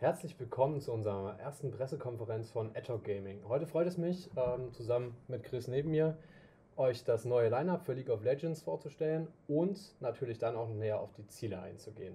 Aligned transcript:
Herzlich 0.00 0.38
willkommen 0.38 0.80
zu 0.80 0.92
unserer 0.92 1.40
ersten 1.40 1.72
Pressekonferenz 1.72 2.52
von 2.52 2.70
Adhoc 2.76 3.02
Gaming. 3.02 3.40
Heute 3.48 3.66
freut 3.66 3.88
es 3.88 3.98
mich, 3.98 4.30
ähm, 4.36 4.72
zusammen 4.72 5.16
mit 5.26 5.42
Chris 5.42 5.66
neben 5.66 5.90
mir, 5.90 6.16
euch 6.76 7.02
das 7.02 7.24
neue 7.24 7.48
Lineup 7.48 7.84
für 7.84 7.94
League 7.94 8.08
of 8.08 8.22
Legends 8.22 8.62
vorzustellen 8.62 9.26
und 9.48 9.96
natürlich 9.98 10.38
dann 10.38 10.54
auch 10.54 10.68
näher 10.68 11.00
auf 11.00 11.12
die 11.14 11.26
Ziele 11.26 11.60
einzugehen. 11.60 12.14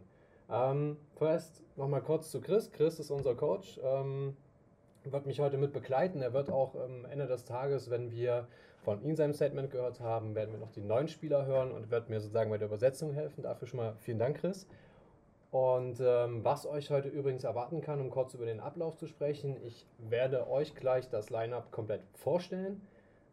Ähm, 0.49 0.96
vorerst 1.15 1.61
nochmal 1.75 2.01
kurz 2.01 2.31
zu 2.31 2.39
Chris. 2.39 2.71
Chris 2.71 2.99
ist 2.99 3.11
unser 3.11 3.36
Coach, 3.36 3.77
ähm, 3.84 4.38
wird 5.04 5.25
mich 5.25 5.41
heute 5.41 5.57
mit 5.57 5.73
begleiten. 5.73 6.21
Er 6.21 6.31
wird 6.31 6.50
auch 6.50 6.75
am 6.75 7.04
Ende 7.04 7.27
des 7.27 7.43
Tages, 7.43 7.89
wenn 7.89 8.11
wir 8.11 8.47
von 8.84 9.04
ihm 9.04 9.18
sein 9.18 9.34
Statement 9.34 9.71
gehört 9.71 10.00
haben, 10.00 10.36
werden 10.36 10.54
wir 10.54 10.59
noch 10.59 10.71
die 10.71 10.79
neuen 10.81 11.09
Spieler 11.09 11.45
hören 11.45 11.73
und 11.73 11.91
wird 11.91 12.09
mir 12.09 12.21
sozusagen 12.21 12.50
bei 12.50 12.57
der 12.57 12.70
Übersetzung 12.70 13.11
helfen. 13.11 13.43
Dafür 13.43 13.68
schon 13.68 13.81
mal 13.81 13.97
vielen 14.00 14.20
Dank, 14.20 14.38
Chris. 14.38 14.68
Und 15.54 15.99
ähm, 15.99 16.43
was 16.43 16.65
euch 16.65 16.89
heute 16.89 17.09
übrigens 17.09 17.43
erwarten 17.43 17.81
kann, 17.81 18.01
um 18.01 18.09
kurz 18.09 18.33
über 18.33 18.47
den 18.47 18.59
Ablauf 18.59 18.97
zu 18.97 19.05
sprechen, 19.05 19.55
ich 19.64 19.86
werde 20.00 20.50
euch 20.50 20.73
gleich 20.73 21.09
das 21.09 21.29
Lineup 21.29 21.69
komplett 21.69 22.01
vorstellen. 22.15 22.82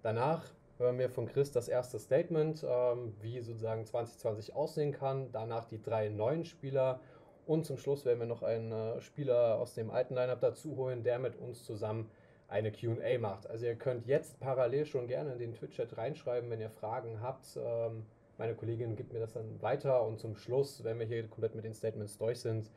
Danach 0.02 0.44
hören 0.76 0.98
wir 0.98 1.08
von 1.08 1.26
Chris 1.26 1.50
das 1.50 1.66
erste 1.66 1.98
Statement, 1.98 2.62
ähm, 2.62 3.14
wie 3.22 3.40
sozusagen 3.40 3.86
2020 3.86 4.54
aussehen 4.54 4.92
kann. 4.92 5.32
Danach 5.32 5.64
die 5.64 5.80
drei 5.80 6.10
neuen 6.10 6.44
Spieler 6.44 7.00
und 7.46 7.64
zum 7.64 7.78
Schluss 7.78 8.04
werden 8.04 8.20
wir 8.20 8.26
noch 8.26 8.42
einen 8.42 8.70
äh, 8.70 9.00
Spieler 9.00 9.58
aus 9.58 9.72
dem 9.72 9.90
alten 9.90 10.14
Lineup 10.14 10.42
dazu 10.42 10.76
holen, 10.76 11.02
der 11.02 11.20
mit 11.20 11.36
uns 11.36 11.64
zusammen 11.64 12.10
eine 12.48 12.70
QA 12.70 13.18
macht. 13.18 13.48
Also 13.48 13.64
ihr 13.64 13.76
könnt 13.76 14.04
jetzt 14.04 14.38
parallel 14.40 14.84
schon 14.84 15.06
gerne 15.06 15.32
in 15.32 15.38
den 15.38 15.54
Twitch-Chat 15.54 15.96
reinschreiben, 15.96 16.50
wenn 16.50 16.60
ihr 16.60 16.68
Fragen 16.68 17.22
habt. 17.22 17.56
Ähm, 17.56 18.04
meine 18.40 18.54
Kollegin 18.54 18.96
gibt 18.96 19.12
mir 19.12 19.20
das 19.20 19.34
dann 19.34 19.60
weiter 19.60 20.02
und 20.02 20.18
zum 20.18 20.34
Schluss, 20.34 20.82
wenn 20.82 20.98
wir 20.98 21.04
hier 21.04 21.28
komplett 21.28 21.54
mit 21.54 21.66
den 21.66 21.74
Statements 21.74 22.16
durch 22.16 22.40
sind, 22.40 22.70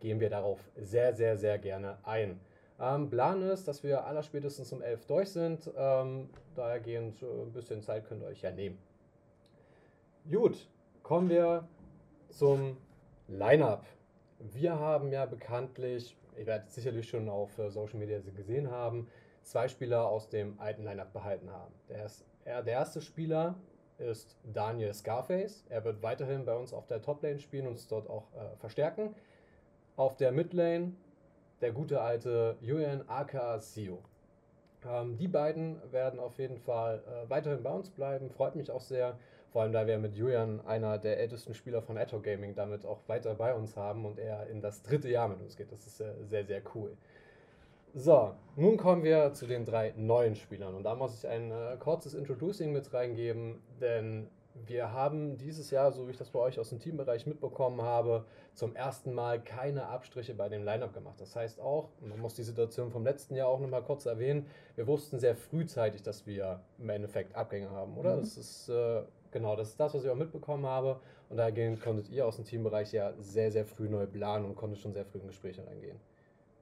gehen 0.00 0.18
wir 0.18 0.30
darauf 0.30 0.58
sehr, 0.76 1.14
sehr, 1.14 1.36
sehr 1.36 1.58
gerne 1.58 1.98
ein. 2.04 2.40
Ähm, 2.80 3.10
Plan 3.10 3.42
ist, 3.42 3.68
dass 3.68 3.82
wir 3.82 4.06
allerspätestens 4.06 4.72
um 4.72 4.80
11 4.80 5.04
durch 5.04 5.30
sind. 5.30 5.70
Ähm, 5.76 6.30
dahergehend 6.54 7.22
äh, 7.22 7.26
ein 7.26 7.52
bisschen 7.52 7.82
Zeit 7.82 8.06
könnt 8.08 8.22
ihr 8.22 8.28
euch 8.28 8.40
ja 8.40 8.50
nehmen. 8.50 8.78
Gut, 10.30 10.66
kommen 11.02 11.28
wir 11.28 11.68
zum 12.30 12.78
Line-Up. 13.28 13.84
Wir 14.38 14.78
haben 14.78 15.12
ja 15.12 15.26
bekanntlich, 15.26 16.16
ihr 16.38 16.46
werdet 16.46 16.70
sicherlich 16.70 17.06
schon 17.06 17.28
auf 17.28 17.58
äh, 17.58 17.68
Social 17.68 17.98
Media 17.98 18.20
gesehen 18.34 18.70
haben, 18.70 19.06
zwei 19.42 19.68
Spieler 19.68 20.08
aus 20.08 20.30
dem 20.30 20.58
alten 20.58 20.82
Line-Up 20.82 21.12
behalten 21.12 21.50
haben. 21.50 21.74
Der, 21.90 22.06
ist, 22.06 22.24
der 22.46 22.64
erste 22.64 23.02
Spieler 23.02 23.56
ist 24.00 24.36
Daniel 24.52 24.92
Scarface. 24.92 25.64
Er 25.68 25.84
wird 25.84 26.02
weiterhin 26.02 26.44
bei 26.44 26.56
uns 26.56 26.72
auf 26.72 26.86
der 26.86 27.02
Top-Lane 27.02 27.38
spielen 27.38 27.66
und 27.66 27.72
uns 27.72 27.86
dort 27.86 28.08
auch 28.08 28.24
äh, 28.34 28.56
verstärken. 28.58 29.14
Auf 29.96 30.16
der 30.16 30.32
Mid-Lane 30.32 30.92
der 31.60 31.72
gute 31.72 32.00
alte 32.00 32.56
Julian 32.60 33.04
aka 33.06 33.58
Sio. 33.58 33.98
Ähm, 34.88 35.16
die 35.18 35.28
beiden 35.28 35.76
werden 35.92 36.18
auf 36.18 36.38
jeden 36.38 36.58
Fall 36.58 37.02
äh, 37.06 37.28
weiterhin 37.28 37.62
bei 37.62 37.72
uns 37.72 37.90
bleiben. 37.90 38.30
Freut 38.30 38.56
mich 38.56 38.70
auch 38.70 38.80
sehr. 38.80 39.18
Vor 39.52 39.62
allem, 39.62 39.72
da 39.72 39.86
wir 39.86 39.98
mit 39.98 40.14
Julian 40.14 40.64
einer 40.64 40.96
der 40.98 41.18
ältesten 41.18 41.54
Spieler 41.54 41.82
von 41.82 41.98
Atto 41.98 42.20
Gaming 42.20 42.54
damit 42.54 42.86
auch 42.86 43.00
weiter 43.08 43.34
bei 43.34 43.52
uns 43.52 43.76
haben 43.76 44.06
und 44.06 44.18
er 44.18 44.46
in 44.46 44.60
das 44.60 44.82
dritte 44.82 45.08
Jahr 45.08 45.28
mit 45.28 45.40
uns 45.40 45.56
geht. 45.56 45.72
Das 45.72 45.86
ist 45.86 46.00
äh, 46.00 46.12
sehr, 46.28 46.44
sehr 46.44 46.62
cool. 46.74 46.96
So, 47.94 48.34
nun 48.56 48.76
kommen 48.76 49.02
wir 49.02 49.32
zu 49.32 49.46
den 49.46 49.64
drei 49.64 49.92
neuen 49.96 50.36
Spielern. 50.36 50.74
Und 50.74 50.84
da 50.84 50.94
muss 50.94 51.18
ich 51.18 51.28
ein 51.28 51.50
äh, 51.50 51.76
kurzes 51.78 52.14
Introducing 52.14 52.72
mit 52.72 52.92
reingeben, 52.92 53.60
denn 53.80 54.28
wir 54.66 54.92
haben 54.92 55.38
dieses 55.38 55.70
Jahr, 55.70 55.90
so 55.90 56.06
wie 56.06 56.12
ich 56.12 56.16
das 56.16 56.30
bei 56.30 56.38
euch 56.38 56.58
aus 56.60 56.68
dem 56.68 56.78
Teambereich 56.78 57.26
mitbekommen 57.26 57.82
habe, 57.82 58.24
zum 58.54 58.76
ersten 58.76 59.12
Mal 59.12 59.42
keine 59.42 59.86
Abstriche 59.86 60.34
bei 60.34 60.48
dem 60.48 60.64
Lineup 60.64 60.92
gemacht. 60.92 61.20
Das 61.20 61.34
heißt 61.34 61.60
auch, 61.60 61.88
man 62.00 62.18
muss 62.20 62.34
die 62.34 62.42
Situation 62.42 62.90
vom 62.90 63.04
letzten 63.04 63.34
Jahr 63.34 63.48
auch 63.48 63.60
nochmal 63.60 63.82
kurz 63.82 64.06
erwähnen, 64.06 64.46
wir 64.76 64.86
wussten 64.86 65.18
sehr 65.18 65.34
frühzeitig, 65.34 66.02
dass 66.02 66.26
wir 66.26 66.60
im 66.78 66.90
Endeffekt 66.90 67.34
Abgänge 67.34 67.70
haben, 67.70 67.96
oder? 67.96 68.16
Mhm. 68.16 68.20
Das 68.20 68.36
ist 68.36 68.68
äh, 68.68 69.02
genau, 69.30 69.56
das 69.56 69.70
ist 69.70 69.80
das, 69.80 69.94
was 69.94 70.04
ich 70.04 70.10
auch 70.10 70.16
mitbekommen 70.16 70.66
habe. 70.66 71.00
Und 71.28 71.36
dahingehend 71.38 71.80
konntet 71.80 72.08
ihr 72.10 72.26
aus 72.26 72.36
dem 72.36 72.44
Teambereich 72.44 72.92
ja 72.92 73.14
sehr, 73.18 73.50
sehr 73.50 73.64
früh 73.64 73.88
neu 73.88 74.06
planen 74.06 74.44
und 74.44 74.56
konntet 74.56 74.80
schon 74.80 74.92
sehr 74.92 75.04
früh 75.04 75.18
in 75.18 75.28
Gespräche 75.28 75.66
reingehen. 75.66 75.98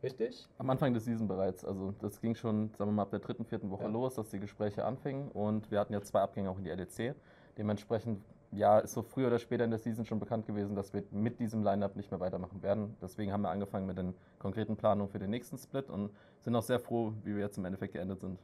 Richtig? 0.02 0.46
Am 0.58 0.70
Anfang 0.70 0.94
des 0.94 1.04
Season 1.04 1.26
bereits. 1.26 1.64
Also 1.64 1.92
das 2.00 2.20
ging 2.20 2.34
schon, 2.34 2.70
sagen 2.76 2.90
wir 2.90 2.94
mal, 2.94 3.02
ab 3.02 3.10
der 3.10 3.18
dritten, 3.18 3.44
vierten 3.44 3.70
Woche 3.70 3.84
ja. 3.84 3.88
los, 3.88 4.14
dass 4.14 4.28
die 4.30 4.38
Gespräche 4.38 4.84
anfingen. 4.84 5.28
Und 5.30 5.70
wir 5.70 5.80
hatten 5.80 5.92
ja 5.92 6.00
zwei 6.02 6.20
Abgänge 6.20 6.50
auch 6.50 6.58
in 6.58 6.64
die 6.64 6.70
LEC. 6.70 7.14
Dementsprechend, 7.56 8.22
ja, 8.52 8.78
ist 8.78 8.92
so 8.92 9.02
früher 9.02 9.26
oder 9.26 9.38
später 9.38 9.64
in 9.64 9.70
der 9.70 9.80
Season 9.80 10.04
schon 10.04 10.20
bekannt 10.20 10.46
gewesen, 10.46 10.76
dass 10.76 10.92
wir 10.92 11.02
mit 11.10 11.40
diesem 11.40 11.64
Lineup 11.64 11.96
nicht 11.96 12.10
mehr 12.10 12.20
weitermachen 12.20 12.62
werden. 12.62 12.96
Deswegen 13.02 13.32
haben 13.32 13.42
wir 13.42 13.50
angefangen 13.50 13.86
mit 13.86 13.98
den 13.98 14.14
konkreten 14.38 14.76
Planungen 14.76 15.10
für 15.10 15.18
den 15.18 15.30
nächsten 15.30 15.58
Split 15.58 15.90
und 15.90 16.10
sind 16.40 16.54
auch 16.54 16.62
sehr 16.62 16.78
froh, 16.78 17.12
wie 17.24 17.34
wir 17.34 17.42
jetzt 17.42 17.58
im 17.58 17.64
Endeffekt 17.64 17.94
geendet 17.94 18.20
sind. 18.20 18.38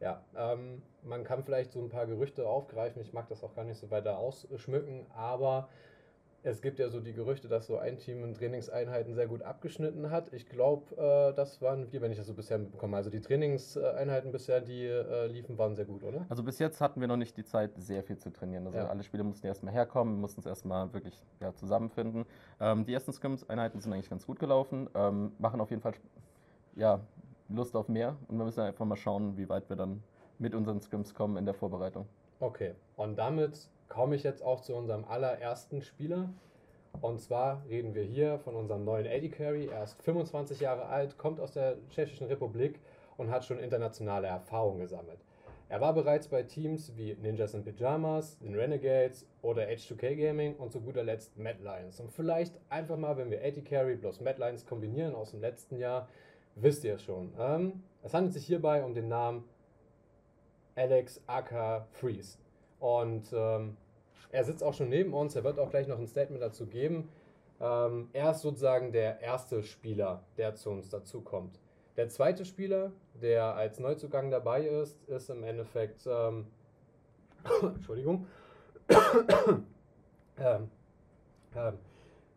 Ja, 0.00 0.22
ähm, 0.36 0.82
man 1.02 1.24
kann 1.24 1.42
vielleicht 1.42 1.72
so 1.72 1.80
ein 1.80 1.88
paar 1.88 2.06
Gerüchte 2.06 2.46
aufgreifen. 2.46 3.00
Ich 3.00 3.12
mag 3.12 3.28
das 3.28 3.42
auch 3.42 3.54
gar 3.54 3.64
nicht 3.64 3.78
so 3.78 3.90
weiter 3.90 4.18
ausschmücken, 4.18 5.06
aber 5.14 5.68
es 6.46 6.62
gibt 6.62 6.78
ja 6.78 6.88
so 6.88 7.00
die 7.00 7.12
Gerüchte, 7.12 7.48
dass 7.48 7.66
so 7.66 7.76
ein 7.76 7.98
Team 7.98 8.22
in 8.22 8.32
Trainingseinheiten 8.32 9.14
sehr 9.14 9.26
gut 9.26 9.42
abgeschnitten 9.42 10.10
hat. 10.10 10.32
Ich 10.32 10.48
glaube, 10.48 10.94
äh, 10.96 11.34
das 11.34 11.60
waren 11.60 11.90
wir, 11.90 12.00
wenn 12.00 12.12
ich 12.12 12.18
das 12.18 12.28
so 12.28 12.34
bisher 12.34 12.58
mitbekomme. 12.58 12.96
Also 12.96 13.10
die 13.10 13.20
Trainingseinheiten 13.20 14.30
bisher, 14.30 14.60
die 14.60 14.84
äh, 14.84 15.26
liefen, 15.26 15.58
waren 15.58 15.74
sehr 15.74 15.86
gut, 15.86 16.04
oder? 16.04 16.24
Also 16.28 16.44
bis 16.44 16.60
jetzt 16.60 16.80
hatten 16.80 17.00
wir 17.00 17.08
noch 17.08 17.16
nicht 17.16 17.36
die 17.36 17.44
Zeit, 17.44 17.72
sehr 17.76 18.04
viel 18.04 18.16
zu 18.18 18.30
trainieren. 18.32 18.64
Also 18.66 18.78
ja. 18.78 18.86
alle 18.86 19.02
Spieler 19.02 19.24
mussten 19.24 19.46
erstmal 19.46 19.74
herkommen, 19.74 20.20
mussten 20.20 20.40
es 20.40 20.46
erstmal 20.46 20.92
wirklich 20.94 21.20
ja, 21.40 21.52
zusammenfinden. 21.52 22.26
Ähm, 22.60 22.86
die 22.86 22.94
ersten 22.94 23.12
Scrims-Einheiten 23.12 23.80
sind 23.80 23.92
eigentlich 23.92 24.10
ganz 24.10 24.24
gut 24.24 24.38
gelaufen, 24.38 24.88
ähm, 24.94 25.32
machen 25.38 25.60
auf 25.60 25.70
jeden 25.70 25.82
Fall 25.82 25.94
ja, 26.76 27.00
Lust 27.48 27.74
auf 27.74 27.88
mehr 27.88 28.16
und 28.28 28.38
wir 28.38 28.44
müssen 28.44 28.60
einfach 28.60 28.84
mal 28.84 28.96
schauen, 28.96 29.36
wie 29.36 29.48
weit 29.48 29.68
wir 29.68 29.76
dann 29.76 30.00
mit 30.38 30.54
unseren 30.54 30.80
Scrims 30.80 31.12
kommen 31.12 31.38
in 31.38 31.44
der 31.44 31.54
Vorbereitung. 31.54 32.06
Okay, 32.38 32.74
und 32.96 33.18
damit 33.18 33.68
komme 33.88 34.16
ich 34.16 34.22
jetzt 34.22 34.42
auch 34.42 34.60
zu 34.60 34.74
unserem 34.74 35.04
allerersten 35.04 35.82
Spieler. 35.82 36.30
Und 37.00 37.20
zwar 37.20 37.62
reden 37.68 37.94
wir 37.94 38.04
hier 38.04 38.38
von 38.38 38.54
unserem 38.54 38.84
neuen 38.84 39.06
Eddie 39.06 39.30
Carey. 39.30 39.66
Er 39.66 39.84
ist 39.84 40.00
25 40.02 40.60
Jahre 40.60 40.86
alt, 40.86 41.18
kommt 41.18 41.40
aus 41.40 41.52
der 41.52 41.76
Tschechischen 41.90 42.26
Republik 42.28 42.80
und 43.16 43.30
hat 43.30 43.44
schon 43.44 43.58
internationale 43.58 44.26
Erfahrungen 44.26 44.80
gesammelt. 44.80 45.18
Er 45.68 45.80
war 45.80 45.94
bereits 45.94 46.28
bei 46.28 46.44
Teams 46.44 46.92
wie 46.96 47.14
Ninjas 47.20 47.54
in 47.54 47.64
Pyjamas, 47.64 48.38
den 48.38 48.54
Renegades 48.54 49.26
oder 49.42 49.64
H2K 49.64 50.14
Gaming 50.14 50.54
und 50.56 50.70
zu 50.70 50.80
guter 50.80 51.02
Letzt 51.02 51.36
Mad 51.36 51.58
Lions. 51.60 51.98
Und 51.98 52.12
vielleicht 52.12 52.54
einfach 52.68 52.96
mal, 52.96 53.16
wenn 53.16 53.30
wir 53.30 53.42
Eddie 53.42 53.64
Carey 53.64 53.96
plus 53.96 54.20
Mad 54.20 54.38
Lions 54.38 54.64
kombinieren 54.64 55.16
aus 55.16 55.32
dem 55.32 55.40
letzten 55.40 55.76
Jahr, 55.76 56.08
wisst 56.54 56.84
ihr 56.84 56.98
schon. 56.98 57.32
Ähm, 57.38 57.82
es 58.04 58.14
handelt 58.14 58.34
sich 58.34 58.46
hierbei 58.46 58.84
um 58.84 58.94
den 58.94 59.08
Namen 59.08 59.42
Alex 60.76 61.20
Aka 61.26 61.88
Freeze. 61.90 62.38
Und 62.80 63.32
ähm, 63.32 63.76
er 64.30 64.44
sitzt 64.44 64.62
auch 64.62 64.74
schon 64.74 64.88
neben 64.88 65.14
uns, 65.14 65.34
er 65.36 65.44
wird 65.44 65.58
auch 65.58 65.70
gleich 65.70 65.86
noch 65.86 65.98
ein 65.98 66.06
Statement 66.06 66.42
dazu 66.42 66.66
geben. 66.66 67.08
Ähm, 67.60 68.08
er 68.12 68.32
ist 68.32 68.42
sozusagen 68.42 68.92
der 68.92 69.20
erste 69.20 69.62
Spieler, 69.62 70.22
der 70.36 70.54
zu 70.54 70.70
uns 70.70 70.90
dazukommt. 70.90 71.58
Der 71.96 72.08
zweite 72.10 72.44
Spieler, 72.44 72.92
der 73.14 73.54
als 73.54 73.80
Neuzugang 73.80 74.30
dabei 74.30 74.66
ist, 74.66 75.02
ist 75.08 75.30
im 75.30 75.42
Endeffekt, 75.42 76.06
ähm, 76.06 76.46
Entschuldigung, 77.62 78.26
ähm, 80.38 80.70
ähm, 81.56 81.78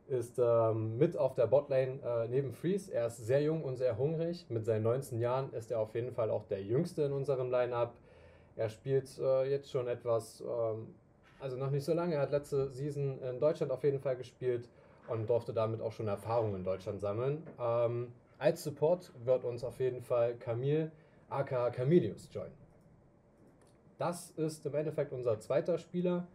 ist 0.08 0.40
ähm, 0.40 0.98
mit 0.98 1.18
auf 1.18 1.36
der 1.36 1.48
Botlane 1.48 2.00
äh, 2.02 2.28
neben 2.30 2.54
Freeze. 2.54 2.92
Er 2.92 3.08
ist 3.08 3.18
sehr 3.18 3.42
jung 3.42 3.64
und 3.64 3.76
sehr 3.76 3.98
hungrig. 3.98 4.46
Mit 4.50 4.66
seinen 4.66 4.84
19 4.84 5.20
Jahren 5.20 5.54
ist 5.54 5.72
er 5.72 5.80
auf 5.80 5.94
jeden 5.94 6.12
Fall 6.12 6.32
auch 6.32 6.46
der 6.46 6.64
jüngste 6.64 7.04
in 7.04 7.12
unserem 7.12 7.52
Line-Up. 7.52 7.94
Er 8.60 8.68
spielt 8.68 9.18
äh, 9.20 9.50
jetzt 9.50 9.72
schon 9.72 9.88
etwas, 9.88 10.42
ähm, 10.42 10.94
also 11.40 11.56
noch 11.56 11.72
nicht 11.72 11.86
so 11.86 11.94
lange. 11.94 12.16
Er 12.16 12.22
hat 12.24 12.32
letzte 12.32 12.70
Season 12.70 13.18
in 13.22 13.40
Deutschland 13.40 13.72
auf 13.72 13.86
jeden 13.86 14.02
Fall 14.02 14.18
gespielt 14.18 14.68
und 15.08 15.30
durfte 15.30 15.54
damit 15.54 15.80
auch 15.80 15.94
schon 15.94 16.10
Erfahrungen 16.10 16.56
in 16.56 16.64
Deutschland 16.66 17.00
sammeln. 17.00 17.42
Ähm, 17.58 18.12
als 18.38 18.66
Support 18.66 19.14
wird 19.24 19.46
uns 19.46 19.64
auf 19.64 19.80
jeden 19.80 20.02
Fall 20.02 20.36
Camille 20.36 20.92
aka 21.30 21.70
Camilius 21.70 22.28
joinen. 22.34 22.52
Das 23.98 24.32
ist 24.32 24.66
im 24.66 24.76
Endeffekt 24.76 25.14
unser 25.14 25.40
zweiter 25.40 25.78
Spieler. 25.78 26.28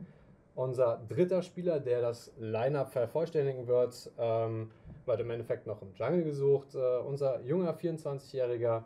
Unser 0.54 1.02
dritter 1.06 1.42
Spieler, 1.42 1.78
der 1.78 2.00
das 2.00 2.32
Line-Up 2.38 2.90
vervollständigen 2.90 3.66
wird, 3.66 4.10
ähm, 4.16 4.70
wird 5.04 5.20
im 5.20 5.30
Endeffekt 5.30 5.66
noch 5.66 5.82
im 5.82 5.92
Jungle 5.94 6.24
gesucht. 6.24 6.74
Äh, 6.74 7.00
unser 7.00 7.42
junger 7.42 7.74
24-Jähriger 7.74 8.84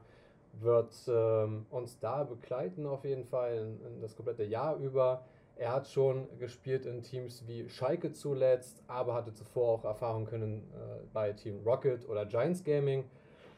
wird 0.61 0.95
ähm, 1.09 1.67
uns 1.71 1.99
da 1.99 2.25
begleiten 2.25 2.87
auf 2.87 3.05
jeden 3.05 3.25
Fall 3.25 3.57
in, 3.57 3.87
in 3.87 4.01
das 4.01 4.17
komplette 4.17 4.45
Jahr 4.45 4.77
über. 4.77 5.25
Er 5.57 5.73
hat 5.73 5.89
schon 5.89 6.29
gespielt 6.39 6.87
in 6.87 7.03
Teams 7.03 7.45
wie 7.47 7.69
Schalke 7.69 8.13
zuletzt, 8.13 8.83
aber 8.87 9.15
hatte 9.15 9.35
zuvor 9.35 9.69
auch 9.71 9.85
Erfahrung 9.85 10.25
können 10.25 10.63
äh, 10.73 11.01
bei 11.13 11.33
Team 11.33 11.61
Rocket 11.65 12.09
oder 12.09 12.27
Giants 12.27 12.63
Gaming. 12.63 13.05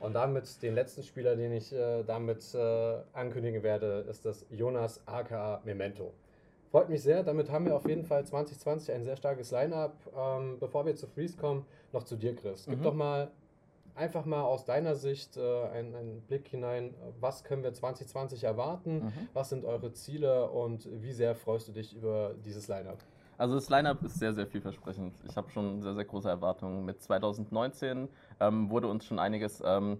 Und 0.00 0.14
damit 0.14 0.62
den 0.62 0.74
letzten 0.74 1.02
Spieler, 1.02 1.36
den 1.36 1.52
ich 1.52 1.74
äh, 1.74 2.02
damit 2.04 2.54
äh, 2.54 2.96
ankündigen 3.12 3.62
werde, 3.62 4.06
ist 4.08 4.24
das 4.24 4.46
Jonas 4.48 5.00
aka 5.06 5.60
Memento. 5.64 6.14
Freut 6.70 6.88
mich 6.88 7.02
sehr, 7.02 7.22
damit 7.22 7.50
haben 7.50 7.66
wir 7.66 7.76
auf 7.76 7.86
jeden 7.86 8.04
Fall 8.04 8.24
2020 8.24 8.94
ein 8.94 9.04
sehr 9.04 9.16
starkes 9.16 9.50
Line-Up. 9.50 9.92
Ähm, 10.16 10.56
bevor 10.58 10.86
wir 10.86 10.94
zu 10.94 11.06
Freeze 11.06 11.36
kommen, 11.36 11.66
noch 11.92 12.04
zu 12.04 12.16
dir, 12.16 12.34
Chris. 12.34 12.64
Gib 12.66 12.78
mhm. 12.78 12.82
doch 12.82 12.94
mal 12.94 13.30
einfach 13.94 14.24
mal 14.24 14.42
aus 14.42 14.64
deiner 14.64 14.94
Sicht 14.94 15.36
äh, 15.36 15.68
einen, 15.68 15.94
einen, 15.94 16.20
Blick 16.22 16.48
hinein, 16.48 16.94
was 17.20 17.44
können 17.44 17.62
wir 17.62 17.72
2020 17.72 18.44
erwarten, 18.44 19.04
mhm. 19.04 19.12
was 19.32 19.50
sind 19.50 19.64
eure 19.64 19.92
Ziele 19.92 20.50
und 20.50 20.88
wie 21.02 21.12
sehr 21.12 21.34
freust 21.34 21.68
du 21.68 21.72
dich 21.72 21.94
über 21.94 22.34
dieses 22.44 22.68
Line-up? 22.68 22.98
Also 23.38 23.54
das 23.54 23.70
Line-up 23.70 24.02
ist 24.02 24.18
sehr, 24.18 24.34
sehr 24.34 24.46
vielversprechend. 24.46 25.14
Ich 25.26 25.34
habe 25.36 25.50
schon 25.50 25.80
sehr, 25.80 25.94
sehr 25.94 26.04
große 26.04 26.28
Erwartungen. 26.28 26.84
Mit 26.84 27.00
2019 27.00 28.08
ähm, 28.38 28.68
wurde 28.68 28.86
uns 28.86 29.06
schon 29.06 29.18
einiges 29.18 29.62
ähm, 29.64 29.98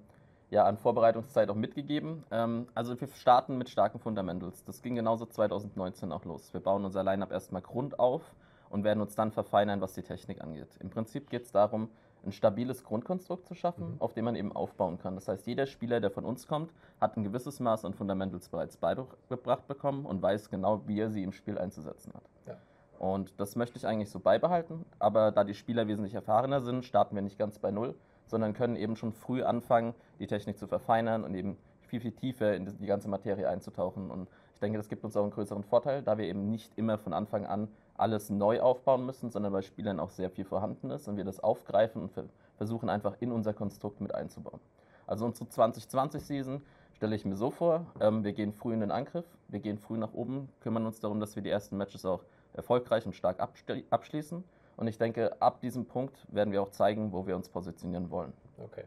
ja, 0.51 0.65
an 0.65 0.77
Vorbereitungszeit 0.77 1.49
auch 1.49 1.55
mitgegeben. 1.55 2.25
Ähm, 2.31 2.67
also 2.75 3.01
wir 3.01 3.09
starten 3.09 3.57
mit 3.57 3.71
starken 3.71 3.99
Fundamentals. 3.99 4.65
Das 4.65 4.83
ging 4.83 4.95
genauso 4.95 5.25
2019 5.25 6.13
auch 6.13 6.25
los. 6.27 6.53
Wir 6.53 6.61
bauen 6.61 6.85
unser 6.85 7.03
Line-up 7.03 7.33
erstmal 7.33 7.63
Grund 7.63 7.99
auf 7.99 8.35
und 8.69 8.85
werden 8.85 9.01
uns 9.01 9.15
dann 9.15 9.33
verfeinern, 9.33 9.81
was 9.81 9.95
die 9.95 10.03
Technik 10.03 10.43
angeht. 10.43 10.77
Im 10.81 10.91
Prinzip 10.91 11.31
geht 11.31 11.45
es 11.45 11.53
darum, 11.53 11.89
ein 12.25 12.33
stabiles 12.33 12.85
Grundkonstrukt 12.85 13.47
zu 13.47 13.55
schaffen, 13.55 13.93
mhm. 13.93 14.01
auf 14.01 14.13
dem 14.13 14.25
man 14.25 14.37
eben 14.37 14.53
aufbauen 14.53 14.99
kann. 14.99 15.15
Das 15.15 15.29
heißt, 15.29 15.47
jeder 15.47 15.67
Spieler, 15.67 16.01
der 16.01 16.11
von 16.11 16.25
uns 16.25 16.47
kommt, 16.47 16.73
hat 17.01 17.17
ein 17.17 17.25
gewisses 17.25 17.61
Maß 17.61 17.85
an 17.85 17.95
Fundamentals 17.95 18.49
bereits 18.49 18.77
beigebracht 18.77 19.67
bekommen 19.67 20.07
und 20.07 20.23
weiß 20.23 20.51
genau, 20.51 20.83
wie 20.87 21.01
er 21.01 21.11
sie 21.11 21.23
im 21.23 21.33
Spiel 21.33 21.59
einzusetzen 21.59 22.13
hat. 22.15 22.23
Ja. 22.47 22.57
Und 22.99 23.41
das 23.41 23.57
möchte 23.57 23.79
ich 23.79 23.87
eigentlich 23.87 24.11
so 24.11 24.21
beibehalten, 24.21 24.85
aber 24.99 25.33
da 25.33 25.45
die 25.45 25.55
Spieler 25.55 25.89
wesentlich 25.89 26.15
erfahrener 26.15 26.61
sind, 26.61 26.85
starten 26.85 27.15
wir 27.15 27.23
nicht 27.23 27.39
ganz 27.39 27.59
bei 27.59 27.71
Null, 27.71 27.95
sondern 28.27 28.53
können 28.53 28.77
eben 28.77 28.97
schon 28.97 29.13
früh 29.13 29.43
anfangen, 29.43 29.95
die 30.19 30.27
Technik 30.27 30.59
zu 30.59 30.67
verfeinern 30.67 31.25
und 31.25 31.35
eben 31.35 31.57
viel, 31.81 32.01
viel 32.01 32.13
tiefer 32.13 32.55
in 32.55 32.67
die 32.79 32.87
ganze 32.87 33.09
Materie 33.09 33.49
einzutauchen. 33.49 34.11
Und 34.11 34.29
ich 34.61 34.63
denke, 34.63 34.77
das 34.77 34.91
gibt 34.91 35.07
uns 35.07 35.17
auch 35.17 35.23
einen 35.23 35.31
größeren 35.31 35.65
Vorteil, 35.65 36.03
da 36.03 36.19
wir 36.19 36.27
eben 36.27 36.51
nicht 36.51 36.77
immer 36.77 36.99
von 36.99 37.15
Anfang 37.15 37.47
an 37.47 37.69
alles 37.95 38.29
neu 38.29 38.61
aufbauen 38.61 39.07
müssen, 39.07 39.31
sondern 39.31 39.55
bei 39.55 39.63
Spielern 39.63 39.99
auch 39.99 40.11
sehr 40.11 40.29
viel 40.29 40.45
vorhanden 40.45 40.91
ist 40.91 41.09
und 41.09 41.17
wir 41.17 41.25
das 41.25 41.41
aufgreifen 41.41 42.03
und 42.03 42.13
versuchen 42.59 42.91
einfach 42.91 43.17
in 43.21 43.33
unser 43.33 43.55
Konstrukt 43.55 44.03
mit 44.03 44.15
einzubauen. 44.15 44.61
Also 45.07 45.25
unsere 45.25 45.49
2020-Season 45.49 46.61
stelle 46.93 47.17
ich 47.17 47.25
mir 47.25 47.37
so 47.37 47.51
vor, 47.51 47.87
ähm, 48.01 48.23
wir 48.23 48.35
gehen 48.35 48.53
früh 48.53 48.75
in 48.75 48.81
den 48.81 48.91
Angriff, 48.91 49.25
wir 49.49 49.61
gehen 49.61 49.79
früh 49.79 49.97
nach 49.97 50.13
oben, 50.13 50.51
kümmern 50.61 50.85
uns 50.85 51.01
darum, 51.01 51.21
dass 51.21 51.37
wir 51.37 51.43
die 51.43 51.49
ersten 51.49 51.79
Matches 51.79 52.05
auch 52.05 52.23
erfolgreich 52.53 53.07
und 53.07 53.15
stark 53.15 53.41
abschließen. 53.41 54.45
Und 54.77 54.87
ich 54.87 54.99
denke, 54.99 55.41
ab 55.41 55.63
diesem 55.63 55.87
Punkt 55.87 56.27
werden 56.29 56.53
wir 56.53 56.61
auch 56.61 56.71
zeigen, 56.71 57.13
wo 57.13 57.27
wir 57.27 57.35
uns 57.35 57.49
positionieren 57.49 58.11
wollen. 58.11 58.35
Okay. 58.63 58.85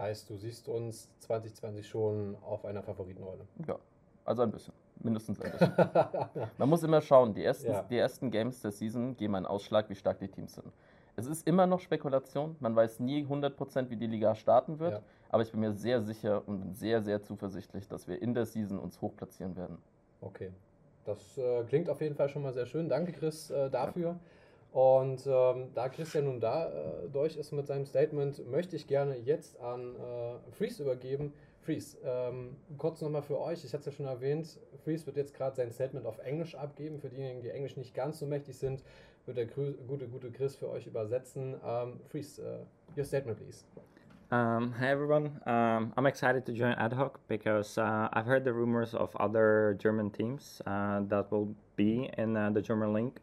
Heißt, 0.00 0.28
du 0.28 0.36
siehst 0.36 0.68
uns 0.68 1.08
2020 1.20 1.86
schon 1.86 2.36
auf 2.42 2.64
einer 2.64 2.82
Favoritenrolle? 2.82 3.46
Ja, 3.68 3.78
also 4.24 4.42
ein 4.42 4.50
bisschen 4.50 4.74
mindestens 5.02 5.40
ein 5.40 5.50
bisschen. 5.50 5.72
Man 6.58 6.68
muss 6.68 6.82
immer 6.82 7.00
schauen, 7.00 7.34
die 7.34 7.44
ersten, 7.44 7.70
ja. 7.70 7.82
die 7.82 7.98
ersten 7.98 8.30
Games 8.30 8.60
der 8.60 8.70
Season 8.70 9.16
geben 9.16 9.34
einen 9.34 9.46
Ausschlag, 9.46 9.88
wie 9.90 9.94
stark 9.94 10.18
die 10.18 10.28
Teams 10.28 10.54
sind. 10.54 10.72
Es 11.16 11.26
ist 11.26 11.46
immer 11.46 11.66
noch 11.66 11.78
Spekulation, 11.78 12.56
man 12.58 12.74
weiß 12.74 12.98
nie 12.98 13.24
100%, 13.24 13.88
wie 13.88 13.96
die 13.96 14.08
Liga 14.08 14.34
starten 14.34 14.80
wird, 14.80 14.94
ja. 14.94 15.00
aber 15.28 15.42
ich 15.42 15.52
bin 15.52 15.60
mir 15.60 15.72
sehr 15.72 16.02
sicher 16.02 16.42
und 16.46 16.74
sehr, 16.74 17.02
sehr 17.02 17.22
zuversichtlich, 17.22 17.86
dass 17.86 18.08
wir 18.08 18.20
in 18.20 18.34
der 18.34 18.46
Season 18.46 18.80
uns 18.80 19.00
hoch 19.00 19.14
platzieren 19.14 19.54
werden. 19.56 19.78
Okay, 20.20 20.50
das 21.04 21.38
äh, 21.38 21.62
klingt 21.64 21.88
auf 21.88 22.00
jeden 22.00 22.16
Fall 22.16 22.28
schon 22.28 22.42
mal 22.42 22.52
sehr 22.52 22.66
schön. 22.66 22.88
Danke, 22.88 23.12
Chris, 23.12 23.50
äh, 23.50 23.70
dafür. 23.70 24.08
Ja. 24.08 24.80
Und 24.80 25.24
ähm, 25.24 25.68
da 25.72 25.88
Christian 25.88 26.24
nun 26.24 26.40
da 26.40 26.66
äh, 26.66 27.08
durch 27.12 27.36
ist 27.36 27.52
mit 27.52 27.68
seinem 27.68 27.86
Statement, 27.86 28.50
möchte 28.50 28.74
ich 28.74 28.88
gerne 28.88 29.16
jetzt 29.16 29.60
an 29.60 29.94
äh, 29.94 30.50
Freeze 30.50 30.82
übergeben. 30.82 31.32
Freeze, 31.64 31.96
ähm, 32.04 32.56
kurz 32.76 33.00
nochmal 33.00 33.22
für 33.22 33.40
euch, 33.40 33.64
ich 33.64 33.72
hatte 33.72 33.80
es 33.80 33.86
ja 33.86 33.92
schon 33.92 34.06
erwähnt, 34.06 34.60
Freeze 34.84 35.06
wird 35.06 35.16
jetzt 35.16 35.34
gerade 35.34 35.56
sein 35.56 35.72
Statement 35.72 36.04
auf 36.06 36.18
Englisch 36.18 36.54
abgeben. 36.54 37.00
Für 37.00 37.08
diejenigen, 37.08 37.40
die 37.40 37.50
Englisch 37.50 37.76
nicht 37.76 37.94
ganz 37.94 38.18
so 38.18 38.26
mächtig 38.26 38.58
sind, 38.58 38.84
wird 39.24 39.38
der 39.38 39.46
gute, 39.46 40.06
gute 40.08 40.30
Chris 40.30 40.56
für 40.56 40.68
euch 40.68 40.86
übersetzen. 40.86 41.54
Um, 41.54 42.00
Freeze, 42.10 42.38
uh, 42.38 42.66
your 42.96 43.04
statement, 43.04 43.38
please. 43.38 43.64
Um, 44.30 44.74
hi 44.78 44.90
everyone. 44.90 45.40
Um, 45.46 45.92
I'm 45.96 46.06
excited 46.06 46.44
to 46.46 46.52
join 46.52 46.72
Ad 46.74 46.92
Hoc 46.92 47.20
because 47.28 47.78
uh, 47.78 48.08
I've 48.12 48.26
heard 48.26 48.44
the 48.44 48.52
rumors 48.52 48.94
of 48.94 49.14
other 49.16 49.76
German 49.78 50.10
teams 50.10 50.60
uh, 50.66 51.00
that 51.08 51.30
will 51.30 51.54
be 51.76 52.10
in 52.18 52.36
uh, 52.36 52.50
the 52.50 52.60
German 52.60 52.92
League, 52.92 53.20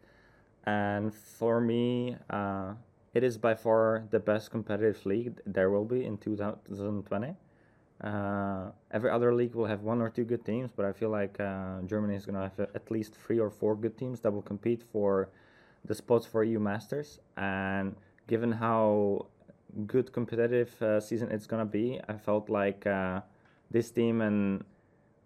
and 0.65 1.13
for 1.13 1.61
me, 1.61 2.17
uh, 2.29 2.73
it 3.13 3.23
is 3.23 3.37
by 3.37 3.53
far 3.53 4.05
the 4.09 4.19
best 4.19 4.49
competitive 4.51 5.05
league 5.05 5.41
there 5.45 5.69
will 5.69 5.85
be 5.85 6.05
in 6.05 6.17
2020. 6.17 7.35
Uh, 8.03 8.71
every 8.91 9.11
other 9.11 9.33
league 9.33 9.53
will 9.53 9.67
have 9.67 9.81
one 9.81 10.01
or 10.01 10.09
two 10.09 10.23
good 10.23 10.43
teams, 10.43 10.71
but 10.75 10.85
I 10.85 10.91
feel 10.91 11.09
like 11.09 11.39
uh, 11.39 11.81
Germany 11.85 12.15
is 12.15 12.25
going 12.25 12.35
to 12.35 12.41
have 12.41 12.69
at 12.73 12.89
least 12.89 13.13
three 13.13 13.39
or 13.39 13.49
four 13.49 13.75
good 13.75 13.97
teams 13.97 14.21
that 14.21 14.31
will 14.31 14.41
compete 14.41 14.83
for 14.91 15.29
the 15.85 15.93
spots 15.93 16.25
for 16.25 16.43
EU 16.43 16.59
Masters. 16.59 17.19
And 17.37 17.95
given 18.27 18.51
how 18.51 19.27
good 19.85 20.11
competitive 20.11 20.81
uh, 20.81 20.99
season 20.99 21.31
it's 21.31 21.45
going 21.45 21.63
to 21.63 21.71
be, 21.71 21.99
I 22.09 22.13
felt 22.13 22.49
like 22.49 22.87
uh, 22.87 23.21
this 23.69 23.91
team 23.91 24.21
and 24.21 24.63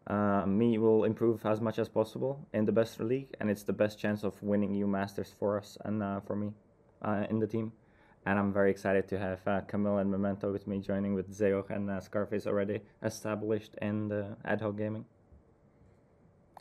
uh, 0.08 0.46
me 0.46 0.78
will 0.78 1.06
improve 1.06 1.46
as 1.46 1.62
much 1.62 1.80
as 1.80 1.88
possible 1.88 2.46
in 2.54 2.66
the 2.66 2.72
best 2.74 3.00
league, 3.00 3.34
and 3.40 3.50
it's 3.50 3.64
the 3.64 3.74
best 3.74 3.98
chance 3.98 4.24
of 4.24 4.42
winning 4.44 4.74
EU 4.76 4.86
Masters 4.86 5.34
for 5.40 5.58
us 5.58 5.78
and 5.86 6.04
uh, 6.04 6.20
for 6.20 6.36
me 6.36 6.52
in 7.30 7.40
the 7.40 7.48
team 7.48 7.72
and 8.26 8.40
I'm 8.40 8.52
very 8.52 8.72
excited 8.72 9.08
to 9.10 9.20
have 9.20 9.48
uh, 9.48 9.62
Camille 9.62 10.00
and 10.00 10.10
Memento 10.10 10.52
with 10.52 10.68
me 10.68 10.80
joining 10.80 11.14
with 11.14 11.30
Zeoch 11.30 11.70
and 11.70 11.90
uh, 11.90 12.02
Scarface 12.02 12.48
already 12.48 12.82
established 13.04 13.76
in 13.82 14.10
the 14.10 14.36
ad 14.44 14.62
hoc 14.62 14.78
gaming. 14.78 15.06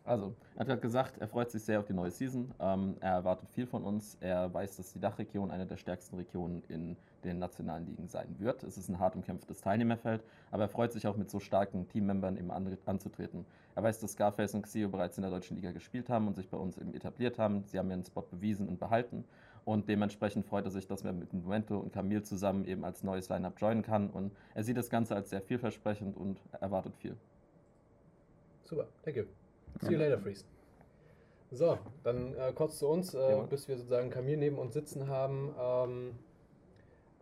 Also, 0.07 0.35
er 0.57 0.67
hat 0.67 0.83
gesagt, 0.83 1.17
er 1.19 1.29
freut 1.29 1.51
sich 1.51 1.65
sehr 1.65 1.79
auf 1.79 1.87
die 1.87 1.95
neue 1.95 2.11
Season. 2.11 2.53
Ähm, 2.61 2.97
er 3.01 3.13
erwartet 3.13 3.49
viel 3.49 3.67
von 3.67 3.85
uns. 3.85 4.19
Er 4.21 4.53
weiß, 4.53 4.77
dass 4.77 4.93
die 4.93 5.01
Dachregion 5.01 5.51
eine 5.51 5.65
der 5.65 5.79
stärksten 5.79 6.17
Regionen 6.17 6.63
in 6.69 6.99
den 7.25 7.39
nationalen 7.39 7.87
Ligen 7.87 8.07
sein 8.07 8.37
wird. 8.39 8.63
Es 8.65 8.77
ist 8.77 8.91
ein 8.91 8.99
hart 8.99 9.17
umkämpftes 9.17 9.63
Teilnehmerfeld, 9.63 10.23
aber 10.51 10.65
er 10.65 10.69
freut 10.69 10.93
sich 10.93 11.07
auch 11.07 11.17
mit 11.17 11.31
so 11.31 11.41
starken 11.41 11.89
Teammembern 11.89 12.37
eben 12.37 12.51
anzutreten. 12.51 13.47
Er 13.75 13.83
weiß, 13.83 13.99
dass 14.01 14.13
Scarface 14.13 14.55
und 14.55 14.63
Xio 14.63 14.91
bereits 14.91 15.17
in 15.17 15.23
der 15.23 15.31
deutschen 15.31 15.57
Liga 15.57 15.73
gespielt 15.73 16.11
haben 16.11 16.29
und 16.29 16.37
sich 16.37 16.51
bei 16.51 16.59
uns 16.59 16.77
eben 16.77 16.93
etabliert 16.93 17.39
haben. 17.39 17.65
Sie 17.65 17.79
haben 17.79 17.89
ihren 17.89 18.05
Spot 18.05 18.21
bewiesen 18.21 18.69
und 18.69 18.79
behalten. 18.79 19.25
Und 19.65 19.89
dementsprechend 19.89 20.45
freut 20.47 20.65
er 20.67 20.71
sich, 20.71 20.87
dass 20.87 21.05
er 21.05 21.13
mit 21.13 21.33
Momento 21.33 21.79
und 21.79 21.93
Camille 21.93 22.23
zusammen 22.23 22.67
eben 22.67 22.85
als 22.85 23.03
neues 23.03 23.29
Lineup 23.29 23.59
joinen 23.59 23.83
kann. 23.83 24.11
Und 24.11 24.33
er 24.55 24.63
sieht 24.63 24.77
das 24.77 24.91
Ganze 24.91 25.15
als 25.15 25.31
sehr 25.31 25.41
vielversprechend 25.41 26.17
und 26.17 26.39
erwartet 26.61 26.95
viel. 26.97 27.17
Super, 28.65 28.87
thank 29.03 29.17
you. 29.17 29.25
See 29.81 29.93
you 29.93 29.99
later, 29.99 30.19
Freeze. 30.19 30.45
So, 31.51 31.79
dann 32.03 32.35
äh, 32.35 32.53
kurz 32.53 32.79
zu 32.79 32.89
uns, 32.89 33.15
äh, 33.15 33.43
bis 33.49 33.69
wir 33.69 33.77
sozusagen 33.77 34.11
Camille 34.11 34.39
neben 34.39 34.59
uns 34.59 34.75
sitzen 34.75 35.09
haben. 35.09 35.55
Ähm, 35.59 36.15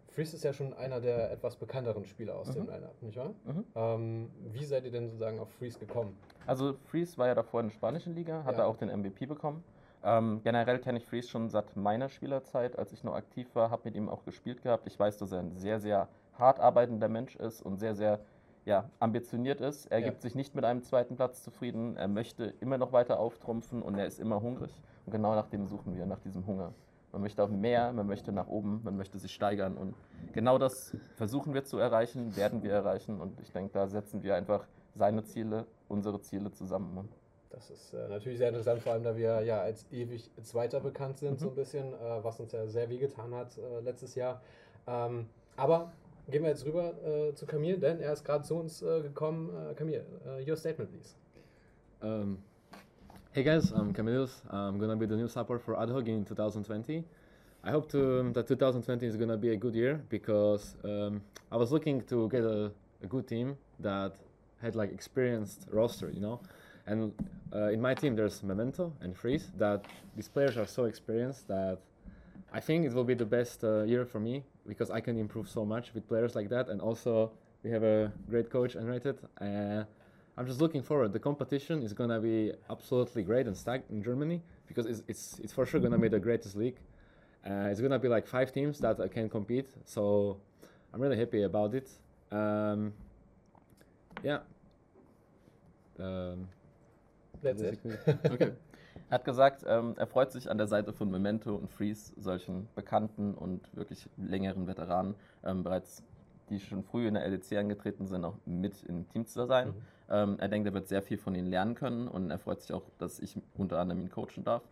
Freeze 0.09 0.37
ist 0.37 0.45
ja 0.45 0.53
schon 0.53 0.75
einer 0.75 1.01
der 1.01 1.31
etwas 1.31 1.57
bekannteren 1.57 2.05
Spieler 2.05 2.37
aus 2.37 2.49
mhm. 2.49 2.55
dem 2.55 2.67
Lineup, 2.67 3.03
nicht 3.03 3.17
wahr? 3.17 3.35
Mhm. 3.45 3.65
Ähm, 3.75 4.31
wie 4.53 4.65
seid 4.65 4.85
ihr 4.85 4.91
denn 4.91 5.07
sozusagen 5.07 5.39
auf 5.39 5.51
Freeze 5.53 5.79
gekommen? 5.79 6.17
Also 6.47 6.75
Freeze 6.91 7.17
war 7.19 7.29
ja 7.29 7.35
davor 7.35 7.61
in 7.61 7.69
der 7.69 7.75
spanischen 7.75 8.15
Liga, 8.15 8.45
hat 8.45 8.57
ja. 8.57 8.63
er 8.63 8.67
auch 8.67 8.77
den 8.77 8.89
MVP 8.89 9.27
bekommen. 9.27 9.65
Ähm, 10.05 10.41
generell 10.43 10.79
kenne 10.79 10.99
ich 10.99 11.07
Freeze 11.07 11.29
schon 11.29 11.49
seit 11.49 11.77
meiner 11.77 12.09
Spielerzeit, 12.09 12.79
als 12.79 12.93
ich 12.93 13.05
noch 13.05 13.15
aktiv 13.15 13.49
war, 13.55 13.71
habe 13.71 13.83
mit 13.85 13.95
ihm 13.95 14.09
auch 14.09 14.25
gespielt 14.25 14.63
gehabt. 14.63 14.87
Ich 14.87 14.99
weiß, 14.99 15.19
dass 15.19 15.33
er 15.33 15.41
ein 15.41 15.57
sehr, 15.57 15.79
sehr 15.79 16.09
hart 16.39 16.59
arbeitender 16.61 17.09
Mensch 17.09 17.37
ist 17.37 17.63
und 17.63 17.79
sehr, 17.79 17.95
sehr 17.95 18.21
ja, 18.65 18.89
ambitioniert 18.99 19.61
ist. 19.61 19.87
Er 19.87 19.99
ja. 19.99 20.07
gibt 20.07 20.23
sich 20.23 20.35
nicht 20.35 20.55
mit 20.55 20.65
einem 20.65 20.83
zweiten 20.83 21.17
Platz 21.17 21.43
zufrieden. 21.43 21.97
Er 21.97 22.09
möchte 22.09 22.55
immer 22.61 22.79
noch 22.79 22.93
weiter 22.93 23.19
auftrumpfen 23.19 23.83
und 23.83 23.97
er 23.99 24.07
ist 24.07 24.19
immer 24.19 24.41
hungrig. 24.41 24.73
Und 25.07 25.13
genau 25.13 25.35
nach 25.35 25.49
dem 25.49 25.67
suchen 25.67 25.97
wir, 25.97 26.07
nach 26.07 26.21
diesem 26.21 26.47
Hunger. 26.47 26.73
Man 27.13 27.23
möchte 27.23 27.43
auch 27.43 27.51
mehr, 27.51 27.93
man 27.93 28.07
möchte 28.07 28.33
nach 28.33 28.49
oben, 28.49 28.81
man 28.85 28.97
möchte 28.97 29.19
sich 29.19 29.35
steigern. 29.35 29.77
Und 29.77 29.95
genau 30.33 30.59
das 30.59 30.97
versuchen 31.15 31.55
wir 31.55 31.65
zu 31.65 31.79
erreichen, 31.79 32.35
werden 32.37 32.63
wir 32.63 32.73
erreichen. 32.73 33.21
Und 33.21 33.39
ich 33.41 33.53
denke, 33.53 33.73
da 33.75 33.87
setzen 33.87 34.23
wir 34.23 34.35
einfach 34.35 34.67
seine 34.95 35.23
Ziele, 35.25 35.67
unsere 35.89 36.21
Ziele 36.21 36.53
zusammen. 36.53 37.09
Das 37.53 37.71
ist 37.71 37.93
äh, 37.93 38.09
natürlich 38.09 38.39
sehr 38.39 38.49
interessant, 38.49 38.83
vor 38.83 38.93
allem 38.93 39.03
da 39.03 39.17
wir 39.17 39.43
ja 39.43 39.61
als 39.61 39.87
ewig 39.93 40.31
Zweiter 40.43 40.81
bekannt 40.81 41.19
sind, 41.19 41.33
mhm. 41.33 41.39
so 41.39 41.49
ein 41.51 41.55
bisschen, 41.55 41.93
äh, 41.93 42.25
was 42.25 42.41
uns 42.41 42.53
ja 42.53 42.67
sehr 42.67 42.89
wehgetan 42.89 43.35
hat 43.35 43.59
äh, 43.59 43.81
letztes 43.81 44.15
Jahr. 44.15 44.41
Ähm, 44.87 45.27
aber 45.57 45.93
gehen 46.31 46.43
wir 46.43 46.49
jetzt 46.49 46.65
rüber 46.65 46.95
äh, 47.05 47.35
zu 47.35 47.47
Camille, 47.47 47.79
denn 47.79 48.01
er 48.01 48.13
ist 48.15 48.25
gerade 48.25 48.45
zu 48.45 48.57
uns 48.57 48.81
äh, 48.83 49.03
gekommen. 49.03 49.51
Äh, 49.71 49.75
Camille, 49.75 50.05
your 50.49 50.57
statement, 50.57 50.91
please. 50.91 51.15
Um, 52.01 52.39
hey 53.33 53.45
guys, 53.45 53.71
I'm 53.73 53.93
Camillus. 53.93 54.43
I'm 54.51 54.79
gonna 54.79 54.97
be 54.97 55.07
the 55.07 55.17
new 55.17 55.29
support 55.29 55.63
for 55.63 55.77
AdHoc 55.77 56.07
in 56.09 56.25
2020. 56.25 57.05
I 57.65 57.71
hope 57.71 57.89
to, 57.91 58.21
um, 58.21 58.33
that 58.33 58.49
2020 58.49 59.07
is 59.07 59.17
gonna 59.17 59.37
be 59.37 59.51
a 59.51 59.57
good 59.57 59.75
year 59.75 60.01
because 60.09 60.75
um, 60.85 61.21
I 61.51 61.57
was 61.57 61.71
looking 61.71 62.01
to 62.07 62.29
get 62.29 62.43
a, 62.45 62.73
a 63.03 63.07
good 63.07 63.29
team 63.29 63.57
that 63.79 64.17
had 64.63 64.75
like 64.75 64.91
experienced 64.91 65.69
roster, 65.71 66.11
you 66.11 66.21
know. 66.21 66.41
And 66.87 67.13
uh, 67.55 67.69
in 67.69 67.81
my 67.81 67.95
team, 67.95 68.17
there's 68.17 68.43
Memento 68.43 68.93
and 69.01 69.17
Freeze. 69.17 69.51
That 69.59 69.85
these 70.17 70.29
players 70.29 70.57
are 70.57 70.67
so 70.67 70.85
experienced 70.85 71.49
that 71.49 71.79
I 72.53 72.61
think 72.61 72.85
it 72.87 72.93
will 72.93 73.05
be 73.05 73.15
the 73.15 73.25
best 73.25 73.65
uh, 73.65 73.83
year 73.85 74.05
for 74.05 74.21
me 74.21 74.45
because 74.67 74.91
I 74.91 75.01
can 75.01 75.19
improve 75.19 75.49
so 75.49 75.65
much 75.65 75.95
with 75.95 76.09
players 76.09 76.35
like 76.35 76.49
that. 76.51 76.69
And 76.69 76.81
also, 76.81 77.33
we 77.63 77.71
have 77.71 77.83
a 77.83 78.13
great 78.29 78.51
coach, 78.51 78.75
Unrated. 78.75 79.17
Uh, 79.41 79.85
I'm 80.37 80.47
just 80.47 80.61
looking 80.61 80.83
forward. 80.83 81.13
The 81.13 81.19
competition 81.19 81.83
is 81.83 81.93
gonna 81.93 82.21
be 82.21 82.53
absolutely 82.71 83.23
great 83.23 83.47
and 83.47 83.57
stacked 83.57 83.91
in 83.91 84.03
Germany 84.03 84.43
because 84.67 84.87
it's 84.87 85.03
it's, 85.07 85.39
it's 85.41 85.53
for 85.53 85.67
sure 85.67 85.81
gonna 85.81 85.99
be 85.99 86.09
the 86.09 86.19
greatest 86.19 86.57
league. 86.57 86.77
Uh, 87.47 87.69
it's 87.71 87.81
gonna 87.81 87.99
be 87.99 88.09
like 88.09 88.27
five 88.27 88.53
teams 88.53 88.79
that 88.79 88.97
can 89.13 89.29
compete. 89.29 89.69
So 89.85 90.39
I'm 90.93 91.01
really 91.01 91.19
happy 91.19 91.43
about 91.43 91.75
it. 91.75 91.89
Um, 92.31 92.93
yeah. 94.23 94.39
Um, 95.99 96.49
That's 97.43 97.63
it. 97.63 97.79
Okay. 98.25 98.53
Er 99.09 99.17
hat 99.17 99.25
gesagt, 99.27 99.63
ähm, 99.67 99.95
er 99.99 100.07
freut 100.07 100.33
sich 100.33 100.51
an 100.51 100.57
der 100.57 100.67
Seite 100.67 100.95
von 100.95 101.11
Memento 101.11 101.55
und 101.55 101.71
Freeze, 101.71 102.15
solchen 102.17 102.69
bekannten 102.75 103.35
und 103.35 103.61
wirklich 103.77 104.09
längeren 104.17 104.67
Veteranen, 104.67 105.15
ähm, 105.45 105.63
bereits 105.63 106.03
die 106.49 106.59
schon 106.59 106.83
früh 106.83 107.07
in 107.07 107.15
der 107.15 107.29
LEC 107.29 107.59
angetreten 107.59 108.07
sind, 108.07 108.25
auch 108.25 108.37
mit 108.47 108.83
im 108.85 109.07
Team 109.11 109.27
zu 109.27 109.47
sein. 109.47 109.69
Mhm. 109.69 109.75
Ähm, 110.09 110.37
er 110.39 110.49
denkt, 110.49 110.67
er 110.67 110.73
wird 110.73 110.89
sehr 110.89 111.03
viel 111.03 111.19
von 111.19 111.35
ihnen 111.35 111.49
lernen 111.49 111.75
können 111.75 112.09
und 112.09 112.31
er 112.31 112.39
freut 112.39 112.63
sich 112.63 112.73
auch, 112.73 112.85
dass 112.99 113.21
ich 113.21 113.39
unter 113.55 113.79
anderem 113.79 114.01
ihn 114.01 114.11
coachen 114.11 114.45
darf. 114.45 114.63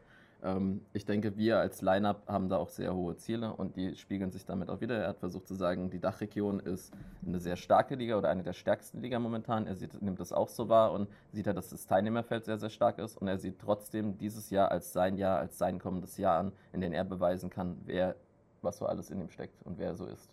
Ähm, 0.42 0.80
ich 0.92 1.04
denke, 1.04 1.36
wir 1.36 1.58
als 1.58 1.82
Lineup 1.82 2.26
haben 2.26 2.48
da 2.48 2.56
auch 2.56 2.68
sehr 2.68 2.94
hohe 2.94 3.16
Ziele 3.16 3.52
und 3.52 3.76
die 3.76 3.96
spiegeln 3.96 4.30
sich 4.30 4.44
damit 4.44 4.70
auch 4.70 4.80
wieder. 4.80 4.96
Er 4.96 5.08
hat 5.08 5.18
versucht 5.18 5.46
zu 5.46 5.54
sagen, 5.54 5.90
die 5.90 6.00
Dachregion 6.00 6.60
ist 6.60 6.92
eine 7.26 7.38
sehr 7.38 7.56
starke 7.56 7.94
Liga 7.94 8.16
oder 8.16 8.28
eine 8.28 8.42
der 8.42 8.52
stärksten 8.52 9.00
Liga 9.00 9.18
momentan. 9.18 9.66
Er 9.66 9.76
sieht, 9.76 10.00
nimmt 10.00 10.20
das 10.20 10.32
auch 10.32 10.48
so 10.48 10.68
wahr 10.68 10.92
und 10.92 11.08
sieht 11.32 11.46
ja, 11.46 11.52
dass 11.52 11.68
das 11.70 11.86
Teilnehmerfeld 11.86 12.44
sehr, 12.44 12.58
sehr 12.58 12.70
stark 12.70 12.98
ist 12.98 13.16
und 13.16 13.28
er 13.28 13.38
sieht 13.38 13.58
trotzdem 13.58 14.16
dieses 14.18 14.50
Jahr 14.50 14.70
als 14.70 14.92
sein 14.92 15.16
Jahr, 15.16 15.38
als 15.38 15.58
sein 15.58 15.78
kommendes 15.78 16.16
Jahr 16.16 16.38
an, 16.38 16.52
in 16.72 16.80
dem 16.80 16.92
er 16.92 17.04
beweisen 17.04 17.50
kann, 17.50 17.76
wer 17.84 18.16
was 18.62 18.78
so 18.78 18.86
alles 18.86 19.10
in 19.10 19.20
ihm 19.20 19.30
steckt 19.30 19.62
und 19.64 19.78
wer 19.78 19.88
er 19.88 19.96
so 19.96 20.06
ist. 20.06 20.30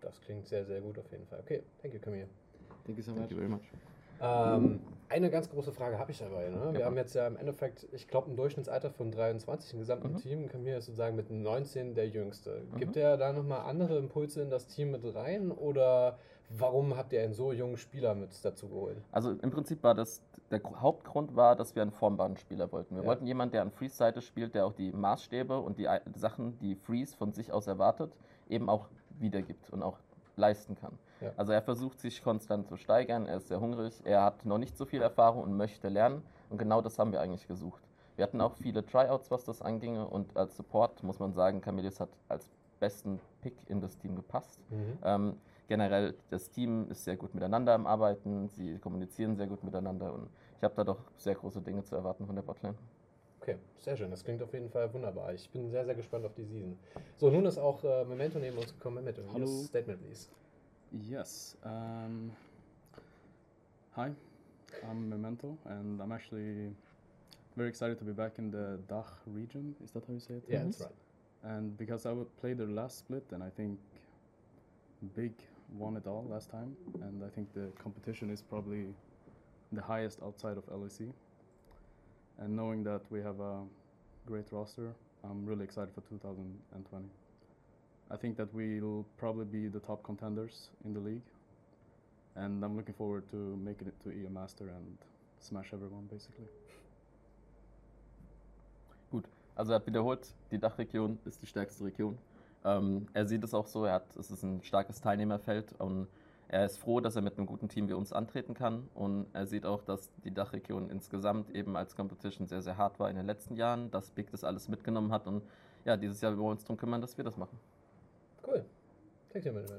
Das 0.00 0.20
klingt 0.20 0.46
sehr, 0.46 0.64
sehr 0.64 0.80
gut 0.80 0.98
auf 0.98 1.10
jeden 1.10 1.26
Fall. 1.26 1.40
Okay, 1.40 1.62
thank 1.82 1.92
you, 1.94 2.00
Camille. 2.00 2.28
Thank 2.84 2.98
you 2.98 3.02
so 3.02 3.12
Thank 3.12 3.24
much. 3.24 3.30
you 3.30 3.36
very 3.36 3.48
much. 3.48 3.62
Ähm, 4.20 4.80
eine 5.08 5.30
ganz 5.30 5.48
große 5.50 5.72
Frage 5.72 5.98
habe 5.98 6.10
ich 6.10 6.18
dabei. 6.18 6.48
Ne? 6.50 6.72
Wir 6.72 6.80
Ja. 6.80 6.86
haben 6.86 6.96
jetzt 6.96 7.14
ja 7.14 7.26
im 7.26 7.36
Endeffekt, 7.36 7.86
ich 7.92 8.08
glaube, 8.08 8.30
ein 8.30 8.36
Durchschnittsalter 8.36 8.90
von 8.90 9.10
23 9.10 9.72
im 9.74 9.78
gesamten 9.80 10.12
Mhm. 10.12 10.16
Team. 10.18 10.48
Camille 10.48 10.76
ist 10.78 10.86
sozusagen 10.86 11.16
mit 11.16 11.30
19 11.30 11.94
der 11.94 12.08
Jüngste. 12.08 12.62
Mhm. 12.72 12.78
Gibt 12.78 12.96
er 12.96 13.16
da 13.16 13.32
nochmal 13.32 13.60
andere 13.62 13.98
Impulse 13.98 14.42
in 14.42 14.50
das 14.50 14.66
Team 14.66 14.90
mit 14.90 15.02
rein 15.14 15.50
oder 15.50 16.18
warum 16.50 16.96
habt 16.96 17.12
ihr 17.12 17.22
einen 17.22 17.34
so 17.34 17.52
jungen 17.52 17.76
Spieler 17.76 18.14
mit 18.14 18.30
dazu 18.44 18.68
geholt? 18.68 18.96
Also 19.12 19.30
im 19.32 19.50
Prinzip 19.50 19.82
war 19.82 19.94
das, 19.94 20.22
der 20.50 20.60
Gr- 20.60 20.80
Hauptgrund 20.80 21.36
war, 21.36 21.56
dass 21.56 21.74
wir 21.74 21.82
einen 21.82 21.90
formbaren 21.92 22.36
Spieler 22.36 22.70
wollten. 22.72 22.94
Wir 22.96 23.02
Ja. 23.02 23.08
wollten 23.08 23.26
jemanden, 23.26 23.52
der 23.52 23.62
an 23.62 23.70
Freeze-Seite 23.70 24.20
spielt, 24.22 24.54
der 24.54 24.66
auch 24.66 24.72
die 24.72 24.92
Maßstäbe 24.92 25.58
und 25.58 25.78
die 25.78 25.88
Sachen, 26.14 26.58
die 26.60 26.74
Freeze 26.74 27.16
von 27.16 27.32
sich 27.32 27.52
aus 27.52 27.66
erwartet, 27.66 28.12
eben 28.48 28.68
auch 28.70 28.86
wiedergibt 29.20 29.70
und 29.70 29.82
auch 29.82 29.98
leisten 30.36 30.74
kann. 30.76 30.98
Ja. 31.20 31.32
Also 31.36 31.52
er 31.52 31.62
versucht 31.62 32.00
sich 32.00 32.22
konstant 32.22 32.68
zu 32.68 32.76
steigern, 32.76 33.26
er 33.26 33.38
ist 33.38 33.48
sehr 33.48 33.60
hungrig, 33.60 33.94
er 34.04 34.22
hat 34.22 34.44
noch 34.44 34.58
nicht 34.58 34.76
so 34.76 34.84
viel 34.84 35.02
Erfahrung 35.02 35.42
und 35.42 35.56
möchte 35.56 35.88
lernen 35.88 36.22
und 36.50 36.58
genau 36.58 36.80
das 36.80 36.98
haben 36.98 37.12
wir 37.12 37.20
eigentlich 37.20 37.48
gesucht. 37.48 37.82
Wir 38.16 38.24
hatten 38.24 38.40
auch 38.40 38.56
viele 38.56 38.84
Tryouts, 38.84 39.30
was 39.30 39.44
das 39.44 39.62
anginge 39.62 40.06
und 40.06 40.36
als 40.36 40.56
Support 40.56 41.02
muss 41.02 41.18
man 41.18 41.32
sagen, 41.32 41.60
Camillus 41.60 42.00
hat 42.00 42.10
als 42.28 42.48
besten 42.80 43.20
Pick 43.42 43.54
in 43.68 43.80
das 43.80 43.96
Team 43.98 44.16
gepasst. 44.16 44.60
Ähm, 45.04 45.36
generell, 45.68 46.14
das 46.30 46.50
Team 46.50 46.90
ist 46.90 47.04
sehr 47.04 47.16
gut 47.16 47.34
miteinander 47.34 47.74
am 47.74 47.86
Arbeiten, 47.86 48.48
sie 48.48 48.78
kommunizieren 48.78 49.36
sehr 49.36 49.46
gut 49.46 49.62
miteinander 49.62 50.12
und 50.12 50.28
ich 50.56 50.64
habe 50.64 50.74
da 50.74 50.84
doch 50.84 50.98
sehr 51.16 51.34
große 51.34 51.60
Dinge 51.60 51.84
zu 51.84 51.94
erwarten 51.94 52.26
von 52.26 52.34
der 52.34 52.42
Botlane. 52.42 52.76
Okay, 53.40 53.56
sehr 53.78 53.96
schön. 53.96 54.10
Das 54.10 54.24
klingt 54.24 54.42
auf 54.42 54.52
jeden 54.52 54.68
Fall 54.68 54.92
wunderbar. 54.92 55.32
Ich 55.32 55.48
bin 55.50 55.70
sehr, 55.70 55.84
sehr 55.84 55.94
gespannt 55.94 56.26
auf 56.26 56.34
die 56.34 56.44
Season. 56.44 56.76
So, 57.16 57.30
nun 57.30 57.46
ist 57.46 57.56
auch 57.56 57.82
äh, 57.84 58.04
Memento 58.04 58.38
neben 58.38 58.58
uns 58.58 58.74
gekommen. 58.74 58.96
Memento, 58.96 59.22
Hallo. 59.32 59.46
statement, 59.46 60.02
please. 60.02 60.28
Yes. 60.92 61.56
Um, 61.64 62.32
hi, 63.92 64.10
I'm 64.88 65.08
Memento, 65.08 65.58
and 65.66 66.00
I'm 66.00 66.12
actually 66.12 66.70
very 67.56 67.68
excited 67.68 67.98
to 67.98 68.04
be 68.04 68.12
back 68.12 68.38
in 68.38 68.50
the 68.50 68.78
Dach 68.88 69.06
region. 69.26 69.74
Is 69.84 69.90
that 69.90 70.04
how 70.06 70.14
you 70.14 70.20
say 70.20 70.34
it? 70.34 70.44
Yeah, 70.48 70.64
that's 70.64 70.80
right. 70.80 70.90
And 71.44 71.76
because 71.76 72.06
I 72.06 72.12
would 72.12 72.34
play 72.40 72.54
their 72.54 72.68
last 72.68 72.98
split, 72.98 73.24
and 73.32 73.42
I 73.42 73.50
think 73.50 73.78
Big 75.14 75.32
won 75.76 75.96
it 75.96 76.06
all 76.06 76.26
last 76.30 76.50
time, 76.50 76.74
and 77.02 77.22
I 77.22 77.28
think 77.28 77.52
the 77.52 77.70
competition 77.82 78.30
is 78.30 78.40
probably 78.40 78.86
the 79.72 79.82
highest 79.82 80.20
outside 80.22 80.56
of 80.56 80.64
LEC. 80.66 81.12
And 82.38 82.56
knowing 82.56 82.82
that 82.84 83.02
we 83.10 83.20
have 83.20 83.40
a 83.40 83.60
great 84.26 84.46
roster, 84.52 84.94
I'm 85.22 85.44
really 85.44 85.64
excited 85.64 85.92
for 85.94 86.00
2020. 86.02 87.06
I 88.10 88.16
think 88.16 88.36
that 88.36 88.48
we'll 88.54 89.04
probably 89.18 89.44
be 89.44 89.68
the 89.68 89.80
top 89.80 90.02
contenders 90.02 90.70
in 90.84 90.94
the 90.94 91.00
league, 91.00 91.28
and 92.36 92.64
I'm 92.64 92.76
looking 92.76 92.94
forward 92.94 93.28
to 93.30 93.36
making 93.36 93.88
it 93.88 94.00
to 94.04 94.10
EA 94.10 94.28
Master 94.30 94.68
and 94.68 94.96
smash 95.40 95.72
everyone 95.72 96.08
basically. 96.10 96.46
Also 99.58 99.72
er 99.72 99.80
hat 99.80 99.86
wiederholt, 99.88 100.34
die 100.52 100.58
Dachregion 100.58 101.18
ist 101.24 101.42
die 101.42 101.46
stärkste 101.46 101.84
Region. 101.84 102.16
Ähm, 102.64 103.08
er 103.12 103.26
sieht 103.26 103.42
es 103.42 103.54
auch 103.54 103.66
so, 103.66 103.84
er 103.84 103.94
hat, 103.94 104.16
es 104.16 104.30
ist 104.30 104.44
ein 104.44 104.62
starkes 104.62 105.00
Teilnehmerfeld 105.00 105.74
und 105.80 106.06
er 106.46 106.64
ist 106.64 106.78
froh, 106.78 107.00
dass 107.00 107.16
er 107.16 107.22
mit 107.22 107.36
einem 107.36 107.46
guten 107.46 107.68
Team 107.68 107.88
wie 107.88 107.92
uns 107.92 108.12
antreten 108.12 108.54
kann. 108.54 108.88
Und 108.94 109.26
er 109.32 109.46
sieht 109.48 109.66
auch, 109.66 109.82
dass 109.82 110.12
die 110.22 110.30
Dachregion 110.30 110.88
insgesamt 110.90 111.50
eben 111.50 111.76
als 111.76 111.96
Competition 111.96 112.46
sehr, 112.46 112.62
sehr 112.62 112.76
hart 112.76 113.00
war 113.00 113.10
in 113.10 113.16
den 113.16 113.26
letzten 113.26 113.56
Jahren, 113.56 113.90
dass 113.90 114.10
Big 114.10 114.30
das 114.30 114.44
alles 114.44 114.68
mitgenommen 114.68 115.10
hat 115.10 115.26
und 115.26 115.42
ja, 115.84 115.96
dieses 115.96 116.20
Jahr 116.20 116.30
wollen 116.32 116.46
wir 116.46 116.50
uns 116.52 116.62
darum 116.62 116.76
kümmern, 116.76 117.00
dass 117.00 117.16
wir 117.16 117.24
das 117.24 117.36
machen. 117.36 117.58
Care, 119.32 119.52
Memento. 119.52 119.74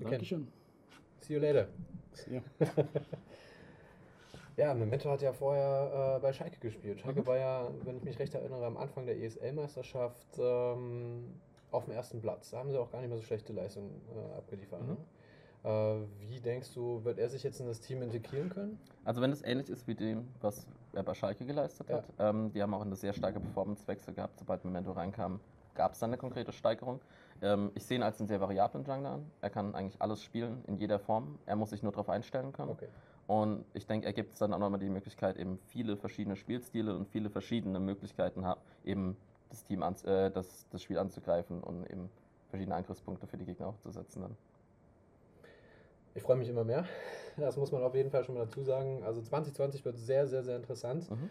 Okay. 0.00 0.10
Dankeschön. 0.10 0.48
See 1.20 1.34
you 1.34 1.40
later. 1.40 1.68
Ja. 2.30 2.40
Ja, 4.58 4.74
Memento 4.74 5.10
hat 5.10 5.22
ja 5.22 5.32
vorher 5.32 6.16
äh, 6.18 6.20
bei 6.20 6.30
Schalke 6.30 6.58
gespielt. 6.60 7.00
Schalke 7.00 7.22
Mhm. 7.22 7.26
war 7.26 7.38
ja, 7.38 7.70
wenn 7.84 7.96
ich 7.96 8.04
mich 8.04 8.18
recht 8.18 8.34
erinnere, 8.34 8.66
am 8.66 8.76
Anfang 8.76 9.06
der 9.06 9.16
ESL-Meisterschaft 9.18 10.26
ähm, 10.38 11.24
auf 11.70 11.86
dem 11.86 11.94
ersten 11.94 12.20
Platz. 12.20 12.50
Da 12.50 12.58
haben 12.58 12.70
sie 12.70 12.76
auch 12.76 12.90
gar 12.92 13.00
nicht 13.00 13.08
mehr 13.08 13.16
so 13.16 13.24
schlechte 13.24 13.54
Leistungen 13.54 13.90
äh, 14.14 14.36
abgeliefert. 14.36 14.82
Mhm. 14.82 14.88
Ne? 14.88 16.06
Wie 16.28 16.38
denkst 16.40 16.74
du, 16.74 17.02
wird 17.04 17.18
er 17.18 17.30
sich 17.30 17.42
jetzt 17.44 17.60
in 17.60 17.66
das 17.66 17.80
Team 17.80 18.02
integrieren 18.02 18.50
können? 18.50 18.78
Also 19.04 19.22
wenn 19.22 19.30
es 19.32 19.42
ähnlich 19.42 19.70
ist 19.70 19.86
wie 19.88 19.94
dem, 19.94 20.28
was 20.42 20.66
er 20.92 21.02
bei 21.02 21.14
Schalke 21.14 21.46
geleistet 21.46 21.88
Ja. 21.88 21.96
hat, 21.98 22.04
ähm, 22.18 22.52
die 22.52 22.60
haben 22.60 22.74
auch 22.74 22.82
eine 22.82 22.94
sehr 22.96 23.14
starke 23.14 23.40
Performance-Wechsel 23.40 24.12
gehabt, 24.12 24.38
sobald 24.38 24.64
Memento 24.66 24.92
reinkam, 24.92 25.40
gab 25.74 25.92
es 25.92 25.98
dann 26.00 26.10
eine 26.10 26.18
konkrete 26.18 26.52
Steigerung. 26.52 27.00
Ähm, 27.42 27.72
ich 27.74 27.84
sehe 27.84 27.96
ihn 27.96 28.02
als 28.02 28.18
einen 28.20 28.28
sehr 28.28 28.40
variablen 28.40 28.84
Jungler 28.84 29.10
an. 29.10 29.30
Er 29.40 29.50
kann 29.50 29.74
eigentlich 29.74 30.00
alles 30.00 30.22
spielen, 30.22 30.64
in 30.66 30.76
jeder 30.76 30.98
Form. 30.98 31.38
Er 31.44 31.56
muss 31.56 31.70
sich 31.70 31.82
nur 31.82 31.92
darauf 31.92 32.08
einstellen 32.08 32.52
können. 32.52 32.70
Okay. 32.70 32.88
Und 33.26 33.64
ich 33.74 33.86
denke, 33.86 34.06
er 34.06 34.12
gibt 34.12 34.32
es 34.32 34.38
dann 34.38 34.52
auch 34.52 34.58
nochmal 34.58 34.80
die 34.80 34.88
Möglichkeit, 34.88 35.36
eben 35.36 35.58
viele 35.66 35.96
verschiedene 35.96 36.36
Spielstile 36.36 36.94
und 36.94 37.08
viele 37.08 37.30
verschiedene 37.30 37.80
Möglichkeiten 37.80 38.46
hat, 38.46 38.58
eben 38.84 39.16
das 39.48 39.64
Team 39.64 39.82
an, 39.82 39.94
äh, 40.04 40.30
das, 40.30 40.66
das 40.70 40.82
Spiel 40.82 40.98
anzugreifen 40.98 41.62
und 41.62 41.88
eben 41.90 42.10
verschiedene 42.48 42.76
Angriffspunkte 42.76 43.26
für 43.26 43.36
die 43.36 43.44
Gegner 43.44 43.68
aufzusetzen 43.68 44.22
dann. 44.22 44.36
Ich 46.14 46.22
freue 46.22 46.36
mich 46.36 46.48
immer 46.48 46.64
mehr. 46.64 46.84
Das 47.38 47.56
muss 47.56 47.72
man 47.72 47.82
auf 47.82 47.94
jeden 47.94 48.10
Fall 48.10 48.24
schon 48.24 48.34
mal 48.34 48.44
dazu 48.44 48.62
sagen. 48.62 49.02
Also 49.04 49.22
2020 49.22 49.84
wird 49.84 49.96
sehr, 49.96 50.26
sehr, 50.26 50.42
sehr 50.42 50.56
interessant. 50.56 51.10
Mhm. 51.10 51.30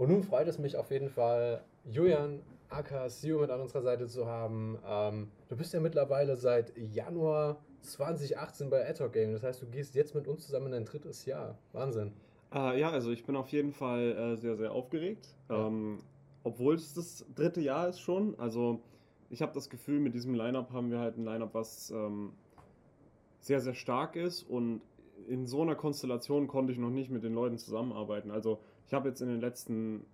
Und 0.00 0.08
nun 0.08 0.22
freut 0.22 0.48
es 0.48 0.58
mich 0.58 0.76
auf 0.76 0.90
jeden 0.90 1.10
Fall, 1.10 1.62
Julian 1.84 2.40
aka 2.70 3.10
Sio 3.10 3.38
mit 3.38 3.50
an 3.50 3.60
unserer 3.60 3.82
Seite 3.82 4.06
zu 4.06 4.24
haben. 4.26 4.78
Ähm, 4.88 5.28
du 5.50 5.56
bist 5.58 5.74
ja 5.74 5.80
mittlerweile 5.80 6.36
seit 6.36 6.72
Januar 6.74 7.58
2018 7.82 8.70
bei 8.70 8.88
Adhoc 8.88 9.12
Game. 9.12 9.34
Das 9.34 9.42
heißt, 9.42 9.60
du 9.60 9.66
gehst 9.66 9.94
jetzt 9.94 10.14
mit 10.14 10.26
uns 10.26 10.46
zusammen 10.46 10.68
in 10.68 10.72
dein 10.72 10.84
drittes 10.86 11.26
Jahr. 11.26 11.58
Wahnsinn. 11.74 12.14
Äh, 12.54 12.80
ja, 12.80 12.88
also 12.88 13.10
ich 13.10 13.26
bin 13.26 13.36
auf 13.36 13.48
jeden 13.48 13.72
Fall 13.74 14.12
äh, 14.12 14.36
sehr, 14.38 14.56
sehr 14.56 14.72
aufgeregt. 14.72 15.34
Ja. 15.50 15.66
Ähm, 15.66 15.98
obwohl 16.44 16.76
es 16.76 16.94
das 16.94 17.26
dritte 17.34 17.60
Jahr 17.60 17.86
ist 17.86 18.00
schon. 18.00 18.38
Also 18.38 18.80
ich 19.28 19.42
habe 19.42 19.52
das 19.52 19.68
Gefühl, 19.68 20.00
mit 20.00 20.14
diesem 20.14 20.32
Lineup 20.32 20.72
haben 20.72 20.90
wir 20.90 20.98
halt 20.98 21.18
ein 21.18 21.26
Lineup, 21.26 21.52
was 21.52 21.90
ähm, 21.90 22.32
sehr, 23.40 23.60
sehr 23.60 23.74
stark 23.74 24.16
ist. 24.16 24.44
Und 24.44 24.80
in 25.28 25.44
so 25.44 25.60
einer 25.60 25.74
Konstellation 25.74 26.48
konnte 26.48 26.72
ich 26.72 26.78
noch 26.78 26.88
nicht 26.88 27.10
mit 27.10 27.22
den 27.22 27.34
Leuten 27.34 27.58
zusammenarbeiten. 27.58 28.30
Also 28.30 28.60
ich 28.90 28.94
habe 28.94 29.08
jetzt 29.08 29.20
in 29.20 29.28
den 29.28 29.40
letzten 29.40 30.04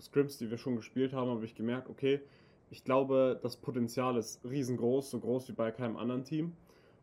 Scrims, 0.00 0.38
die 0.38 0.50
wir 0.50 0.58
schon 0.58 0.74
gespielt 0.74 1.12
haben, 1.12 1.30
habe 1.30 1.44
ich 1.44 1.54
gemerkt, 1.54 1.88
okay, 1.88 2.20
ich 2.68 2.82
glaube, 2.82 3.38
das 3.44 3.56
Potenzial 3.56 4.16
ist 4.16 4.44
riesengroß, 4.44 5.12
so 5.12 5.20
groß 5.20 5.48
wie 5.48 5.52
bei 5.52 5.70
keinem 5.70 5.96
anderen 5.96 6.24
Team. 6.24 6.52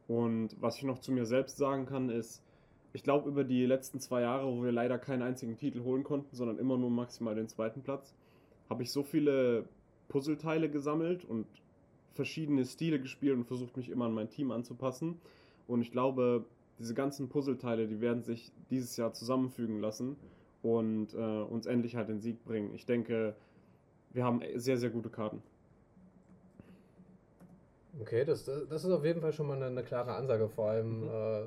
Und 0.10 0.58
was 0.60 0.76
ich 0.76 0.84
noch 0.84 1.00
zu 1.00 1.14
mir 1.14 1.26
selbst 1.26 1.56
sagen 1.56 1.86
kann, 1.86 2.10
ist, 2.10 2.44
ich 2.92 3.02
glaube, 3.02 3.30
über 3.30 3.46
die 3.46 3.66
letzten 3.66 4.02
zwei 4.02 4.24
Jahre, 4.24 4.46
wo 4.46 4.62
wir 4.62 4.74
leider 4.74 4.98
keinen 4.98 5.22
einzigen 5.22 5.56
Titel 5.56 5.84
holen 5.84 6.04
konnten, 6.04 6.36
sondern 6.36 6.60
immer 6.60 6.78
nur 6.78 6.90
maximal 6.90 7.34
den 7.34 7.48
zweiten 7.48 7.82
Platz, 7.82 8.14
habe 8.70 8.84
ich 8.84 8.92
so 8.92 9.02
viele 9.02 9.70
Puzzleteile 10.10 10.70
gesammelt 10.70 11.24
und 11.24 11.48
verschiedene 12.12 12.66
Stile 12.66 13.00
gespielt 13.00 13.38
und 13.38 13.46
versucht, 13.46 13.78
mich 13.78 13.88
immer 13.88 14.08
an 14.08 14.14
mein 14.14 14.30
Team 14.30 14.52
anzupassen. 14.52 15.18
Und 15.66 15.82
ich 15.82 15.94
glaube, 15.94 16.44
diese 16.78 16.94
ganzen 16.94 17.30
Puzzleteile, 17.30 17.88
die 17.88 18.02
werden 18.02 18.22
sich 18.22 18.52
dieses 18.70 18.98
Jahr 18.98 19.14
zusammenfügen 19.14 19.80
lassen 19.80 20.18
und 20.66 21.14
äh, 21.14 21.18
uns 21.18 21.68
endlich 21.68 21.96
halt 21.96 22.10
den 22.10 22.20
Sieg 22.20 22.44
bringen. 22.44 22.74
Ich 22.74 22.88
denke, 22.88 23.36
wir 24.14 24.24
haben 24.24 24.42
sehr, 24.56 24.78
sehr 24.78 24.90
gute 24.90 25.10
Karten. 25.10 25.44
Okay, 28.02 28.26
das, 28.26 28.46
das 28.46 28.84
ist 28.84 28.92
auf 28.92 29.06
jeden 29.06 29.22
Fall 29.22 29.32
schon 29.32 29.48
mal 29.48 29.56
eine, 29.56 29.68
eine 29.68 29.84
klare 29.84 30.16
Ansage. 30.16 30.50
Vor 30.50 30.70
allem, 30.70 31.02
Mhm. 31.02 31.08
äh, 31.08 31.42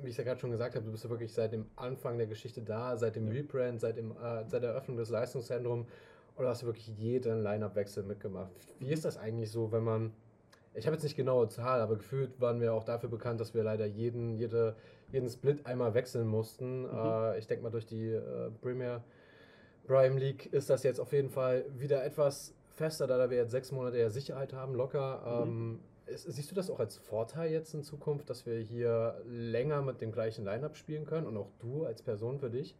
wie 0.00 0.06
ich 0.06 0.12
es 0.12 0.16
ja 0.16 0.24
gerade 0.24 0.40
schon 0.40 0.50
gesagt 0.50 0.74
habe, 0.74 0.84
du 0.86 0.90
bist 0.90 1.04
ja 1.04 1.10
wirklich 1.10 1.32
seit 1.32 1.52
dem 1.52 1.66
Anfang 1.76 2.16
der 2.16 2.26
Geschichte 2.26 2.62
da, 2.62 2.96
seit 2.96 3.14
dem 3.14 3.26
Ja. 3.26 3.34
Rebrand, 3.34 3.78
seit, 3.80 3.98
dem, 3.98 4.12
äh, 4.12 4.44
seit 4.48 4.62
der 4.62 4.70
Eröffnung 4.70 4.96
des 4.96 5.10
Leistungszentrums 5.10 5.86
und 6.36 6.46
hast 6.46 6.62
du 6.62 6.66
wirklich 6.66 6.88
jeden 6.98 7.42
Line-Up-Wechsel 7.42 8.02
mitgemacht. 8.04 8.50
Wie 8.80 8.90
ist 8.90 9.04
das 9.04 9.18
eigentlich 9.18 9.50
so, 9.50 9.70
wenn 9.70 9.84
man 9.84 10.12
ich 10.74 10.86
habe 10.86 10.94
jetzt 10.94 11.02
nicht 11.02 11.16
genaue 11.16 11.48
Zahl, 11.48 11.80
aber 11.80 11.96
gefühlt 11.96 12.40
waren 12.40 12.60
wir 12.60 12.72
auch 12.72 12.84
dafür 12.84 13.08
bekannt, 13.08 13.40
dass 13.40 13.54
wir 13.54 13.62
leider 13.62 13.86
jeden, 13.86 14.36
jede, 14.36 14.76
jeden 15.10 15.28
Split 15.28 15.66
einmal 15.66 15.94
wechseln 15.94 16.26
mussten. 16.26 16.82
Mhm. 16.82 16.88
Äh, 16.92 17.38
ich 17.38 17.46
denke 17.46 17.62
mal, 17.64 17.70
durch 17.70 17.86
die 17.86 18.08
äh, 18.08 18.50
Premier 18.62 19.02
Prime 19.86 20.18
League 20.18 20.46
ist 20.52 20.70
das 20.70 20.82
jetzt 20.82 21.00
auf 21.00 21.12
jeden 21.12 21.30
Fall 21.30 21.64
wieder 21.76 22.04
etwas 22.04 22.54
fester, 22.70 23.06
da 23.06 23.28
wir 23.28 23.36
jetzt 23.36 23.50
sechs 23.50 23.72
Monate 23.72 23.98
ja 23.98 24.08
Sicherheit 24.10 24.52
haben, 24.52 24.74
locker. 24.74 25.44
Mhm. 25.44 25.50
Ähm, 25.50 25.80
ist, 26.06 26.24
siehst 26.24 26.50
du 26.50 26.54
das 26.54 26.70
auch 26.70 26.80
als 26.80 26.96
Vorteil 26.96 27.50
jetzt 27.50 27.74
in 27.74 27.82
Zukunft, 27.82 28.30
dass 28.30 28.46
wir 28.46 28.58
hier 28.58 29.20
länger 29.26 29.82
mit 29.82 30.00
dem 30.00 30.12
gleichen 30.12 30.44
Lineup 30.44 30.76
spielen 30.76 31.04
können 31.04 31.26
und 31.26 31.36
auch 31.36 31.50
du 31.60 31.84
als 31.84 32.02
Person 32.02 32.38
für 32.38 32.50
dich? 32.50 32.74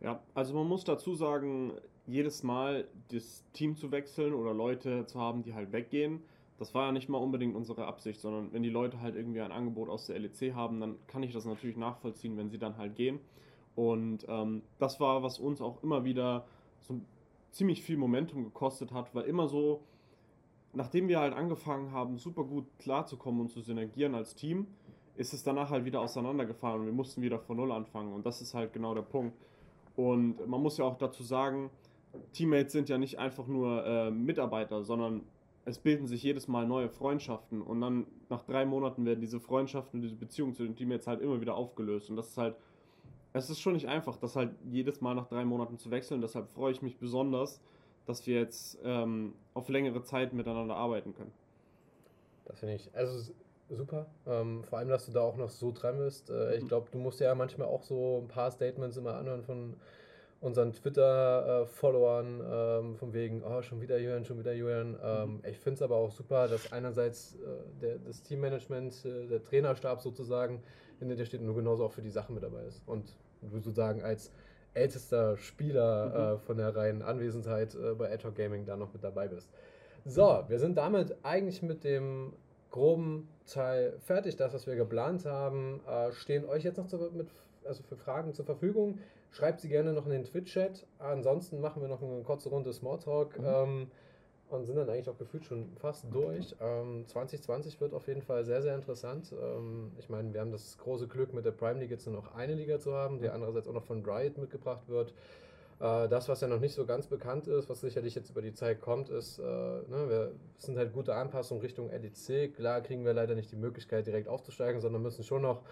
Ja, 0.00 0.20
also 0.34 0.54
man 0.54 0.66
muss 0.66 0.84
dazu 0.84 1.14
sagen, 1.14 1.72
jedes 2.06 2.42
Mal 2.42 2.86
das 3.08 3.44
Team 3.52 3.76
zu 3.76 3.92
wechseln 3.92 4.34
oder 4.34 4.52
Leute 4.52 5.06
zu 5.06 5.20
haben, 5.20 5.42
die 5.42 5.54
halt 5.54 5.72
weggehen, 5.72 6.22
das 6.62 6.74
war 6.74 6.86
ja 6.86 6.92
nicht 6.92 7.08
mal 7.08 7.18
unbedingt 7.18 7.56
unsere 7.56 7.86
Absicht, 7.86 8.20
sondern 8.20 8.52
wenn 8.52 8.62
die 8.62 8.70
Leute 8.70 9.00
halt 9.00 9.16
irgendwie 9.16 9.40
ein 9.40 9.50
Angebot 9.50 9.88
aus 9.88 10.06
der 10.06 10.16
LEC 10.20 10.54
haben, 10.54 10.78
dann 10.78 10.94
kann 11.08 11.24
ich 11.24 11.32
das 11.32 11.44
natürlich 11.44 11.76
nachvollziehen, 11.76 12.36
wenn 12.36 12.50
sie 12.50 12.58
dann 12.58 12.76
halt 12.76 12.94
gehen. 12.94 13.18
Und 13.74 14.24
ähm, 14.28 14.62
das 14.78 15.00
war, 15.00 15.24
was 15.24 15.40
uns 15.40 15.60
auch 15.60 15.82
immer 15.82 16.04
wieder 16.04 16.46
so 16.78 17.00
ziemlich 17.50 17.82
viel 17.82 17.96
Momentum 17.96 18.44
gekostet 18.44 18.92
hat, 18.92 19.12
weil 19.12 19.24
immer 19.24 19.48
so, 19.48 19.82
nachdem 20.72 21.08
wir 21.08 21.18
halt 21.18 21.34
angefangen 21.34 21.90
haben, 21.90 22.16
super 22.16 22.44
gut 22.44 22.66
klarzukommen 22.78 23.40
und 23.40 23.48
zu 23.50 23.60
synergieren 23.60 24.14
als 24.14 24.36
Team, 24.36 24.68
ist 25.16 25.34
es 25.34 25.42
danach 25.42 25.70
halt 25.70 25.84
wieder 25.84 26.00
auseinandergefallen 26.00 26.82
und 26.82 26.86
wir 26.86 26.92
mussten 26.92 27.22
wieder 27.22 27.40
von 27.40 27.56
Null 27.56 27.72
anfangen. 27.72 28.12
Und 28.12 28.24
das 28.24 28.40
ist 28.40 28.54
halt 28.54 28.72
genau 28.72 28.94
der 28.94 29.02
Punkt. 29.02 29.36
Und 29.96 30.46
man 30.46 30.62
muss 30.62 30.78
ja 30.78 30.84
auch 30.84 30.96
dazu 30.96 31.24
sagen, 31.24 31.70
Teammates 32.32 32.72
sind 32.72 32.88
ja 32.88 32.98
nicht 32.98 33.18
einfach 33.18 33.48
nur 33.48 33.84
äh, 33.84 34.10
Mitarbeiter, 34.12 34.84
sondern 34.84 35.22
es 35.64 35.78
bilden 35.78 36.06
sich 36.06 36.22
jedes 36.22 36.48
Mal 36.48 36.66
neue 36.66 36.88
Freundschaften 36.88 37.62
und 37.62 37.80
dann 37.80 38.06
nach 38.28 38.44
drei 38.44 38.64
Monaten 38.64 39.04
werden 39.04 39.20
diese 39.20 39.40
Freundschaften 39.40 39.98
und 39.98 40.02
diese 40.02 40.16
Beziehungen 40.16 40.54
zu 40.54 40.64
den 40.64 40.74
Teammates 40.74 41.06
halt 41.06 41.20
immer 41.20 41.40
wieder 41.40 41.54
aufgelöst. 41.54 42.10
Und 42.10 42.16
das 42.16 42.28
ist 42.28 42.38
halt, 42.38 42.56
es 43.32 43.48
ist 43.48 43.60
schon 43.60 43.74
nicht 43.74 43.88
einfach, 43.88 44.16
das 44.16 44.34
halt 44.34 44.50
jedes 44.70 45.00
Mal 45.00 45.14
nach 45.14 45.28
drei 45.28 45.44
Monaten 45.44 45.78
zu 45.78 45.90
wechseln. 45.90 46.20
Deshalb 46.20 46.48
freue 46.50 46.72
ich 46.72 46.82
mich 46.82 46.98
besonders, 46.98 47.60
dass 48.06 48.26
wir 48.26 48.40
jetzt 48.40 48.78
ähm, 48.82 49.34
auf 49.54 49.68
längere 49.68 50.02
Zeit 50.02 50.32
miteinander 50.32 50.74
arbeiten 50.74 51.14
können. 51.14 51.32
Das 52.44 52.58
finde 52.58 52.74
ich, 52.74 52.90
also 52.94 53.32
super. 53.70 54.06
Ähm, 54.26 54.64
vor 54.64 54.80
allem, 54.80 54.88
dass 54.88 55.06
du 55.06 55.12
da 55.12 55.20
auch 55.20 55.36
noch 55.36 55.50
so 55.50 55.70
dran 55.70 55.98
bist. 55.98 56.28
Äh, 56.30 56.56
ich 56.56 56.64
mhm. 56.64 56.68
glaube, 56.68 56.88
du 56.90 56.98
musst 56.98 57.20
ja 57.20 57.34
manchmal 57.36 57.68
auch 57.68 57.84
so 57.84 58.20
ein 58.22 58.28
paar 58.28 58.50
Statements 58.50 58.96
immer 58.96 59.14
anhören 59.14 59.44
von 59.44 59.74
unseren 60.42 60.72
Twitter-Followern 60.72 62.40
ähm, 62.44 62.96
von 62.96 63.12
wegen, 63.12 63.42
oh, 63.44 63.62
schon 63.62 63.80
wieder 63.80 63.96
Julian, 63.98 64.24
schon 64.24 64.38
wieder 64.40 64.52
Julian. 64.52 64.98
Ähm, 65.02 65.34
mhm. 65.34 65.40
ich 65.48 65.58
finde 65.58 65.76
es 65.76 65.82
aber 65.82 65.96
auch 65.96 66.10
super, 66.10 66.48
dass 66.48 66.72
einerseits 66.72 67.36
äh, 67.36 67.80
der, 67.80 67.98
das 67.98 68.22
Teammanagement, 68.24 69.04
äh, 69.04 69.28
der 69.28 69.42
Trainerstab 69.42 70.02
sozusagen 70.02 70.60
hinter 70.98 71.14
dir 71.14 71.26
steht 71.26 71.40
und 71.40 71.46
du 71.46 71.54
genauso 71.54 71.84
auch 71.84 71.92
für 71.92 72.02
die 72.02 72.10
Sache 72.10 72.32
mit 72.32 72.42
dabei 72.42 72.62
bist. 72.64 72.82
Und 72.86 73.16
du 73.40 73.48
sozusagen 73.48 74.02
als 74.02 74.32
ältester 74.74 75.36
Spieler 75.36 76.06
mhm. 76.06 76.36
äh, 76.36 76.38
von 76.40 76.56
der 76.56 76.74
reinen 76.74 77.02
Anwesenheit 77.02 77.74
äh, 77.76 77.94
bei 77.94 78.12
Ad 78.12 78.26
Gaming 78.34 78.66
da 78.66 78.76
noch 78.76 78.92
mit 78.92 79.04
dabei 79.04 79.28
bist. 79.28 79.48
So, 80.04 80.44
wir 80.48 80.58
sind 80.58 80.76
damit 80.76 81.14
eigentlich 81.22 81.62
mit 81.62 81.84
dem 81.84 82.32
groben 82.70 83.28
Teil 83.46 83.94
fertig. 84.00 84.34
Das, 84.34 84.52
was 84.52 84.66
wir 84.66 84.74
geplant 84.74 85.24
haben, 85.24 85.80
äh, 85.86 86.10
stehen 86.12 86.44
euch 86.46 86.64
jetzt 86.64 86.78
noch 86.78 86.88
zu, 86.88 86.98
mit, 87.12 87.28
also 87.64 87.84
für 87.84 87.96
Fragen 87.96 88.34
zur 88.34 88.44
Verfügung. 88.44 88.98
Schreibt 89.32 89.60
sie 89.60 89.68
gerne 89.68 89.92
noch 89.94 90.04
in 90.04 90.12
den 90.12 90.24
Twitch-Chat. 90.24 90.86
Ansonsten 90.98 91.60
machen 91.60 91.80
wir 91.80 91.88
noch 91.88 92.02
eine 92.02 92.22
kurze 92.22 92.50
Runde 92.50 92.72
Smalltalk 92.72 93.38
mhm. 93.38 93.44
ähm, 93.46 93.90
und 94.50 94.66
sind 94.66 94.76
dann 94.76 94.90
eigentlich 94.90 95.08
auch 95.08 95.16
gefühlt 95.16 95.46
schon 95.46 95.74
fast 95.80 96.04
durch. 96.12 96.54
Ähm, 96.60 97.06
2020 97.06 97.80
wird 97.80 97.94
auf 97.94 98.06
jeden 98.06 98.20
Fall 98.20 98.44
sehr, 98.44 98.60
sehr 98.60 98.74
interessant. 98.74 99.32
Ähm, 99.32 99.92
ich 99.98 100.10
meine, 100.10 100.34
wir 100.34 100.40
haben 100.42 100.52
das 100.52 100.76
große 100.76 101.08
Glück, 101.08 101.32
mit 101.32 101.46
der 101.46 101.52
Prime 101.52 101.80
League 101.80 101.90
jetzt 101.90 102.06
nur 102.06 102.14
noch 102.14 102.34
eine 102.34 102.54
Liga 102.54 102.78
zu 102.78 102.92
haben, 102.92 103.18
die 103.18 103.30
andererseits 103.30 103.66
auch 103.66 103.72
noch 103.72 103.84
von 103.84 104.04
Riot 104.04 104.36
mitgebracht 104.36 104.86
wird. 104.88 105.14
Äh, 105.80 106.08
das, 106.08 106.28
was 106.28 106.42
ja 106.42 106.48
noch 106.48 106.60
nicht 106.60 106.74
so 106.74 106.84
ganz 106.84 107.06
bekannt 107.06 107.46
ist, 107.46 107.70
was 107.70 107.80
sicherlich 107.80 108.14
jetzt 108.14 108.28
über 108.28 108.42
die 108.42 108.52
Zeit 108.52 108.82
kommt, 108.82 109.08
ist, 109.08 109.38
äh, 109.38 109.42
ne, 109.42 110.08
wir 110.08 110.32
sind 110.58 110.76
halt 110.76 110.92
gute 110.92 111.14
Anpassungen 111.14 111.62
Richtung 111.62 111.90
LEC. 111.90 112.54
Klar 112.54 112.82
kriegen 112.82 113.06
wir 113.06 113.14
leider 113.14 113.34
nicht 113.34 113.50
die 113.50 113.56
Möglichkeit, 113.56 114.06
direkt 114.06 114.28
aufzusteigen, 114.28 114.82
sondern 114.82 115.00
müssen 115.00 115.24
schon 115.24 115.40
noch 115.40 115.62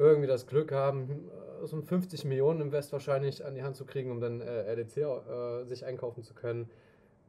irgendwie 0.00 0.26
das 0.26 0.46
Glück 0.46 0.72
haben, 0.72 1.28
so 1.62 1.76
ein 1.76 1.82
50 1.82 2.24
Millionen 2.24 2.62
Invest 2.62 2.90
wahrscheinlich 2.92 3.44
an 3.44 3.54
die 3.54 3.62
Hand 3.62 3.76
zu 3.76 3.84
kriegen, 3.84 4.10
um 4.10 4.20
dann 4.20 4.40
äh, 4.40 4.72
RDC 4.72 4.96
äh, 4.96 5.64
sich 5.66 5.84
einkaufen 5.84 6.22
zu 6.22 6.32
können. 6.32 6.70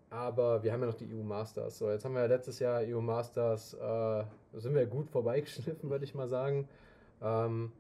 Aber 0.10 0.64
wir 0.64 0.72
haben 0.72 0.80
ja 0.82 0.88
noch 0.88 0.96
die 0.96 1.14
EU 1.14 1.24
Masters. 1.24 1.78
So, 1.78 1.90
jetzt 1.90 2.06
haben 2.06 2.14
wir 2.14 2.22
ja 2.22 2.28
letztes 2.28 2.60
Jahr 2.60 2.82
EU 2.82 3.02
Masters, 3.02 3.74
äh, 3.74 4.24
sind 4.54 4.74
wir 4.74 4.86
gut 4.86 5.10
vorbeigeschliffen, 5.10 5.90
würde 5.90 6.06
ich 6.06 6.16
mal 6.16 6.30
sagen. 6.30 6.68
Ähm, 7.22 7.74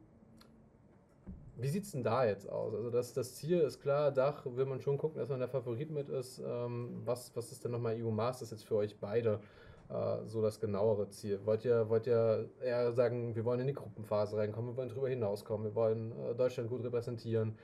wie 1.57 1.67
sieht 1.67 1.83
es 1.83 1.91
denn 1.91 2.03
da 2.03 2.25
jetzt 2.25 2.49
aus? 2.49 2.73
Also 2.73 2.89
das, 2.89 3.13
das 3.13 3.35
Ziel 3.35 3.59
ist 3.59 3.81
klar, 3.81 4.11
Dach 4.11 4.45
will 4.45 4.65
man 4.65 4.81
schon 4.81 4.97
gucken, 4.97 5.19
dass 5.19 5.29
man 5.29 5.39
der 5.39 5.47
Favorit 5.47 5.89
mit 5.89 6.09
ist. 6.09 6.41
Ähm, 6.45 7.01
was, 7.05 7.33
was 7.35 7.51
ist 7.51 7.63
denn 7.63 7.71
nochmal 7.71 7.95
EU 8.01 8.11
Masters 8.11 8.51
jetzt 8.51 8.65
für 8.65 8.75
euch 8.75 8.97
beide? 8.99 9.39
Äh, 9.91 10.25
so 10.25 10.41
das 10.41 10.59
genauere 10.59 11.09
Ziel? 11.09 11.39
Wollt 11.43 11.65
ihr, 11.65 11.89
wollt 11.89 12.07
ihr 12.07 12.49
eher 12.63 12.91
sagen, 12.93 13.35
wir 13.35 13.43
wollen 13.43 13.59
in 13.59 13.67
die 13.67 13.73
Gruppenphase 13.73 14.37
reinkommen, 14.37 14.71
wir 14.71 14.77
wollen 14.77 14.89
darüber 14.89 15.09
hinauskommen, 15.09 15.67
wir 15.67 15.75
wollen 15.75 16.11
äh, 16.11 16.35
Deutschland 16.35 16.69
gut 16.69 16.83
repräsentieren? 16.83 17.57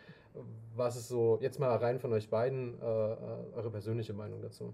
Was 0.76 0.98
ist 0.98 1.08
so, 1.08 1.40
jetzt 1.42 1.60
mal 1.60 1.76
rein 1.78 2.00
von 2.00 2.12
euch 2.14 2.30
beiden, 2.30 2.80
äh, 2.80 2.84
eure 2.84 3.72
persönliche 3.72 4.14
Meinung 4.14 4.42
dazu? 4.42 4.74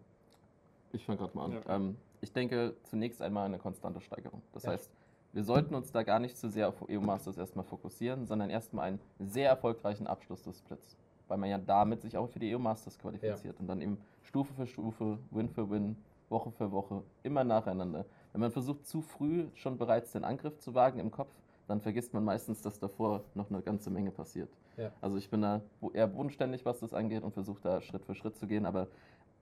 Ich 0.91 1.05
fange 1.05 1.19
gerade 1.19 1.37
mal 1.37 1.45
an. 1.45 1.51
Ja. 1.53 1.75
Ähm, 1.75 1.97
ich 2.21 2.33
denke 2.33 2.73
zunächst 2.83 3.21
einmal 3.21 3.45
eine 3.45 3.59
konstante 3.59 4.01
Steigerung. 4.01 4.41
Das 4.53 4.63
ja. 4.63 4.71
heißt, 4.71 4.91
wir 5.31 5.43
sollten 5.43 5.75
uns 5.75 5.91
da 5.91 6.03
gar 6.03 6.19
nicht 6.19 6.37
zu 6.37 6.49
sehr 6.49 6.69
auf 6.69 6.83
EU 6.89 6.99
Masters 6.99 7.37
erstmal 7.37 7.65
fokussieren, 7.65 8.25
sondern 8.25 8.49
erstmal 8.49 8.85
einen 8.85 8.99
sehr 9.19 9.49
erfolgreichen 9.49 10.07
Abschluss 10.07 10.41
des 10.43 10.57
Splits. 10.57 10.97
Weil 11.27 11.37
man 11.37 11.49
ja 11.49 11.57
damit 11.57 12.01
sich 12.01 12.17
auch 12.17 12.27
für 12.27 12.39
die 12.39 12.53
EU 12.55 12.59
Masters 12.59 12.97
qualifiziert 12.97 13.55
ja. 13.55 13.59
und 13.59 13.67
dann 13.67 13.81
eben 13.81 13.97
Stufe 14.23 14.53
für 14.53 14.67
Stufe, 14.67 15.19
Win 15.31 15.49
für 15.49 15.69
Win 15.69 15.95
Woche 16.33 16.51
für 16.51 16.73
Woche, 16.73 17.03
immer 17.23 17.45
nacheinander. 17.45 18.05
Wenn 18.33 18.41
man 18.41 18.51
versucht, 18.51 18.85
zu 18.85 19.01
früh 19.01 19.47
schon 19.53 19.77
bereits 19.77 20.11
den 20.11 20.25
Angriff 20.25 20.59
zu 20.59 20.73
wagen 20.73 20.99
im 20.99 21.11
Kopf, 21.11 21.33
dann 21.67 21.79
vergisst 21.79 22.13
man 22.13 22.25
meistens, 22.25 22.61
dass 22.61 22.79
davor 22.79 23.23
noch 23.35 23.49
eine 23.49 23.61
ganze 23.61 23.89
Menge 23.89 24.11
passiert. 24.11 24.49
Ja. 24.75 24.91
Also 24.99 25.17
ich 25.17 25.29
bin 25.29 25.41
da 25.41 25.61
eher 25.93 26.07
bodenständig, 26.07 26.65
was 26.65 26.81
das 26.81 26.93
angeht 26.93 27.23
und 27.23 27.31
versuche 27.31 27.61
da 27.61 27.79
Schritt 27.79 28.03
für 28.03 28.15
Schritt 28.15 28.35
zu 28.35 28.47
gehen. 28.47 28.65
Aber 28.65 28.87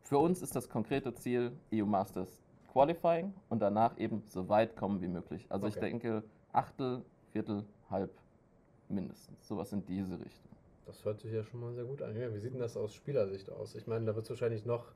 für 0.01 0.19
uns 0.19 0.43
ist 0.43 0.55
das 0.55 0.69
konkrete 0.69 1.15
Ziel 1.15 1.53
EU 1.73 1.85
Masters 1.85 2.39
Qualifying 2.71 3.33
und 3.49 3.59
danach 3.59 3.97
eben 3.97 4.23
so 4.27 4.47
weit 4.49 4.75
kommen 4.75 5.01
wie 5.01 5.07
möglich. 5.07 5.45
Also 5.49 5.65
okay. 5.65 5.75
ich 5.75 5.79
denke 5.79 6.23
Achtel, 6.51 7.03
Viertel, 7.31 7.65
Halb 7.89 8.11
mindestens. 8.87 9.47
Sowas 9.47 9.71
in 9.73 9.85
diese 9.85 10.19
Richtung. 10.19 10.51
Das 10.85 11.03
hört 11.05 11.19
sich 11.19 11.31
ja 11.31 11.43
schon 11.43 11.61
mal 11.61 11.73
sehr 11.73 11.85
gut 11.85 12.01
an. 12.01 12.13
wie 12.15 12.39
sieht 12.39 12.53
denn 12.53 12.59
das 12.59 12.75
aus 12.75 12.93
Spielersicht 12.93 13.49
aus? 13.49 13.75
Ich 13.75 13.87
meine, 13.87 14.05
da 14.05 14.15
wird 14.15 14.25
es 14.25 14.29
wahrscheinlich 14.29 14.65
noch 14.65 14.91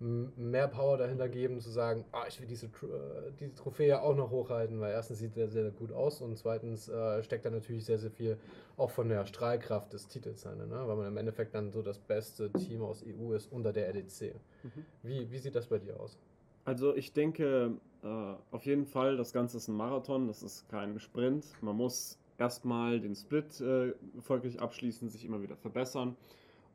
mehr 0.00 0.68
Power 0.68 0.96
dahinter 0.96 1.28
geben, 1.28 1.60
zu 1.60 1.70
sagen, 1.70 2.04
ah, 2.12 2.24
ich 2.28 2.40
will 2.40 2.46
diese, 2.46 2.66
äh, 2.66 3.32
diese 3.38 3.54
Trophäe 3.54 4.00
auch 4.00 4.14
noch 4.14 4.30
hochhalten, 4.30 4.78
weil 4.80 4.92
erstens 4.92 5.18
sieht 5.18 5.36
er 5.36 5.48
sehr, 5.48 5.64
sehr 5.64 5.72
gut 5.72 5.92
aus 5.92 6.20
und 6.20 6.36
zweitens 6.38 6.88
äh, 6.88 7.22
steckt 7.22 7.44
da 7.44 7.50
natürlich 7.50 7.84
sehr, 7.84 7.98
sehr 7.98 8.10
viel 8.10 8.38
auch 8.76 8.90
von 8.90 9.08
der 9.08 9.26
Strahlkraft 9.26 9.92
des 9.92 10.06
Titels 10.06 10.42
drin, 10.42 10.58
ne? 10.58 10.82
weil 10.86 10.96
man 10.96 11.06
im 11.06 11.16
Endeffekt 11.16 11.54
dann 11.54 11.72
so 11.72 11.82
das 11.82 11.98
beste 11.98 12.50
Team 12.52 12.82
aus 12.82 13.04
EU 13.04 13.32
ist 13.32 13.50
unter 13.50 13.72
der 13.72 13.92
LEC. 13.92 14.34
Mhm. 14.62 14.84
Wie, 15.02 15.30
wie 15.30 15.38
sieht 15.38 15.56
das 15.56 15.66
bei 15.66 15.78
dir 15.78 15.98
aus? 15.98 16.16
Also 16.64 16.94
ich 16.94 17.12
denke 17.12 17.72
äh, 18.04 18.34
auf 18.50 18.66
jeden 18.66 18.86
Fall, 18.86 19.16
das 19.16 19.32
Ganze 19.32 19.56
ist 19.56 19.68
ein 19.68 19.74
Marathon, 19.76 20.28
das 20.28 20.42
ist 20.42 20.68
kein 20.68 21.00
Sprint. 21.00 21.46
Man 21.60 21.76
muss 21.76 22.18
erstmal 22.38 23.00
den 23.00 23.16
Split 23.16 23.60
äh, 23.60 23.92
erfolgreich 24.14 24.60
abschließen, 24.60 25.08
sich 25.08 25.24
immer 25.24 25.42
wieder 25.42 25.56
verbessern. 25.56 26.16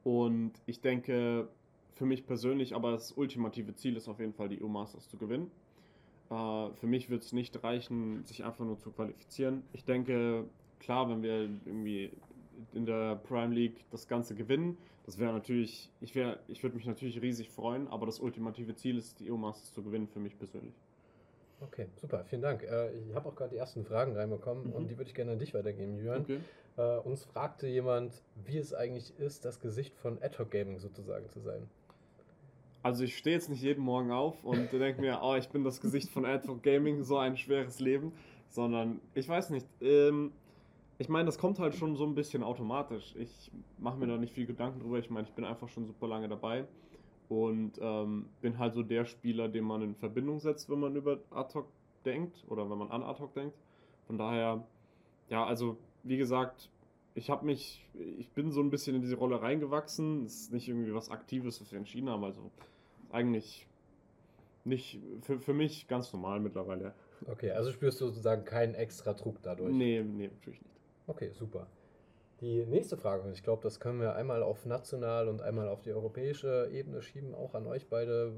Und 0.03 0.51
ich 0.65 0.81
denke, 0.81 1.47
für 1.95 2.05
mich 2.05 2.25
persönlich 2.25 2.75
aber 2.75 2.91
das 2.91 3.11
ultimative 3.11 3.75
Ziel 3.75 3.95
ist 3.95 4.07
auf 4.07 4.19
jeden 4.19 4.33
Fall, 4.33 4.49
die 4.49 4.61
EU 4.63 4.67
Masters 4.67 5.07
zu 5.09 5.17
gewinnen. 5.17 5.51
Äh, 6.29 6.69
für 6.73 6.87
mich 6.87 7.09
wird 7.09 7.23
es 7.23 7.33
nicht 7.33 7.63
reichen, 7.63 8.23
sich 8.25 8.43
einfach 8.43 8.65
nur 8.65 8.79
zu 8.79 8.91
qualifizieren. 8.91 9.63
Ich 9.73 9.85
denke, 9.85 10.45
klar, 10.79 11.09
wenn 11.09 11.21
wir 11.21 11.49
irgendwie 11.65 12.11
in 12.73 12.85
der 12.85 13.15
Prime 13.15 13.53
League 13.53 13.85
das 13.91 14.07
Ganze 14.07 14.35
gewinnen, 14.35 14.77
das 15.05 15.19
wäre 15.19 15.33
natürlich, 15.33 15.91
ich, 15.99 16.15
wär, 16.15 16.39
ich 16.47 16.63
würde 16.63 16.75
mich 16.75 16.85
natürlich 16.85 17.21
riesig 17.21 17.49
freuen, 17.49 17.87
aber 17.87 18.05
das 18.05 18.19
ultimative 18.19 18.75
Ziel 18.75 18.97
ist, 18.97 19.19
die 19.19 19.31
EU 19.31 19.35
Masters 19.35 19.73
zu 19.73 19.83
gewinnen, 19.83 20.07
für 20.07 20.19
mich 20.19 20.37
persönlich. 20.37 20.75
Okay, 21.59 21.87
super, 21.95 22.25
vielen 22.25 22.41
Dank. 22.41 22.63
Äh, 22.63 22.91
ich 22.93 23.13
habe 23.13 23.29
auch 23.29 23.35
gerade 23.35 23.51
die 23.51 23.57
ersten 23.57 23.85
Fragen 23.85 24.15
reinbekommen 24.15 24.67
mhm. 24.67 24.73
und 24.73 24.87
die 24.89 24.97
würde 24.97 25.09
ich 25.09 25.15
gerne 25.15 25.33
an 25.33 25.39
dich 25.39 25.53
weitergeben, 25.53 25.97
Jürgen. 25.97 26.23
Okay. 26.23 26.39
Äh, 26.77 26.99
uns 26.99 27.25
fragte 27.25 27.67
jemand, 27.67 28.23
wie 28.45 28.57
es 28.57 28.73
eigentlich 28.73 29.17
ist, 29.19 29.45
das 29.45 29.59
Gesicht 29.59 29.95
von 29.97 30.21
Ad 30.21 30.37
Hoc 30.39 30.51
Gaming 30.51 30.79
sozusagen 30.79 31.29
zu 31.29 31.39
sein. 31.39 31.69
Also 32.83 33.05
ich 33.05 33.17
stehe 33.17 33.37
jetzt 33.37 33.49
nicht 33.49 33.61
jeden 33.61 33.81
Morgen 33.81 34.11
auf 34.11 34.43
und 34.43 34.71
denke 34.73 34.99
mir, 34.99 35.21
oh, 35.23 35.35
ich 35.35 35.47
bin 35.47 35.63
das 35.63 35.79
Gesicht 35.79 36.09
von 36.09 36.25
Advoc 36.25 36.61
Gaming, 36.61 37.01
so 37.03 37.17
ein 37.17 37.37
schweres 37.37 37.79
Leben, 37.79 38.11
sondern 38.49 38.99
ich 39.13 39.27
weiß 39.27 39.51
nicht. 39.51 39.65
Ähm, 39.79 40.33
ich 40.97 41.07
meine, 41.07 41.25
das 41.25 41.37
kommt 41.37 41.59
halt 41.59 41.75
schon 41.75 41.95
so 41.95 42.05
ein 42.05 42.13
bisschen 42.13 42.43
automatisch. 42.43 43.15
Ich 43.17 43.51
mache 43.77 43.97
mir 43.97 44.07
da 44.07 44.17
nicht 44.17 44.33
viel 44.33 44.45
Gedanken 44.45 44.81
drüber. 44.81 44.99
Ich 44.99 45.09
meine, 45.09 45.25
ich 45.25 45.33
bin 45.33 45.45
einfach 45.45 45.69
schon 45.69 45.85
super 45.85 46.09
lange 46.09 46.27
dabei 46.27 46.65
und 47.29 47.79
ähm, 47.81 48.25
bin 48.41 48.59
halt 48.59 48.73
so 48.73 48.83
der 48.83 49.05
Spieler, 49.05 49.47
den 49.47 49.63
man 49.63 49.81
in 49.81 49.95
Verbindung 49.95 50.39
setzt, 50.39 50.69
wenn 50.69 50.79
man 50.79 50.93
über 50.95 51.19
Ad-Hoc 51.31 51.67
denkt 52.05 52.43
oder 52.49 52.69
wenn 52.69 52.77
man 52.77 52.91
an 52.91 53.01
Ad-Hoc 53.01 53.33
denkt. 53.33 53.55
Von 54.07 54.17
daher, 54.17 54.61
ja, 55.29 55.45
also 55.45 55.77
wie 56.03 56.17
gesagt, 56.17 56.69
ich 57.15 57.29
habe 57.29 57.45
mich, 57.45 57.85
ich 58.17 58.29
bin 58.31 58.51
so 58.51 58.59
ein 58.59 58.69
bisschen 58.69 58.95
in 58.95 59.01
diese 59.01 59.15
Rolle 59.15 59.41
reingewachsen. 59.41 60.25
Es 60.25 60.41
ist 60.41 60.53
nicht 60.53 60.67
irgendwie 60.67 60.93
was 60.93 61.09
Aktives, 61.09 61.61
was 61.61 61.71
wir 61.71 61.79
entschieden 61.79 62.09
haben. 62.09 62.23
Also 62.23 62.51
eigentlich 63.13 63.67
nicht 64.65 64.99
für, 65.21 65.39
für 65.39 65.53
mich 65.53 65.87
ganz 65.87 66.11
normal 66.13 66.39
mittlerweile. 66.39 66.93
Okay, 67.27 67.51
also 67.51 67.71
spürst 67.71 68.01
du 68.01 68.07
sozusagen 68.07 68.45
keinen 68.45 68.75
extra 68.75 69.13
Druck 69.13 69.41
dadurch? 69.41 69.73
Nee, 69.73 70.01
nee, 70.03 70.27
natürlich 70.27 70.61
nicht. 70.61 70.79
Okay, 71.07 71.31
super. 71.31 71.67
Die 72.41 72.65
nächste 72.65 72.97
Frage, 72.97 73.23
und 73.23 73.31
ich 73.31 73.43
glaube, 73.43 73.63
das 73.63 73.79
können 73.79 74.01
wir 74.01 74.15
einmal 74.15 74.43
auf 74.43 74.65
national 74.65 75.29
und 75.29 75.41
einmal 75.41 75.69
auf 75.69 75.81
die 75.81 75.93
europäische 75.93 76.69
Ebene 76.71 77.01
schieben, 77.01 77.33
auch 77.33 77.53
an 77.53 77.67
euch 77.67 77.87
beide. 77.87 78.33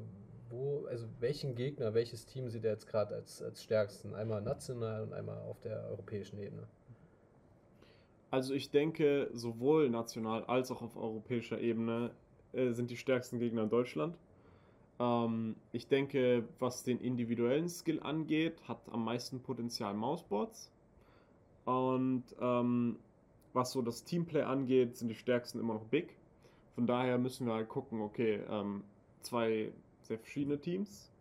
Wo, 0.50 0.86
also 0.86 1.08
welchen 1.20 1.56
Gegner, 1.56 1.96
welches 1.96 2.28
Team 2.28 2.50
seht 2.50 2.64
ihr 2.64 2.70
jetzt 2.70 2.88
gerade 2.88 3.16
als, 3.16 3.42
als 3.42 3.64
stärksten? 3.64 4.14
Einmal 4.14 4.44
national 4.44 5.02
und 5.02 5.12
einmal 5.12 5.40
auf 5.42 5.60
der 5.60 5.88
europäischen 5.90 6.38
Ebene. 6.38 6.68
Also 8.30 8.54
ich 8.54 8.70
denke, 8.70 9.30
sowohl 9.34 9.90
national 9.90 10.44
als 10.46 10.70
auch 10.70 10.84
auf 10.84 10.98
europäischer 10.98 11.60
Ebene 11.60 12.12
äh, 12.54 12.74
sind 12.74 12.92
die 12.92 12.98
stärksten 12.98 13.40
Gegner 13.40 13.64
in 13.64 13.70
Deutschland. 13.70 14.18
Ähm, 15.00 15.56
ich 15.72 15.88
denke, 15.88 16.48
was 16.60 16.84
den 16.84 17.00
individuellen 17.00 17.70
Skill 17.70 18.00
angeht, 18.02 18.62
hat 18.68 18.80
am 18.92 19.04
meisten 19.04 19.42
Potenzial 19.42 19.94
Mouseboards. 19.94 20.72
Und 21.66 22.24
ähm, 22.40 22.98
was 23.54 23.72
so 23.72 23.82
das 23.82 24.04
Teamplay 24.04 24.42
angeht, 24.42 24.98
sind 24.98 25.08
die 25.10 25.16
stärksten 25.16 25.60
immer 25.60 25.74
noch 25.74 25.86
Big. 25.86 26.16
Von 26.76 26.88
daher 26.88 27.18
müssen 27.18 27.48
wir 27.48 27.54
halt 27.54 27.70
gucken, 27.70 28.02
okay, 28.02 28.42
ähm, 28.50 28.84
zwei 29.22 29.72
sehr 30.02 30.20
verschiedene 30.20 30.60
Teams. 30.60 31.12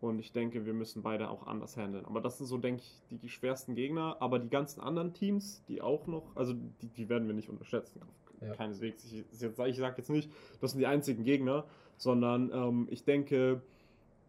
Und 0.00 0.18
ich 0.18 0.32
denke, 0.32 0.64
wir 0.64 0.72
müssen 0.72 1.02
beide 1.02 1.28
auch 1.28 1.46
anders 1.46 1.76
handeln. 1.76 2.06
Aber 2.06 2.22
das 2.22 2.38
sind 2.38 2.46
so, 2.46 2.56
denke 2.56 2.82
ich, 2.82 3.18
die, 3.18 3.28
schwersten 3.28 3.74
Gegner. 3.74 4.16
Aber 4.20 4.38
die 4.38 4.48
ganzen 4.48 4.80
anderen 4.80 5.12
Teams, 5.12 5.62
die 5.68 5.82
auch 5.82 6.06
noch, 6.06 6.24
also 6.36 6.54
die, 6.54 6.86
die 6.86 7.08
werden 7.10 7.28
wir 7.28 7.34
nicht 7.34 7.50
unterschätzen. 7.50 8.00
Ja. 8.40 8.54
Keineswegs. 8.54 9.04
Ich, 9.04 9.24
ich 9.30 9.76
sage 9.76 9.94
jetzt 9.98 10.08
nicht, 10.08 10.30
das 10.62 10.70
sind 10.70 10.80
die 10.80 10.86
einzigen 10.86 11.24
Gegner, 11.24 11.66
sondern 12.00 12.50
ähm, 12.52 12.88
ich 12.90 13.04
denke, 13.04 13.60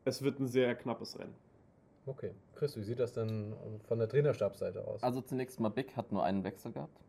es 0.03 0.21
wird 0.21 0.39
ein 0.39 0.47
sehr 0.47 0.75
knappes 0.75 1.17
Rennen. 1.17 1.33
Okay. 2.05 2.31
Chris, 2.55 2.75
wie 2.75 2.83
sieht 2.83 2.99
das 2.99 3.13
denn 3.13 3.53
von 3.87 3.97
der 3.97 4.09
Trainerstabsseite 4.09 4.85
aus? 4.85 5.01
Also 5.01 5.21
zunächst 5.21 5.59
mal 5.59 5.69
Big 5.69 5.95
hat 5.95 6.11
nur 6.11 6.23
einen 6.23 6.43
Wechsel 6.43 6.71
gehabt. 6.73 6.99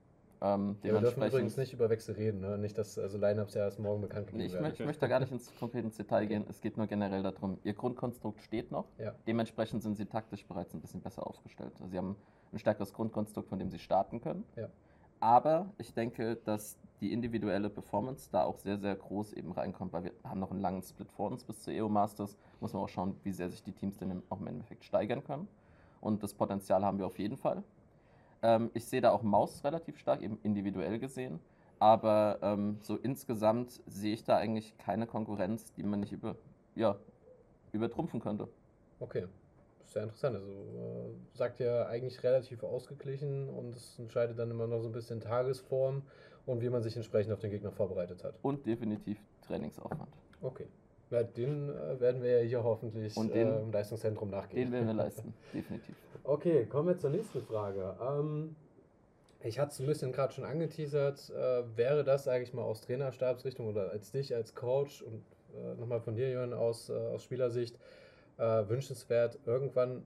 Ähm, 0.40 0.77
ja, 0.83 0.92
wir 0.92 1.01
dürfen 1.01 1.22
übrigens 1.22 1.57
nicht 1.57 1.72
über 1.72 1.88
Wechsel 1.88 2.14
reden, 2.14 2.40
ne? 2.40 2.59
nicht, 2.59 2.77
dass 2.77 2.98
also 2.98 3.16
Lineups 3.16 3.55
ja 3.55 3.62
erst 3.62 3.79
morgen 3.79 4.01
bekannt 4.01 4.27
gegeben 4.27 4.44
nee, 4.44 4.46
ich, 4.46 4.61
möchte, 4.61 4.83
ich 4.83 4.87
möchte 4.87 5.01
da 5.01 5.07
gar 5.07 5.20
nicht 5.20 5.31
ins 5.31 5.53
konkrete 5.59 5.88
Detail 5.88 6.27
gehen. 6.27 6.44
Es 6.48 6.61
geht 6.61 6.77
nur 6.77 6.87
generell 6.87 7.22
darum, 7.22 7.59
ihr 7.62 7.75
Grundkonstrukt 7.75 8.40
steht 8.42 8.70
noch. 8.72 8.87
Ja. 8.98 9.14
Dementsprechend 9.27 9.83
sind 9.83 9.96
sie 9.96 10.07
taktisch 10.07 10.44
bereits 10.46 10.75
ein 10.75 10.81
bisschen 10.81 11.01
besser 11.01 11.27
aufgestellt. 11.27 11.72
Also 11.75 11.90
sie 11.90 11.98
haben 11.98 12.16
ein 12.53 12.59
stärkeres 12.59 12.92
Grundkonstrukt, 12.92 13.48
von 13.48 13.59
dem 13.59 13.70
sie 13.70 13.79
starten 13.79 14.20
können. 14.20 14.44
Ja. 14.57 14.68
Aber 15.22 15.72
ich 15.78 15.94
denke, 15.94 16.35
dass 16.35 16.76
die 17.00 17.12
individuelle 17.12 17.70
Performance 17.70 18.28
da 18.32 18.42
auch 18.42 18.58
sehr, 18.58 18.76
sehr 18.76 18.96
groß 18.96 19.35
eben 19.35 19.52
reinkommt, 19.52 19.92
weil 19.92 20.02
wir 20.02 20.12
haben 20.24 20.40
noch 20.40 20.50
einen 20.50 20.61
langen 20.61 20.82
Split 20.82 21.12
vor 21.12 21.30
uns 21.30 21.44
bis 21.44 21.62
zur 21.62 21.72
EO 21.72 21.88
Masters. 21.88 22.37
Muss 22.58 22.72
man 22.72 22.82
auch 22.82 22.88
schauen, 22.88 23.14
wie 23.22 23.30
sehr 23.30 23.48
sich 23.48 23.62
die 23.62 23.70
Teams 23.70 23.98
denn 23.98 24.20
auch 24.30 24.40
im 24.40 24.48
Endeffekt 24.48 24.85
steigern 24.85 25.22
können. 25.22 25.46
Und 26.00 26.24
das 26.24 26.35
Potenzial 26.35 26.85
haben 26.85 26.98
wir 26.98 27.06
auf 27.06 27.20
jeden 27.20 27.37
Fall. 27.37 27.62
Ähm, 28.42 28.72
ich 28.74 28.85
sehe 28.85 29.00
da 29.00 29.12
auch 29.12 29.22
Maus 29.22 29.62
relativ 29.62 29.96
stark, 29.96 30.22
eben 30.22 30.40
individuell 30.42 30.98
gesehen. 30.98 31.38
Aber 31.78 32.40
ähm, 32.42 32.78
so 32.82 32.96
insgesamt 32.96 33.80
sehe 33.87 34.14
ich 34.14 34.24
da 34.24 34.38
eigentlich 34.38 34.76
keine 34.76 35.06
Konkurrenz, 35.06 35.72
die 35.74 35.85
man 35.85 36.00
nicht 36.00 36.11
über, 36.11 36.35
ja, 36.74 36.96
übertrumpfen 37.70 38.18
könnte. 38.18 38.48
Okay, 38.98 39.28
sehr 39.86 40.02
interessant. 40.04 40.36
Also 40.36 40.50
äh, 40.50 41.36
sagt 41.36 41.58
ja 41.60 41.86
eigentlich 41.86 42.22
relativ 42.22 42.62
ausgeglichen 42.62 43.48
und 43.48 43.74
es 43.76 43.98
entscheidet 43.98 44.38
dann 44.38 44.50
immer 44.50 44.66
noch 44.66 44.80
so 44.80 44.88
ein 44.88 44.92
bisschen 44.92 45.20
Tagesform 45.20 46.02
und 46.46 46.60
wie 46.62 46.68
man 46.70 46.82
sich 46.82 46.96
entsprechend 46.96 47.32
auf 47.32 47.40
den 47.40 47.50
Gegner 47.50 47.70
vorbereitet 47.72 48.24
hat. 48.24 48.34
Und 48.42 48.66
definitiv 48.66 49.18
Trainingsaufwand. 49.46 50.08
Okay. 50.40 50.66
Ja, 51.10 51.22
den 51.22 51.68
äh, 51.68 52.00
werden 52.00 52.22
wir 52.22 52.40
ja 52.40 52.46
hier 52.48 52.64
hoffentlich 52.64 53.16
Und 53.16 53.34
den- 53.34 53.48
äh, 53.48 53.60
im 53.60 53.70
Leistungszentrum 53.72 54.30
nachgehen. 54.30 54.62
Den 54.70 54.72
werden 54.72 54.86
wir 54.86 54.94
leisten, 55.04 55.34
definitiv. 55.52 55.94
Okay, 56.24 56.64
kommen 56.66 56.88
wir 56.88 56.98
zur 56.98 57.10
nächsten 57.10 57.42
Frage. 57.42 57.96
Ähm, 58.00 58.56
ich 59.44 59.58
hatte 59.58 59.72
es 59.72 59.80
ein 59.80 59.86
bisschen 59.86 60.12
gerade 60.12 60.32
schon 60.32 60.44
angeteasert. 60.44 61.30
Äh, 61.30 61.76
wäre 61.76 62.02
das, 62.04 62.24
sage 62.24 62.44
ich 62.44 62.54
mal, 62.54 62.62
aus 62.62 62.80
Trainerstabsrichtung 62.80 63.66
oder 63.68 63.90
als 63.90 64.10
dich 64.12 64.34
als 64.34 64.54
Coach 64.54 65.02
und 65.02 65.22
äh, 65.54 65.74
nochmal 65.78 66.00
von 66.00 66.14
dir, 66.14 66.30
Jörn, 66.30 66.54
aus, 66.54 66.88
äh, 66.88 66.92
aus 66.94 67.24
Spielersicht 67.24 67.78
äh, 68.38 68.68
wünschenswert, 68.68 69.38
irgendwann 69.46 70.02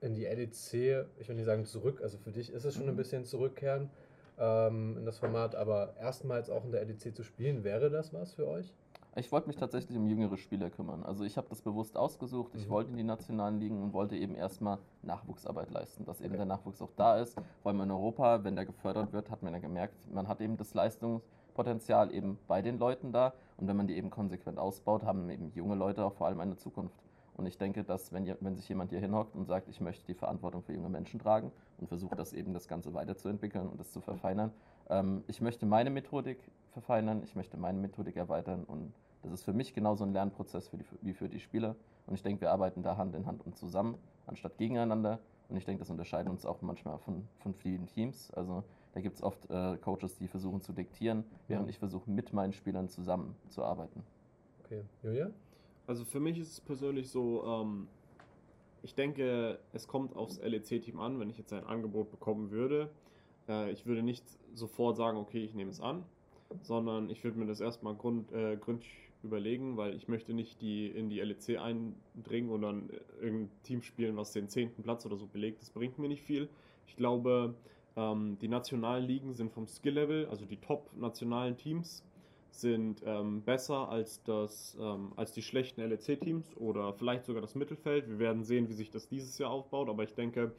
in 0.00 0.14
die 0.14 0.24
LEC, 0.24 1.06
ich 1.18 1.28
will 1.28 1.36
nicht 1.36 1.46
sagen 1.46 1.64
zurück, 1.64 2.00
also 2.02 2.18
für 2.18 2.30
dich 2.30 2.52
ist 2.52 2.64
es 2.64 2.74
schon 2.74 2.86
ein 2.88 2.92
Mhm. 2.94 2.96
bisschen 2.98 3.24
zurückkehren 3.24 3.90
ähm, 4.38 4.96
in 4.98 5.04
das 5.06 5.18
Format, 5.18 5.54
aber 5.54 5.94
erstmals 5.98 6.50
auch 6.50 6.64
in 6.64 6.72
der 6.72 6.84
LEC 6.84 7.14
zu 7.14 7.22
spielen, 7.22 7.64
wäre 7.64 7.88
das 7.90 8.12
was 8.12 8.34
für 8.34 8.46
euch? 8.46 8.74
Ich 9.16 9.30
wollte 9.30 9.46
mich 9.46 9.56
tatsächlich 9.56 9.96
um 9.96 10.08
jüngere 10.08 10.36
Spieler 10.36 10.70
kümmern. 10.70 11.04
Also 11.04 11.22
ich 11.22 11.36
habe 11.36 11.46
das 11.48 11.62
bewusst 11.62 11.96
ausgesucht. 11.96 12.52
Ich 12.56 12.66
Mhm. 12.66 12.70
wollte 12.70 12.90
in 12.90 12.96
die 12.96 13.04
nationalen 13.04 13.60
Ligen 13.60 13.80
und 13.80 13.92
wollte 13.92 14.16
eben 14.16 14.34
erstmal 14.34 14.78
Nachwuchsarbeit 15.02 15.70
leisten, 15.70 16.04
dass 16.04 16.18
eben 16.20 16.30
Okay. 16.30 16.38
der 16.38 16.46
Nachwuchs 16.46 16.82
auch 16.82 16.90
da 16.96 17.20
ist. 17.20 17.34
Vor 17.62 17.70
allem 17.70 17.80
in 17.82 17.92
Europa, 17.92 18.42
wenn 18.42 18.56
der 18.56 18.66
gefördert 18.66 19.12
wird, 19.12 19.30
hat 19.30 19.40
man 19.44 19.52
ja 19.52 19.60
gemerkt, 19.60 20.12
man 20.12 20.26
hat 20.26 20.40
eben 20.40 20.56
das 20.56 20.74
Leistungspotenzial 20.74 22.12
eben 22.12 22.38
bei 22.48 22.60
den 22.60 22.76
Leuten 22.78 23.12
da. 23.12 23.34
Und 23.56 23.68
wenn 23.68 23.76
man 23.76 23.86
die 23.86 23.96
eben 23.96 24.10
konsequent 24.10 24.58
ausbaut, 24.58 25.04
haben 25.04 25.30
eben 25.30 25.52
junge 25.54 25.76
Leute 25.76 26.04
auch 26.04 26.14
vor 26.14 26.26
allem 26.26 26.40
eine 26.40 26.56
Zukunft. 26.56 26.96
Und 27.36 27.46
ich 27.46 27.58
denke, 27.58 27.82
dass 27.84 28.12
wenn, 28.12 28.32
wenn 28.40 28.54
sich 28.54 28.68
jemand 28.68 28.90
hier 28.90 29.00
hinhockt 29.00 29.34
und 29.34 29.46
sagt, 29.46 29.68
ich 29.68 29.80
möchte 29.80 30.06
die 30.06 30.14
Verantwortung 30.14 30.62
für 30.62 30.72
junge 30.72 30.88
Menschen 30.88 31.18
tragen 31.18 31.50
und 31.78 31.88
versucht 31.88 32.18
das 32.18 32.32
eben 32.32 32.54
das 32.54 32.68
Ganze 32.68 32.94
weiterzuentwickeln 32.94 33.68
und 33.68 33.78
das 33.80 33.92
zu 33.92 34.00
verfeinern, 34.00 34.52
ähm, 34.88 35.24
ich 35.26 35.40
möchte 35.40 35.66
meine 35.66 35.90
Methodik 35.90 36.38
verfeinern, 36.72 37.22
ich 37.24 37.34
möchte 37.34 37.56
meine 37.56 37.78
Methodik 37.78 38.16
erweitern 38.16 38.64
und 38.64 38.92
das 39.22 39.32
ist 39.32 39.42
für 39.42 39.52
mich 39.52 39.72
genauso 39.74 40.04
ein 40.04 40.12
Lernprozess 40.12 40.68
für 40.68 40.76
die, 40.76 40.84
wie 41.00 41.14
für 41.14 41.28
die 41.28 41.40
Spieler. 41.40 41.74
Und 42.06 42.14
ich 42.14 42.22
denke, 42.22 42.42
wir 42.42 42.50
arbeiten 42.52 42.82
da 42.82 42.98
Hand 42.98 43.14
in 43.14 43.24
Hand 43.26 43.44
und 43.46 43.56
zusammen, 43.56 43.96
anstatt 44.26 44.58
gegeneinander. 44.58 45.18
Und 45.48 45.56
ich 45.56 45.64
denke, 45.64 45.80
das 45.80 45.90
unterscheidet 45.90 46.30
uns 46.30 46.44
auch 46.44 46.60
manchmal 46.60 46.98
von, 46.98 47.26
von 47.38 47.54
vielen 47.54 47.86
Teams. 47.86 48.30
Also 48.32 48.64
da 48.92 49.00
gibt 49.00 49.16
es 49.16 49.22
oft 49.22 49.48
äh, 49.50 49.76
Coaches, 49.78 50.16
die 50.18 50.28
versuchen 50.28 50.60
zu 50.60 50.72
diktieren, 50.72 51.24
während 51.48 51.66
Ja. 51.66 51.70
ich 51.70 51.78
versuche, 51.78 52.08
mit 52.10 52.32
meinen 52.34 52.52
Spielern 52.52 52.88
zusammen 52.88 53.34
zu 53.48 53.64
arbeiten. 53.64 54.04
Okay, 54.62 54.84
Julia? 55.02 55.30
Also 55.86 56.04
für 56.04 56.20
mich 56.20 56.38
ist 56.38 56.52
es 56.52 56.60
persönlich 56.60 57.10
so, 57.10 57.44
ähm, 57.44 57.88
ich 58.82 58.94
denke, 58.94 59.58
es 59.72 59.86
kommt 59.86 60.16
aufs 60.16 60.40
LEC-Team 60.40 60.98
an, 60.98 61.20
wenn 61.20 61.30
ich 61.30 61.38
jetzt 61.38 61.52
ein 61.52 61.64
Angebot 61.64 62.10
bekommen 62.10 62.50
würde. 62.50 62.90
Äh, 63.48 63.70
ich 63.70 63.86
würde 63.86 64.02
nicht 64.02 64.24
sofort 64.54 64.96
sagen, 64.96 65.18
okay, 65.18 65.44
ich 65.44 65.54
nehme 65.54 65.70
es 65.70 65.80
an, 65.80 66.04
sondern 66.62 67.10
ich 67.10 67.22
würde 67.24 67.38
mir 67.38 67.46
das 67.46 67.60
erstmal 67.60 67.94
grund, 67.94 68.32
äh, 68.32 68.56
gründlich 68.56 68.92
überlegen, 69.22 69.76
weil 69.76 69.94
ich 69.94 70.08
möchte 70.08 70.34
nicht 70.34 70.60
die 70.60 70.86
in 70.86 71.08
die 71.08 71.20
LEC 71.20 71.58
eindringen 71.58 72.50
und 72.50 72.62
dann 72.62 72.90
äh, 72.90 73.24
irgendein 73.24 73.50
Team 73.62 73.82
spielen, 73.82 74.16
was 74.16 74.32
den 74.32 74.48
zehnten 74.48 74.82
Platz 74.82 75.04
oder 75.04 75.16
so 75.16 75.26
belegt. 75.26 75.60
Das 75.60 75.70
bringt 75.70 75.98
mir 75.98 76.08
nicht 76.08 76.22
viel. 76.22 76.48
Ich 76.86 76.96
glaube, 76.96 77.54
ähm, 77.96 78.38
die 78.40 78.48
nationalen 78.48 79.04
Ligen 79.04 79.34
sind 79.34 79.50
vom 79.52 79.66
Skill-Level, 79.66 80.26
also 80.26 80.44
die 80.44 80.56
top-nationalen 80.56 81.56
Teams, 81.56 82.04
sind 82.60 83.02
ähm, 83.04 83.42
besser 83.42 83.88
als, 83.88 84.22
das, 84.22 84.76
ähm, 84.80 85.12
als 85.16 85.32
die 85.32 85.42
schlechten 85.42 85.82
LEC-Teams 85.82 86.56
oder 86.56 86.92
vielleicht 86.92 87.24
sogar 87.24 87.42
das 87.42 87.54
Mittelfeld. 87.54 88.08
Wir 88.08 88.18
werden 88.18 88.44
sehen, 88.44 88.68
wie 88.68 88.74
sich 88.74 88.90
das 88.90 89.08
dieses 89.08 89.38
Jahr 89.38 89.50
aufbaut, 89.50 89.88
aber 89.88 90.04
ich 90.04 90.14
denke, 90.14 90.52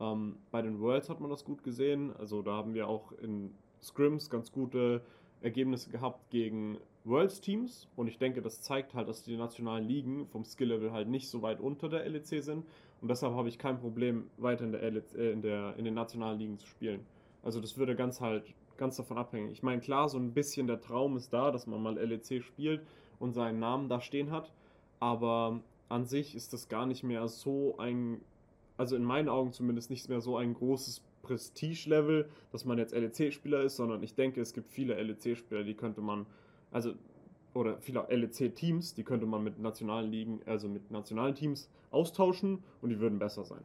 ähm, 0.00 0.36
bei 0.50 0.62
den 0.62 0.80
Worlds 0.80 1.08
hat 1.08 1.20
man 1.20 1.30
das 1.30 1.44
gut 1.44 1.62
gesehen. 1.62 2.14
Also 2.16 2.42
da 2.42 2.52
haben 2.52 2.74
wir 2.74 2.88
auch 2.88 3.12
in 3.12 3.54
Scrims 3.82 4.30
ganz 4.30 4.52
gute 4.52 5.02
Ergebnisse 5.40 5.90
gehabt 5.90 6.30
gegen 6.30 6.78
Worlds-Teams 7.04 7.88
und 7.96 8.08
ich 8.08 8.18
denke, 8.18 8.42
das 8.42 8.60
zeigt 8.60 8.94
halt, 8.94 9.08
dass 9.08 9.22
die 9.22 9.36
nationalen 9.36 9.84
Ligen 9.86 10.26
vom 10.26 10.44
Skill-Level 10.44 10.92
halt 10.92 11.08
nicht 11.08 11.28
so 11.28 11.42
weit 11.42 11.60
unter 11.60 11.88
der 11.88 12.08
LEC 12.08 12.42
sind 12.42 12.66
und 13.00 13.08
deshalb 13.08 13.34
habe 13.34 13.48
ich 13.48 13.58
kein 13.58 13.78
Problem, 13.78 14.28
weiter 14.36 14.64
in 14.64 14.72
der, 14.72 14.90
LEC, 14.90 15.14
äh, 15.14 15.32
in 15.32 15.42
der 15.42 15.74
in 15.76 15.84
den 15.84 15.94
nationalen 15.94 16.38
Ligen 16.38 16.58
zu 16.58 16.66
spielen. 16.66 17.06
Also 17.42 17.60
das 17.60 17.78
würde 17.78 17.94
ganz 17.94 18.20
halt 18.20 18.52
ganz 18.78 18.96
davon 18.96 19.18
abhängen. 19.18 19.50
Ich 19.50 19.62
meine, 19.62 19.80
klar, 19.80 20.08
so 20.08 20.18
ein 20.18 20.32
bisschen 20.32 20.66
der 20.66 20.80
Traum 20.80 21.16
ist 21.16 21.32
da, 21.32 21.50
dass 21.50 21.66
man 21.66 21.82
mal 21.82 21.98
LEC 21.98 22.42
spielt 22.42 22.80
und 23.18 23.32
seinen 23.32 23.58
Namen 23.58 23.88
da 23.88 24.00
stehen 24.00 24.30
hat, 24.30 24.52
aber 25.00 25.60
an 25.88 26.06
sich 26.06 26.34
ist 26.34 26.52
das 26.52 26.68
gar 26.68 26.86
nicht 26.86 27.02
mehr 27.02 27.28
so 27.28 27.76
ein, 27.78 28.20
also 28.76 28.96
in 28.96 29.04
meinen 29.04 29.28
Augen 29.28 29.52
zumindest 29.52 29.90
nicht 29.90 30.08
mehr 30.08 30.20
so 30.20 30.36
ein 30.36 30.54
großes 30.54 31.02
Prestige-Level, 31.22 32.28
dass 32.52 32.64
man 32.64 32.78
jetzt 32.78 32.94
LEC-Spieler 32.94 33.62
ist, 33.62 33.76
sondern 33.76 34.02
ich 34.02 34.14
denke, 34.14 34.40
es 34.40 34.52
gibt 34.52 34.70
viele 34.70 35.00
LEC-Spieler, 35.02 35.64
die 35.64 35.74
könnte 35.74 36.00
man, 36.00 36.26
also 36.70 36.94
oder 37.54 37.78
viele 37.80 38.06
LEC-Teams, 38.08 38.94
die 38.94 39.04
könnte 39.04 39.26
man 39.26 39.42
mit 39.42 39.58
nationalen 39.58 40.10
Ligen, 40.10 40.40
also 40.46 40.68
mit 40.68 40.90
nationalen 40.90 41.34
Teams 41.34 41.68
austauschen 41.90 42.62
und 42.82 42.90
die 42.90 43.00
würden 43.00 43.18
besser 43.18 43.44
sein. 43.44 43.62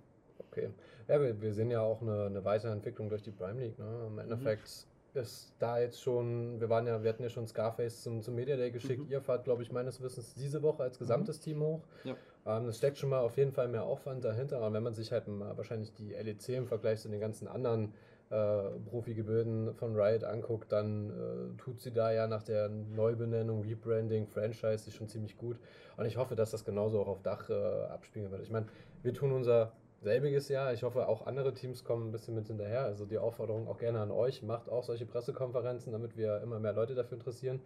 Okay. 0.51 0.69
Ja, 1.07 1.21
wir, 1.21 1.39
wir 1.41 1.53
sehen 1.53 1.69
ja 1.69 1.81
auch 1.81 2.01
eine, 2.01 2.25
eine 2.25 2.45
Weiterentwicklung 2.45 3.09
durch 3.09 3.21
die 3.21 3.31
Prime 3.31 3.59
League. 3.59 3.77
Ne? 3.77 4.07
Im 4.07 4.19
Endeffekt 4.19 4.87
ist 5.15 5.53
da 5.59 5.79
jetzt 5.79 6.01
schon, 6.01 6.59
wir 6.59 6.69
waren 6.69 6.87
ja, 6.87 7.03
wir 7.03 7.09
hatten 7.09 7.23
ja 7.23 7.29
schon 7.29 7.47
Scarface 7.47 8.01
zum, 8.01 8.21
zum 8.21 8.35
Media 8.35 8.55
Day 8.55 8.71
geschickt. 8.71 9.05
Mhm. 9.05 9.11
Ihr 9.11 9.21
fahrt, 9.21 9.43
glaube 9.43 9.63
ich, 9.63 9.71
meines 9.71 10.01
Wissens 10.01 10.33
diese 10.33 10.61
Woche 10.61 10.83
als 10.83 10.97
gesamtes 10.99 11.39
Team 11.39 11.61
hoch. 11.61 11.81
Ja. 12.03 12.15
Ähm, 12.45 12.65
das 12.65 12.77
steckt 12.77 12.97
schon 12.97 13.09
mal 13.09 13.19
auf 13.19 13.37
jeden 13.37 13.51
Fall 13.51 13.67
mehr 13.67 13.83
Aufwand 13.83 14.23
dahinter. 14.23 14.57
Aber 14.57 14.73
wenn 14.73 14.83
man 14.83 14.93
sich 14.93 15.11
halt 15.11 15.27
mal 15.27 15.55
wahrscheinlich 15.57 15.93
die 15.93 16.13
LEC 16.13 16.49
im 16.49 16.67
Vergleich 16.67 16.99
zu 16.99 17.09
den 17.09 17.19
ganzen 17.19 17.47
anderen 17.47 17.93
äh, 18.29 18.69
Profigebilden 18.89 19.75
von 19.75 19.95
Riot 19.95 20.23
anguckt, 20.23 20.71
dann 20.71 21.09
äh, 21.09 21.61
tut 21.61 21.79
sie 21.79 21.91
da 21.91 22.11
ja 22.11 22.27
nach 22.27 22.43
der 22.43 22.69
Neubenennung, 22.69 23.61
Rebranding, 23.61 24.27
Franchise 24.27 24.85
sich 24.85 24.95
schon 24.95 25.07
ziemlich 25.07 25.37
gut. 25.37 25.57
Und 25.97 26.05
ich 26.05 26.17
hoffe, 26.17 26.35
dass 26.35 26.51
das 26.51 26.65
genauso 26.65 26.99
auch 26.99 27.07
auf 27.07 27.21
Dach 27.21 27.49
äh, 27.49 27.53
abspielen 27.53 28.31
wird. 28.31 28.41
Ich 28.41 28.51
meine, 28.51 28.65
wir 29.03 29.13
tun 29.13 29.31
unser 29.31 29.73
selbiges 30.03 30.49
Jahr. 30.49 30.73
Ich 30.73 30.83
hoffe, 30.83 31.07
auch 31.07 31.25
andere 31.25 31.53
Teams 31.53 31.83
kommen 31.83 32.09
ein 32.09 32.11
bisschen 32.11 32.35
mit 32.35 32.47
hinterher. 32.47 32.83
Also 32.83 33.05
die 33.05 33.17
Aufforderung 33.17 33.67
auch 33.67 33.77
gerne 33.77 33.99
an 34.01 34.11
euch. 34.11 34.43
Macht 34.43 34.69
auch 34.69 34.83
solche 34.83 35.05
Pressekonferenzen, 35.05 35.91
damit 35.91 36.17
wir 36.17 36.41
immer 36.41 36.59
mehr 36.59 36.73
Leute 36.73 36.95
dafür 36.95 37.17
interessieren. 37.17 37.61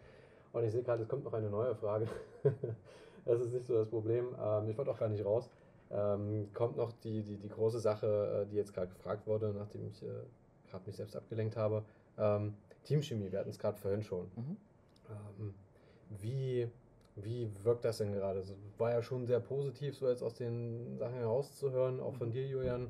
Und 0.53 0.63
ich 0.63 0.71
sehe 0.71 0.83
gerade, 0.83 1.03
es 1.03 1.09
kommt 1.09 1.23
noch 1.23 1.33
eine 1.33 1.49
neue 1.49 1.75
Frage. 1.75 2.07
das 3.25 3.41
ist 3.41 3.51
nicht 3.51 3.65
so 3.65 3.75
das 3.75 3.89
Problem. 3.89 4.35
Ähm, 4.41 4.69
ich 4.69 4.77
wollte 4.77 4.91
auch 4.91 4.99
gar 4.99 5.09
nicht 5.09 5.25
raus. 5.25 5.49
Ähm, 5.89 6.49
kommt 6.53 6.77
noch 6.77 6.91
die, 7.03 7.23
die, 7.23 7.37
die 7.37 7.49
große 7.49 7.79
Sache, 7.79 8.43
äh, 8.45 8.49
die 8.49 8.55
jetzt 8.55 8.73
gerade 8.73 8.87
gefragt 8.87 9.25
wurde, 9.27 9.53
nachdem 9.57 9.87
ich 9.87 10.03
äh, 10.03 10.07
gerade 10.69 10.85
mich 10.85 10.95
selbst 10.95 11.15
abgelenkt 11.15 11.55
habe. 11.55 11.83
Ähm, 12.17 12.55
Teamchemie, 12.83 13.31
wir 13.31 13.39
hatten 13.39 13.49
es 13.49 13.59
gerade 13.59 13.77
vorhin 13.77 14.03
schon. 14.03 14.31
Mhm. 14.35 14.57
Wie, 16.21 16.69
wie 17.23 17.49
wirkt 17.63 17.85
das 17.85 17.97
denn 17.97 18.13
gerade? 18.13 18.39
Es 18.39 18.53
war 18.77 18.91
ja 18.91 19.01
schon 19.01 19.25
sehr 19.25 19.39
positiv, 19.39 19.95
so 19.97 20.07
jetzt 20.07 20.23
aus 20.23 20.33
den 20.35 20.97
Sachen 20.97 21.15
herauszuhören, 21.15 21.99
auch 21.99 22.15
von 22.15 22.31
dir, 22.31 22.45
Julian. 22.47 22.87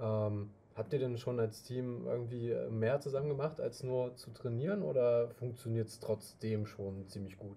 Ähm, 0.00 0.50
habt 0.74 0.92
ihr 0.92 0.98
denn 0.98 1.16
schon 1.18 1.40
als 1.40 1.62
Team 1.62 2.06
irgendwie 2.06 2.54
mehr 2.70 3.00
zusammen 3.00 3.28
gemacht, 3.28 3.60
als 3.60 3.82
nur 3.82 4.14
zu 4.16 4.30
trainieren 4.30 4.82
oder 4.82 5.28
funktioniert 5.30 5.88
es 5.88 6.00
trotzdem 6.00 6.66
schon 6.66 7.08
ziemlich 7.08 7.38
gut? 7.38 7.56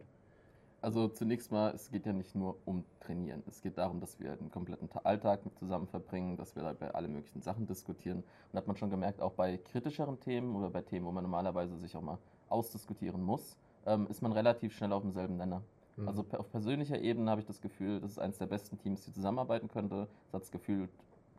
Also 0.82 1.10
zunächst 1.10 1.52
mal, 1.52 1.74
es 1.76 1.92
geht 1.92 2.06
ja 2.06 2.14
nicht 2.14 2.36
nur 2.36 2.56
um 2.64 2.86
Trainieren. 3.02 3.44
Es 3.48 3.62
geht 3.62 3.78
darum, 3.78 4.00
dass 4.00 4.18
wir 4.20 4.38
den 4.38 4.50
kompletten 4.50 4.90
Ta- 4.90 5.02
Alltag 5.04 5.44
mit 5.44 5.58
zusammen 5.58 5.88
verbringen, 5.88 6.38
dass 6.38 6.56
wir 6.56 6.64
dabei 6.64 6.94
alle 6.94 7.10
möglichen 7.10 7.42
Sachen 7.42 7.68
diskutieren. 7.68 8.24
Und 8.52 8.58
hat 8.58 8.68
man 8.68 8.78
schon 8.78 8.90
gemerkt, 8.90 9.20
auch 9.20 9.34
bei 9.34 9.58
kritischeren 9.58 10.20
Themen 10.22 10.56
oder 10.56 10.70
bei 10.70 10.82
Themen, 10.82 11.06
wo 11.06 11.12
man 11.12 11.24
normalerweise 11.24 11.76
sich 11.78 11.98
auch 11.98 12.02
mal 12.02 12.18
ausdiskutieren 12.48 13.22
muss, 13.22 13.58
ähm, 13.86 14.08
ist 14.10 14.22
man 14.22 14.32
relativ 14.32 14.74
schnell 14.74 14.94
auf 14.94 15.02
demselben 15.02 15.36
Nenner. 15.36 15.62
Mhm. 16.00 16.08
Also 16.08 16.24
pe- 16.24 16.40
auf 16.40 16.50
persönlicher 16.52 17.00
Ebene 17.00 17.30
habe 17.30 17.42
ich 17.42 17.48
das 17.48 17.62
Gefühl, 17.62 18.00
das 18.00 18.12
ist 18.12 18.20
eines 18.20 18.38
der 18.38 18.48
besten 18.48 18.78
Teams, 18.78 19.04
die 19.06 19.12
zusammenarbeiten 19.12 19.68
könnte. 19.68 20.08
Es 20.28 20.34
hat 20.34 20.42
das 20.42 20.52
Gefühl, 20.52 20.90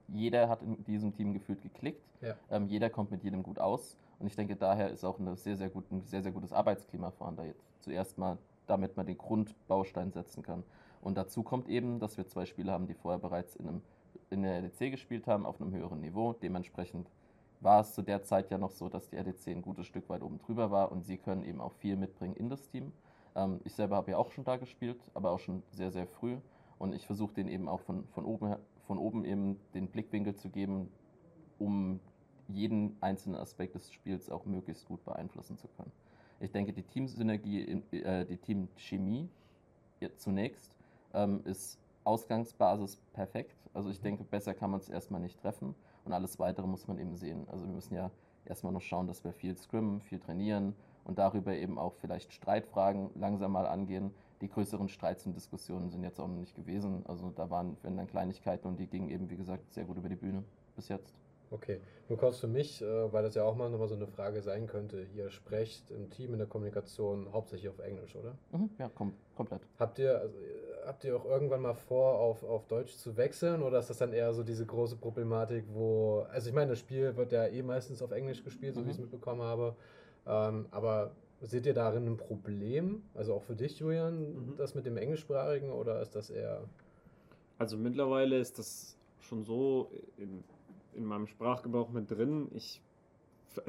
jeder 0.09 0.49
hat 0.49 0.63
in 0.63 0.83
diesem 0.85 1.15
Team 1.15 1.33
gefühlt 1.33 1.63
geklickt. 1.63 2.03
Ja. 2.21 2.35
Ähm, 2.51 2.67
jeder 2.67 2.91
kommt 2.91 3.11
mit 3.11 3.23
jedem 3.23 3.43
gut 3.43 3.59
aus. 3.59 3.97
Und 4.19 4.27
ich 4.27 4.37
denke, 4.37 4.57
daher 4.57 4.91
ist 4.91 5.05
auch 5.05 5.19
sehr, 5.37 5.57
sehr 5.57 5.71
gut, 5.71 5.91
ein 5.91 6.03
sehr, 6.03 6.23
sehr 6.23 6.33
gutes 6.33 6.53
Arbeitsklima 6.53 7.11
vorhanden, 7.11 7.39
da 7.39 7.47
jetzt 7.47 7.65
zuerst 7.81 8.19
mal, 8.19 8.37
damit 8.67 8.97
man 8.97 9.07
den 9.07 9.17
Grundbaustein 9.17 10.13
setzen 10.13 10.43
kann. 10.43 10.63
Und 11.01 11.17
dazu 11.17 11.43
kommt 11.43 11.69
eben, 11.69 11.99
dass 11.99 12.19
wir 12.19 12.27
zwei 12.27 12.45
Spieler 12.45 12.73
haben, 12.73 12.87
die 12.87 12.95
vorher 12.95 13.19
bereits 13.19 13.57
in, 13.57 13.67
einem, 13.69 13.83
in 14.29 14.43
der 14.43 14.61
LEC 14.61 14.91
gespielt 14.91 15.27
haben, 15.27 15.47
auf 15.47 15.61
einem 15.61 15.73
höheren 15.73 16.01
Niveau. 16.01 16.35
Dementsprechend 16.35 17.09
war 17.61 17.81
es 17.81 17.95
zu 17.95 18.03
der 18.03 18.23
Zeit 18.23 18.51
ja 18.51 18.59
noch 18.59 18.71
so, 18.71 18.89
dass 18.91 19.09
die 19.09 19.17
LEC 19.17 19.47
ein 19.49 19.63
gutes 19.63 19.87
Stück 19.87 20.09
weit 20.11 20.23
oben 20.23 20.39
drüber 20.39 20.71
war 20.71 20.93
und 20.93 21.05
sie 21.05 21.17
können 21.17 21.43
eben 21.45 21.61
auch 21.61 21.73
viel 21.73 21.97
mitbringen 21.97 22.37
in 22.37 22.51
das 22.51 22.69
Team. 22.69 22.93
Ähm, 23.35 23.61
ich 23.65 23.75
selber 23.75 23.97
habe 23.97 24.13
ja 24.13 24.19
auch 24.19 24.31
schon 24.31 24.45
da 24.45 24.57
gespielt, 24.57 25.01
aber 25.15 25.31
auch 25.31 25.39
schon 25.39 25.63
sehr, 25.71 25.91
sehr 25.91 26.07
früh. 26.07 26.39
Und 26.79 26.95
ich 26.95 27.07
versuche 27.07 27.35
denen 27.35 27.49
eben 27.49 27.69
auch 27.69 27.81
von, 27.81 28.07
von, 28.09 28.25
oben, 28.25 28.57
von 28.87 28.99
oben 28.99 29.25
eben 29.25 29.61
den 29.75 29.89
Blickwinkel 29.89 30.35
zu 30.35 30.49
geben, 30.49 30.91
um 31.59 32.01
jeden 32.49 32.97
einzelnen 33.01 33.39
Aspekt 33.39 33.75
des 33.75 33.93
Spiels 33.93 34.31
auch 34.31 34.45
möglichst 34.45 34.87
gut 34.87 35.05
beeinflussen 35.05 35.57
zu 35.59 35.69
können. 35.69 35.93
Ich 36.41 36.51
denke, 36.53 36.73
die 36.73 36.83
Teamsynergie, 36.83 37.83
äh, 37.93 38.25
die 38.25 38.39
Teamchemie 38.39 39.29
zunächst 40.17 40.75
ähm, 41.13 41.43
ist 41.45 41.79
Ausgangsbasis 42.05 42.97
perfekt. 43.13 43.57
Also 43.75 43.91
ich 43.91 44.01
denke, 44.01 44.25
besser 44.25 44.55
kann 44.55 44.71
man 44.71 44.81
es 44.81 44.89
erstmal 44.89 45.21
nicht 45.21 45.39
treffen 45.39 45.75
und 46.05 46.13
alles 46.15 46.39
weitere 46.39 46.67
muss 46.67 46.89
man 46.89 46.99
eben 46.99 47.15
sehen. 47.15 47.47
Also 47.51 47.67
wir 47.67 47.75
müssen 47.75 47.95
ja 47.95 48.11
erstmal 48.47 48.73
noch 48.73 48.81
schauen, 48.81 49.07
dass 49.07 49.23
wir 49.23 49.33
viel 49.33 49.55
scrimmen, 49.57 50.01
viel 50.01 50.19
trainieren 50.19 50.75
und 51.11 51.19
darüber 51.19 51.53
eben 51.53 51.77
auch 51.77 51.95
vielleicht 52.01 52.33
Streitfragen 52.33 53.11
langsam 53.17 53.51
mal 53.53 53.67
angehen. 53.67 54.13
Die 54.41 54.49
größeren 54.49 54.89
Streits 54.89 55.27
und 55.27 55.35
Diskussionen 55.35 55.91
sind 55.91 56.05
jetzt 56.05 56.21
auch 56.21 56.29
noch 56.29 56.39
nicht 56.39 56.55
gewesen. 56.55 57.05
Also 57.07 57.31
da 57.35 57.51
waren, 57.51 57.77
wenn 57.83 57.97
dann 57.97 58.07
Kleinigkeiten 58.07 58.69
und 58.69 58.79
die 58.79 58.87
gingen 58.87 59.11
eben, 59.11 59.29
wie 59.29 59.37
gesagt, 59.37 59.73
sehr 59.75 59.85
gut 59.85 59.99
über 59.99 60.09
die 60.09 60.15
Bühne 60.15 60.45
bis 60.77 60.89
jetzt. 60.89 61.13
Okay, 61.51 61.81
nur 62.09 62.17
kurz 62.17 62.39
für 62.39 62.47
mich, 62.47 62.81
äh, 62.81 63.13
weil 63.13 63.25
das 63.25 63.35
ja 63.35 63.43
auch 63.43 63.57
mal 63.57 63.69
nochmal 63.69 63.89
so 63.89 63.97
eine 63.97 64.07
Frage 64.07 64.41
sein 64.41 64.69
könnte. 64.69 65.05
Ihr 65.17 65.31
sprecht 65.31 65.91
im 65.91 66.09
Team 66.09 66.33
in 66.33 66.39
der 66.39 66.47
Kommunikation 66.47 67.33
hauptsächlich 67.33 67.69
auf 67.69 67.81
Englisch, 67.81 68.15
oder? 68.15 68.37
Mhm, 68.53 68.71
ja, 68.79 68.89
kom 68.89 69.13
komplett. 69.37 69.63
Habt 69.81 69.99
ihr, 69.99 70.17
also, 70.21 70.39
habt 70.87 71.03
ihr 71.03 71.17
auch 71.17 71.25
irgendwann 71.25 71.61
mal 71.63 71.75
vor, 71.75 72.21
auf, 72.21 72.45
auf 72.45 72.69
Deutsch 72.69 72.95
zu 72.97 73.17
wechseln 73.17 73.63
oder 73.65 73.81
ist 73.81 73.91
das 73.91 73.99
dann 73.99 74.13
eher 74.13 74.33
so 74.33 74.45
diese 74.45 74.65
große 74.65 74.95
Problematik, 74.97 75.65
wo, 75.75 76.25
also 76.31 76.49
ich 76.49 76.55
meine, 76.55 76.71
das 76.71 76.79
Spiel 76.79 77.17
wird 77.17 77.33
ja 77.33 77.47
eh 77.47 77.63
meistens 77.63 78.01
auf 78.01 78.13
Englisch 78.13 78.45
gespielt, 78.45 78.77
so 78.77 78.83
wie 78.83 78.91
ich 78.91 78.93
es 78.93 78.99
Mhm. 78.99 79.07
mitbekommen 79.07 79.43
habe, 79.43 79.75
ähm, 80.27 80.67
aber 80.71 81.13
seht 81.43 81.65
ihr 81.67 81.75
darin 81.75 82.07
ein 82.07 82.17
Problem, 82.17 83.03
also 83.15 83.35
auch 83.35 83.43
für 83.43 83.57
dich, 83.57 83.79
Julian, 83.79 84.35
Mhm. 84.35 84.57
das 84.57 84.75
mit 84.75 84.85
dem 84.87 84.97
Englischsprachigen 84.97 85.71
oder 85.71 86.01
ist 86.03 86.15
das 86.15 86.31
eher, 86.31 86.63
Also 87.59 87.77
mittlerweile 87.77 88.39
ist 88.39 88.59
das 88.59 88.97
schon 89.21 89.43
so 89.45 89.91
in, 90.17 90.43
in 90.95 91.05
meinem 91.05 91.27
Sprachgebrauch 91.27 91.91
mit 91.91 92.11
drin. 92.11 92.49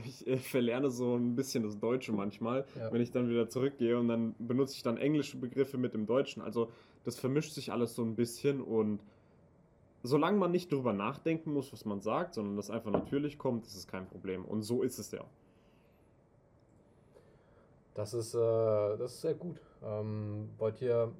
Ich, 0.05 0.27
ich, 0.27 0.47
verlerne 0.47 0.91
so 0.91 1.15
ein 1.15 1.35
bisschen 1.35 1.63
das 1.63 1.79
Deutsche 1.79 2.11
manchmal, 2.11 2.65
Ja. 2.77 2.93
wenn 2.93 3.01
ich 3.01 3.09
dann 3.09 3.27
wieder 3.29 3.49
zurückgehe 3.49 3.97
und 3.97 4.09
dann 4.09 4.35
benutze 4.37 4.75
ich 4.75 4.83
dann 4.83 4.97
englische 4.97 5.37
Begriffe 5.37 5.79
mit 5.79 5.95
dem 5.95 6.05
Deutschen. 6.05 6.43
Also 6.43 6.69
das 7.03 7.17
vermischt 7.19 7.53
sich 7.53 7.71
alles 7.71 7.95
so 7.95 8.03
ein 8.03 8.15
bisschen 8.15 8.61
und 8.61 8.99
solange 10.03 10.37
man 10.37 10.51
nicht 10.51 10.71
drüber 10.71 10.93
nachdenken 10.93 11.51
muss, 11.51 11.73
was 11.73 11.83
man 11.85 11.99
sagt, 11.99 12.35
sondern 12.35 12.57
das 12.57 12.69
einfach 12.69 12.91
natürlich 12.91 13.39
kommt, 13.39 13.65
ist 13.65 13.75
es 13.75 13.87
kein 13.87 14.05
Problem. 14.05 14.45
Und 14.45 14.61
so 14.61 14.83
ist 14.83 14.99
es 14.99 15.09
ja. 15.11 15.25
Das 17.93 18.13
ist, 18.13 18.33
äh, 18.33 18.37
das 18.97 19.13
ist 19.13 19.21
sehr 19.21 19.33
gut. 19.33 19.59
Ähm, 19.83 20.49
wollt 20.57 20.81
ihr, 20.81 21.11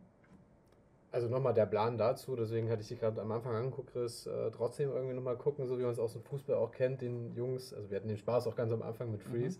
also 1.12 1.27
nochmal 1.27 1.53
der 1.53 1.65
Plan 1.65 1.97
dazu, 1.97 2.36
deswegen 2.36 2.69
hatte 2.69 2.81
ich 2.81 2.88
dich 2.88 2.99
gerade 2.99 3.21
am 3.21 3.31
Anfang 3.31 3.55
angeguckt, 3.55 3.91
Chris, 3.91 4.27
äh, 4.27 4.51
trotzdem 4.51 4.89
irgendwie 4.91 5.15
nochmal 5.15 5.36
gucken, 5.36 5.67
so 5.67 5.77
wie 5.77 5.84
man 5.84 5.91
es 5.91 5.99
aus 5.99 6.13
dem 6.13 6.23
Fußball 6.23 6.55
auch 6.55 6.71
kennt, 6.71 7.01
den 7.01 7.36
Jungs, 7.36 7.73
also 7.73 7.89
wir 7.89 7.97
hatten 7.97 8.07
den 8.07 8.17
Spaß 8.17 8.47
auch 8.47 8.55
ganz 8.55 8.71
am 8.71 8.81
Anfang 8.81 9.12
mit 9.12 9.21
Freeze, 9.21 9.60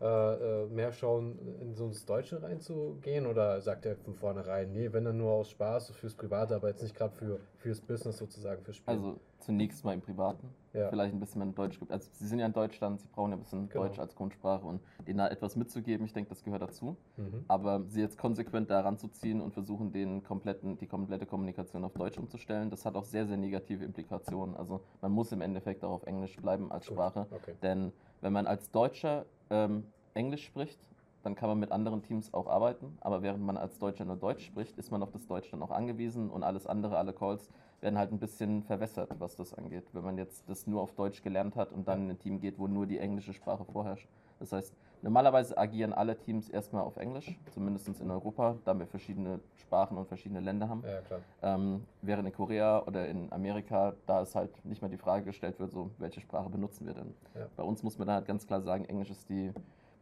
äh, 0.00 0.04
äh, 0.04 0.66
mehr 0.66 0.92
schauen, 0.92 1.38
in 1.60 1.74
so 1.74 1.86
ins 1.86 2.04
Deutsche 2.04 2.42
reinzugehen 2.42 3.26
oder 3.26 3.60
sagt 3.60 3.86
er 3.86 3.96
von 3.96 4.14
vornherein, 4.14 4.72
nee, 4.72 4.92
wenn 4.92 5.04
dann 5.04 5.16
nur 5.16 5.32
aus 5.32 5.50
Spaß, 5.50 5.88
so 5.88 5.94
fürs 5.94 6.14
Private, 6.14 6.54
aber 6.54 6.68
jetzt 6.68 6.82
nicht 6.82 6.94
gerade 6.94 7.14
für, 7.14 7.40
fürs 7.56 7.80
Business 7.80 8.18
sozusagen, 8.18 8.62
fürs 8.62 8.76
Spiel. 8.76 8.94
Also 8.94 9.16
zunächst 9.42 9.84
mal 9.84 9.92
im 9.92 10.00
Privaten. 10.00 10.48
ja. 10.72 10.88
Vielleicht 10.88 11.12
ein 11.14 11.20
bisschen 11.20 11.40
mehr 11.40 11.48
in 11.48 11.54
Deutsch 11.54 11.78
gibt. 11.78 11.92
Also 11.92 12.08
sie 12.12 12.26
sind 12.26 12.38
ja 12.38 12.46
in 12.46 12.52
Deutschland, 12.52 13.00
sie 13.00 13.08
brauchen 13.08 13.30
ja 13.30 13.36
ein 13.36 13.40
bisschen 13.40 13.68
Genau. 13.68 13.84
Deutsch 13.84 13.98
als 13.98 14.14
Grundsprache 14.14 14.64
und 14.64 14.80
denen 15.06 15.18
da 15.18 15.28
etwas 15.28 15.54
mitzugeben, 15.56 16.06
ich 16.06 16.12
denke, 16.12 16.30
das 16.30 16.42
gehört 16.42 16.62
dazu. 16.62 16.96
Mhm. 17.16 17.44
Aber 17.48 17.82
sie 17.88 18.00
jetzt 18.00 18.16
konsequent 18.16 18.70
daran 18.70 18.96
zu 18.96 19.08
ziehen 19.08 19.40
und 19.40 19.52
versuchen, 19.52 19.92
den 19.92 20.22
kompletten, 20.22 20.78
die 20.78 20.86
komplette 20.86 21.26
Kommunikation 21.26 21.84
auf 21.84 21.92
Deutsch 21.94 22.16
umzustellen, 22.18 22.70
das 22.70 22.86
hat 22.86 22.94
auch 22.94 23.04
sehr, 23.04 23.26
sehr 23.26 23.36
negative 23.36 23.84
Implikationen. 23.84 24.56
Also 24.56 24.80
man 25.02 25.12
muss 25.12 25.30
im 25.32 25.40
Endeffekt 25.42 25.84
auch 25.84 25.90
auf 25.92 26.02
Englisch 26.04 26.36
bleiben 26.36 26.72
als 26.72 26.86
Gut, 26.86 26.94
Sprache. 26.94 27.26
Okay. 27.30 27.54
Denn 27.62 27.92
wenn 28.22 28.32
man 28.32 28.46
als 28.46 28.70
Deutscher 28.70 29.26
ähm, 29.50 29.84
Englisch 30.14 30.44
spricht, 30.46 30.80
dann 31.22 31.34
kann 31.36 31.48
man 31.48 31.58
mit 31.60 31.70
anderen 31.70 32.02
Teams 32.02 32.32
auch 32.34 32.48
arbeiten. 32.48 32.96
Aber 33.00 33.22
während 33.22 33.44
man 33.44 33.56
als 33.56 33.78
Deutscher 33.78 34.04
nur 34.04 34.16
Deutsch 34.16 34.44
spricht, 34.46 34.76
ist 34.78 34.90
man 34.90 35.02
auf 35.02 35.10
das 35.12 35.26
Deutsch 35.26 35.50
dann 35.50 35.62
auch 35.62 35.70
angewiesen 35.70 36.30
und 36.30 36.42
alles 36.42 36.66
andere, 36.66 36.96
alle 36.98 37.12
Calls 37.12 37.48
werden 37.82 37.98
halt 37.98 38.12
ein 38.12 38.18
bisschen 38.18 38.62
verwässert, 38.62 39.10
was 39.18 39.36
das 39.36 39.52
angeht. 39.54 39.84
Wenn 39.92 40.04
man 40.04 40.16
jetzt 40.16 40.48
das 40.48 40.66
nur 40.66 40.80
auf 40.80 40.92
Deutsch 40.92 41.22
gelernt 41.22 41.56
hat 41.56 41.72
und 41.72 41.86
dann 41.88 42.04
in 42.04 42.10
ein 42.10 42.18
Team 42.18 42.40
geht, 42.40 42.58
wo 42.58 42.68
nur 42.68 42.86
die 42.86 42.98
englische 42.98 43.34
Sprache 43.34 43.64
vorherrscht. 43.64 44.08
Das 44.38 44.52
heißt, 44.52 44.74
normalerweise 45.02 45.56
agieren 45.58 45.92
alle 45.92 46.16
Teams 46.16 46.48
erstmal 46.48 46.82
auf 46.82 46.96
Englisch, 46.96 47.38
zumindest 47.50 48.00
in 48.00 48.10
Europa, 48.10 48.56
da 48.64 48.78
wir 48.78 48.86
verschiedene 48.86 49.40
Sprachen 49.56 49.96
und 49.98 50.06
verschiedene 50.06 50.40
Länder 50.40 50.68
haben. 50.68 50.82
Ja, 50.84 51.00
klar. 51.00 51.20
Ähm, 51.42 51.84
während 52.02 52.26
in 52.26 52.34
Korea 52.34 52.82
oder 52.86 53.06
in 53.06 53.32
Amerika, 53.32 53.94
da 54.06 54.22
ist 54.22 54.34
halt 54.34 54.64
nicht 54.64 54.80
mehr 54.80 54.90
die 54.90 54.96
Frage 54.96 55.24
gestellt 55.24 55.58
wird, 55.60 55.72
so, 55.72 55.90
welche 55.98 56.20
Sprache 56.20 56.48
benutzen 56.48 56.86
wir 56.86 56.94
denn? 56.94 57.14
Ja. 57.34 57.46
Bei 57.56 57.62
uns 57.62 57.82
muss 57.82 57.98
man 57.98 58.06
dann 58.06 58.16
halt 58.16 58.26
ganz 58.26 58.46
klar 58.46 58.62
sagen, 58.62 58.84
Englisch 58.84 59.10
ist 59.10 59.28
die 59.28 59.52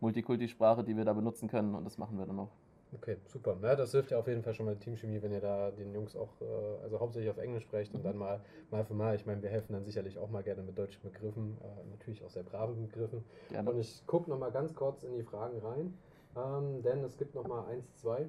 Multikulti-Sprache, 0.01 0.85
die 0.85 0.97
wir 0.97 1.05
da 1.05 1.12
benutzen 1.12 1.49
können 1.49 1.75
und 1.75 1.85
das 1.85 1.99
machen 1.99 2.19
wir 2.19 2.27
dann 2.27 2.38
auch. 2.38 2.51
Okay, 2.92 3.16
super. 3.26 3.57
Ja, 3.62 3.76
das 3.76 3.92
hilft 3.92 4.11
ja 4.11 4.18
auf 4.18 4.26
jeden 4.26 4.42
Fall 4.42 4.55
schon 4.55 4.66
mal 4.66 4.72
der 4.72 4.81
Teamchemie, 4.81 5.22
wenn 5.22 5.33
ihr 5.33 5.40
da 5.40 5.70
den 5.70 5.94
Jungs 5.94 6.16
auch, 6.16 6.40
äh, 6.40 6.83
also 6.83 6.98
hauptsächlich 6.98 7.31
auf 7.31 7.38
Englisch 7.38 7.62
sprecht 7.62 7.94
und 7.94 8.05
dann 8.05 8.16
mal, 8.16 8.40
mal 8.70 8.85
für 8.85 8.94
mal. 8.94 9.14
Ich 9.14 9.26
meine, 9.26 9.42
wir 9.42 9.50
helfen 9.50 9.72
dann 9.72 9.85
sicherlich 9.85 10.18
auch 10.18 10.29
mal 10.29 10.42
gerne 10.42 10.62
mit 10.62 10.76
deutschen 10.76 11.00
Begriffen, 11.03 11.57
äh, 11.62 11.90
natürlich 11.90 12.24
auch 12.24 12.31
sehr 12.31 12.42
braven 12.42 12.88
Begriffen. 12.88 13.24
Gerne. 13.48 13.70
Und 13.70 13.79
ich 13.79 14.05
gucke 14.07 14.29
noch 14.29 14.38
mal 14.38 14.50
ganz 14.50 14.74
kurz 14.74 15.05
in 15.05 15.14
die 15.14 15.22
Fragen 15.22 15.59
rein, 15.61 15.94
ähm, 16.37 16.83
denn 16.83 17.05
es 17.05 17.16
gibt 17.16 17.35
noch 17.35 17.46
mal 17.46 17.66
eins, 17.66 17.94
zwei. 17.96 18.29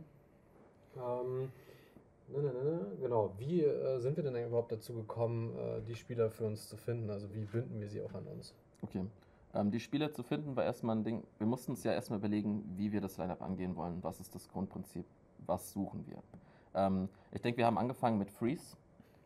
Ähm, 0.96 1.52
ne, 2.28 2.42
ne, 2.42 2.54
ne, 2.54 2.64
ne, 2.64 2.86
genau. 3.02 3.34
Wie 3.40 3.64
äh, 3.64 4.00
sind 4.00 4.16
wir 4.16 4.24
denn 4.24 4.46
überhaupt 4.46 4.72
dazu 4.72 4.94
gekommen, 4.94 5.58
äh, 5.58 5.82
die 5.82 5.96
Spieler 5.96 6.30
für 6.30 6.46
uns 6.46 6.68
zu 6.68 6.78
finden? 6.78 7.10
Also 7.10 7.34
wie 7.34 7.46
binden 7.46 7.80
wir 7.80 7.90
sie 7.90 8.02
auch 8.02 8.14
an 8.14 8.28
uns? 8.28 8.54
Okay. 8.84 9.06
Ähm, 9.54 9.72
die 9.72 9.80
Spieler 9.80 10.14
zu 10.14 10.24
finden 10.24 10.56
war 10.56 10.64
erstmal 10.64 10.96
ein 10.96 11.04
Ding. 11.04 11.24
Wir 11.38 11.48
mussten 11.48 11.72
uns 11.72 11.84
ja 11.84 11.94
erstmal 11.94 12.20
überlegen, 12.20 12.64
wie 12.78 12.92
wir 12.92 13.02
das 13.02 13.18
Lineup 13.18 13.42
angehen 13.42 13.76
wollen. 13.76 14.04
Was 14.04 14.20
ist 14.20 14.34
das 14.36 14.48
Grundprinzip? 14.50 15.06
Was 15.46 15.72
suchen 15.72 16.06
wir? 16.08 16.22
Ähm, 16.74 17.10
ich 17.32 17.42
denke, 17.42 17.58
wir 17.58 17.66
haben 17.66 17.78
angefangen 17.78 18.18
mit 18.18 18.32
Freeze 18.32 18.78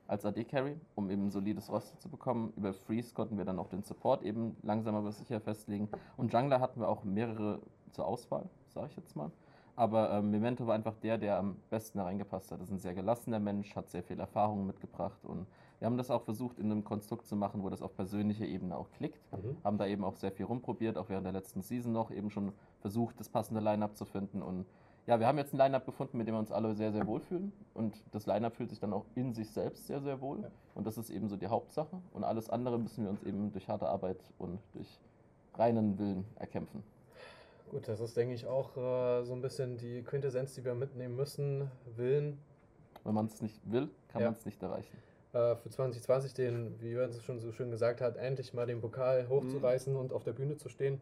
als 0.08 0.26
AD-Carry, 0.26 0.78
um 0.96 1.10
eben 1.10 1.30
solides 1.32 1.72
Roster 1.72 1.98
zu 2.00 2.10
bekommen. 2.10 2.54
Über 2.56 2.74
Freeze 2.74 3.14
konnten 3.14 3.38
wir 3.38 3.46
dann 3.46 3.60
auch 3.60 3.70
den 3.70 3.84
Support 3.84 4.24
eben 4.24 4.56
langsam 4.62 4.96
aber 4.96 5.12
sicher 5.12 5.40
festlegen. 5.40 5.90
Und 6.18 6.32
Jungler 6.34 6.60
hatten 6.60 6.80
wir 6.80 6.90
auch 6.90 7.04
mehrere 7.04 7.60
zur 7.92 8.06
Auswahl, 8.06 8.48
sage 8.68 8.88
ich 8.92 8.98
jetzt 8.98 9.16
mal. 9.16 9.32
Aber 9.76 10.12
ähm, 10.12 10.32
Memento 10.32 10.66
war 10.68 10.76
einfach 10.76 10.96
der, 10.96 11.18
der 11.18 11.38
am 11.38 11.58
besten 11.70 11.98
da 11.98 12.06
reingepasst 12.06 12.52
hat. 12.52 12.62
Das 12.62 12.70
ist 12.70 12.74
ein 12.74 12.80
sehr 12.80 12.94
gelassener 12.94 13.40
Mensch, 13.40 13.76
hat 13.76 13.90
sehr 13.90 14.04
viel 14.04 14.20
Erfahrung 14.20 14.66
mitgebracht 14.66 15.26
und 15.26 15.48
wir 15.80 15.86
haben 15.86 15.98
das 15.98 16.10
auch 16.10 16.24
versucht 16.24 16.60
in 16.60 16.72
einem 16.72 16.84
Konstrukt 16.84 17.28
zu 17.28 17.36
machen, 17.36 17.64
wo 17.64 17.70
das 17.70 17.82
auf 17.82 17.96
persönlicher 17.96 18.46
Ebene 18.46 18.78
auch 18.78 18.90
klickt. 18.92 19.20
Mhm. 19.32 19.58
Haben 19.64 19.78
da 19.78 19.86
eben 19.88 20.04
auch 20.04 20.16
sehr 20.16 20.32
viel 20.32 20.46
rumprobiert, 20.46 20.98
auch 20.98 21.10
während 21.10 21.26
der 21.26 21.34
letzten 21.34 21.62
Season 21.62 21.92
noch 21.92 22.12
eben 22.12 22.30
schon 22.30 22.54
versucht, 22.80 23.20
das 23.20 23.30
passende 23.30 23.62
Line-Up 23.62 23.96
zu 23.96 24.06
finden 24.06 24.42
und 24.42 24.66
ja, 25.08 25.20
wir 25.20 25.28
haben 25.28 25.38
jetzt 25.38 25.54
ein 25.54 25.58
Line-Up 25.58 25.86
gefunden, 25.86 26.18
mit 26.18 26.28
dem 26.28 26.34
wir 26.34 26.40
uns 26.40 26.52
alle 26.52 26.74
sehr, 26.74 26.92
sehr 26.92 27.06
wohl 27.06 27.20
fühlen. 27.20 27.54
Und 27.76 28.02
das 28.12 28.26
Line-Up 28.26 28.56
fühlt 28.56 28.72
sich 28.72 28.80
dann 28.80 28.92
auch 28.92 29.06
in 29.14 29.34
sich 29.34 29.52
selbst 29.52 29.86
sehr, 29.86 30.02
sehr 30.02 30.20
wohl. 30.20 30.42
Ja. 30.42 30.50
Und 30.74 30.88
das 30.88 30.98
ist 30.98 31.12
eben 31.12 31.30
so 31.30 31.38
die 31.38 31.46
Hauptsache. 31.46 32.02
Und 32.12 32.24
alles 32.24 32.50
andere 32.50 32.80
müssen 32.80 33.04
wir 33.04 33.12
uns 33.12 33.22
eben 33.22 33.52
durch 33.52 33.70
harte 33.70 33.88
Arbeit 33.88 34.18
und 34.40 34.60
durch 34.74 35.00
reinen 35.54 36.00
Willen 36.00 36.26
erkämpfen. 36.38 36.82
Gut, 37.70 37.88
das 37.88 38.00
ist, 38.00 38.18
denke 38.18 38.34
ich, 38.34 38.48
auch 38.48 38.76
äh, 38.78 39.24
so 39.24 39.34
ein 39.34 39.42
bisschen 39.42 39.78
die 39.78 40.02
Quintessenz, 40.02 40.56
die 40.56 40.66
wir 40.66 40.74
mitnehmen 40.74 41.16
müssen. 41.16 41.70
Willen 41.96 42.40
Wenn 43.04 43.14
man 43.14 43.28
es 43.28 43.44
nicht 43.44 43.60
will, 43.72 43.90
kann 44.08 44.22
Ja. 44.24 44.30
man 44.30 44.36
es 44.40 44.46
nicht 44.46 44.62
erreichen. 44.64 44.98
Äh, 45.36 45.56
für 45.58 45.70
2020, 45.70 46.34
den, 46.34 46.82
wie 46.82 46.92
Jörn 46.92 47.10
es 47.10 47.22
schon 47.24 47.40
so 47.40 47.52
schön 47.52 47.70
gesagt 47.70 48.02
hat, 48.02 48.16
endlich 48.18 48.54
mal 48.54 48.66
den 48.66 48.80
Pokal 48.82 49.28
hochzureißen 49.30 49.96
und 49.96 50.14
auf 50.14 50.24
der 50.24 50.34
Bühne 50.34 50.56
zu 50.58 50.70
stehen. 50.70 51.02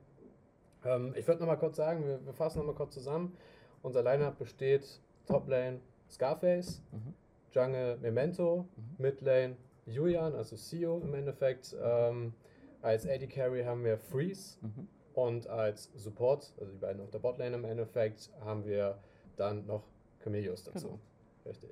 Ähm, 0.83 1.13
ich 1.15 1.27
würde 1.27 1.39
nochmal 1.41 1.57
kurz 1.59 1.77
sagen, 1.77 2.05
wir, 2.05 2.25
wir 2.25 2.33
fassen 2.33 2.57
nochmal 2.59 2.75
kurz 2.75 2.93
zusammen. 2.95 3.37
Unser 3.83 4.01
Lineup 4.03 4.37
besteht 4.39 4.99
Toplane 5.27 5.79
Scarface, 6.09 6.81
Mhm. 6.91 7.13
Jungle 7.51 7.97
Memento, 7.97 8.65
Mhm. 8.75 8.95
Midlane 8.97 9.55
Julian, 9.85 10.33
also 10.33 10.55
CEO 10.55 10.99
im 11.01 11.13
Endeffekt. 11.13 11.75
Ähm, 11.81 12.33
als 12.81 13.07
AD 13.07 13.27
Carry 13.27 13.63
haben 13.63 13.83
wir 13.83 13.97
Freeze 13.97 14.57
Mhm. 14.61 14.87
und 15.13 15.47
als 15.47 15.89
Support, 15.95 16.53
also 16.59 16.71
die 16.71 16.79
beiden 16.79 17.01
auf 17.01 17.11
der 17.11 17.19
Botlane 17.19 17.55
im 17.55 17.65
Endeffekt, 17.65 18.29
haben 18.41 18.65
wir 18.65 18.97
dann 19.37 19.65
noch 19.67 19.83
Chameleos 20.23 20.63
dazu. 20.63 20.87
Genau. 20.87 20.99
Richtig. 21.45 21.69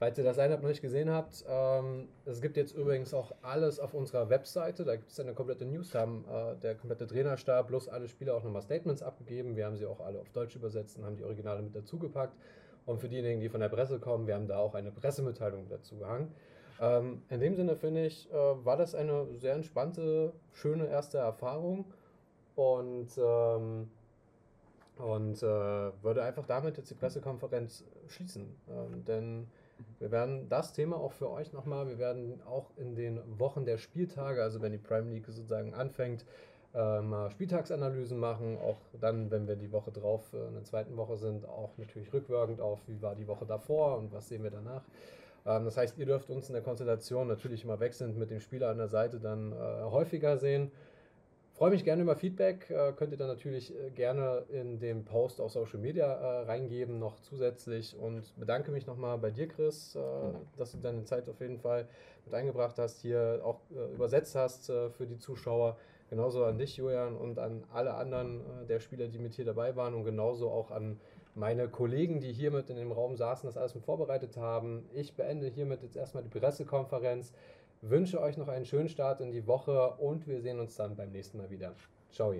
Falls 0.00 0.16
ihr 0.16 0.24
das 0.24 0.38
Lineup 0.38 0.62
noch 0.62 0.70
nicht 0.70 0.80
gesehen 0.80 1.10
habt, 1.10 1.44
ähm, 1.46 2.08
es 2.24 2.40
gibt 2.40 2.56
jetzt 2.56 2.74
übrigens 2.74 3.12
auch 3.12 3.32
alles 3.42 3.78
auf 3.78 3.92
unserer 3.92 4.30
Webseite. 4.30 4.82
Da 4.82 4.96
gibt 4.96 5.10
es 5.10 5.20
eine 5.20 5.34
komplette 5.34 5.66
News, 5.66 5.94
haben 5.94 6.24
äh, 6.26 6.56
der 6.56 6.74
komplette 6.74 7.06
Trainerstab 7.06 7.68
plus 7.68 7.86
alle 7.86 8.08
Spieler 8.08 8.34
auch 8.34 8.42
nochmal 8.42 8.62
Statements 8.62 9.02
abgegeben. 9.02 9.56
Wir 9.56 9.66
haben 9.66 9.76
sie 9.76 9.84
auch 9.84 10.00
alle 10.00 10.18
auf 10.18 10.30
Deutsch 10.30 10.56
übersetzt 10.56 10.96
und 10.96 11.04
haben 11.04 11.18
die 11.18 11.24
Originale 11.24 11.60
mit 11.60 11.76
dazugepackt. 11.76 12.32
Und 12.86 12.98
für 12.98 13.10
diejenigen, 13.10 13.42
die 13.42 13.50
von 13.50 13.60
der 13.60 13.68
Presse 13.68 13.98
kommen, 13.98 14.26
wir 14.26 14.36
haben 14.36 14.48
da 14.48 14.56
auch 14.56 14.74
eine 14.74 14.90
Pressemitteilung 14.90 15.68
dazu 15.68 15.98
gehangen. 15.98 16.32
Ähm, 16.80 17.20
in 17.28 17.40
dem 17.40 17.54
Sinne 17.54 17.76
finde 17.76 18.06
ich, 18.06 18.26
äh, 18.32 18.34
war 18.34 18.78
das 18.78 18.94
eine 18.94 19.26
sehr 19.36 19.52
entspannte, 19.52 20.32
schöne 20.54 20.86
erste 20.86 21.18
Erfahrung 21.18 21.84
und, 22.56 23.08
ähm, 23.18 23.90
und 24.96 25.42
äh, 25.42 25.46
würde 26.02 26.22
einfach 26.22 26.46
damit 26.46 26.78
jetzt 26.78 26.90
die 26.90 26.94
Pressekonferenz 26.94 27.84
schließen. 28.08 28.46
Ähm, 28.70 29.04
denn 29.04 29.46
wir 29.98 30.10
werden 30.10 30.48
das 30.48 30.72
Thema 30.72 30.96
auch 30.96 31.12
für 31.12 31.30
euch 31.30 31.52
nochmal, 31.52 31.88
wir 31.88 31.98
werden 31.98 32.40
auch 32.42 32.70
in 32.76 32.94
den 32.94 33.20
Wochen 33.38 33.64
der 33.64 33.78
Spieltage, 33.78 34.42
also 34.42 34.60
wenn 34.62 34.72
die 34.72 34.78
Prime 34.78 35.10
League 35.10 35.26
sozusagen 35.26 35.74
anfängt, 35.74 36.24
äh, 36.74 37.00
mal 37.00 37.30
Spieltagsanalysen 37.30 38.18
machen, 38.18 38.58
auch 38.58 38.78
dann, 39.00 39.30
wenn 39.30 39.48
wir 39.48 39.56
die 39.56 39.72
Woche 39.72 39.90
drauf 39.90 40.32
äh, 40.32 40.46
in 40.48 40.54
der 40.54 40.64
zweiten 40.64 40.96
Woche 40.96 41.16
sind, 41.16 41.48
auch 41.48 41.76
natürlich 41.78 42.12
rückwirkend 42.12 42.60
auf, 42.60 42.80
wie 42.86 43.02
war 43.02 43.14
die 43.14 43.26
Woche 43.26 43.44
davor 43.46 43.98
und 43.98 44.12
was 44.12 44.28
sehen 44.28 44.42
wir 44.42 44.50
danach. 44.50 44.82
Ähm, 45.46 45.64
das 45.64 45.76
heißt, 45.76 45.98
ihr 45.98 46.06
dürft 46.06 46.30
uns 46.30 46.48
in 46.48 46.52
der 46.52 46.62
Konstellation 46.62 47.26
natürlich 47.26 47.64
immer 47.64 47.80
wechselnd 47.80 48.16
mit 48.16 48.30
dem 48.30 48.40
Spieler 48.40 48.68
an 48.68 48.78
der 48.78 48.88
Seite 48.88 49.18
dann 49.18 49.52
äh, 49.52 49.56
häufiger 49.56 50.38
sehen. 50.38 50.70
Freue 51.60 51.72
mich 51.72 51.84
gerne 51.84 52.00
über 52.00 52.16
Feedback. 52.16 52.70
Äh, 52.70 52.94
könnt 52.94 53.12
ihr 53.12 53.18
dann 53.18 53.28
natürlich 53.28 53.78
äh, 53.78 53.90
gerne 53.90 54.46
in 54.48 54.78
dem 54.80 55.04
Post 55.04 55.42
auf 55.42 55.52
Social 55.52 55.78
Media 55.78 56.06
äh, 56.06 56.44
reingeben, 56.46 56.98
noch 56.98 57.20
zusätzlich. 57.20 57.94
Und 57.98 58.34
bedanke 58.38 58.70
mich 58.70 58.86
nochmal 58.86 59.18
bei 59.18 59.30
dir, 59.30 59.46
Chris, 59.46 59.94
äh, 59.94 60.00
dass 60.56 60.72
du 60.72 60.78
deine 60.78 61.04
Zeit 61.04 61.28
auf 61.28 61.38
jeden 61.38 61.58
Fall 61.58 61.86
mit 62.24 62.34
eingebracht 62.34 62.78
hast, 62.78 63.02
hier 63.02 63.42
auch 63.44 63.60
äh, 63.72 63.92
übersetzt 63.92 64.34
hast 64.36 64.70
äh, 64.70 64.88
für 64.88 65.06
die 65.06 65.18
Zuschauer. 65.18 65.76
Genauso 66.08 66.46
an 66.46 66.56
dich, 66.56 66.78
Julian, 66.78 67.14
und 67.14 67.38
an 67.38 67.62
alle 67.70 67.92
anderen 67.92 68.40
der 68.66 68.80
Spieler, 68.80 69.08
die 69.08 69.18
mit 69.18 69.34
hier 69.34 69.44
dabei 69.44 69.76
waren. 69.76 69.92
Und 69.92 70.04
genauso 70.04 70.50
auch 70.50 70.70
an 70.70 70.98
meine 71.34 71.68
Kollegen, 71.68 72.20
die 72.20 72.32
hier 72.32 72.50
mit 72.50 72.70
in 72.70 72.76
dem 72.76 72.90
Raum 72.90 73.16
saßen, 73.16 73.46
das 73.46 73.58
alles 73.58 73.74
mit 73.74 73.84
vorbereitet 73.84 74.38
haben. 74.38 74.88
Ich 74.94 75.14
beende 75.14 75.46
hiermit 75.48 75.82
jetzt 75.82 75.96
erstmal 75.96 76.22
die 76.22 76.30
Pressekonferenz. 76.30 77.34
Wünsche 77.82 78.20
euch 78.20 78.36
noch 78.36 78.48
einen 78.48 78.66
schönen 78.66 78.88
Start 78.88 79.20
in 79.20 79.30
die 79.30 79.46
Woche 79.46 79.92
und 79.94 80.26
wir 80.26 80.40
sehen 80.42 80.60
uns 80.60 80.76
dann 80.76 80.96
beim 80.96 81.12
nächsten 81.12 81.38
Mal 81.38 81.48
wieder. 81.48 81.74
Ciao. 82.10 82.34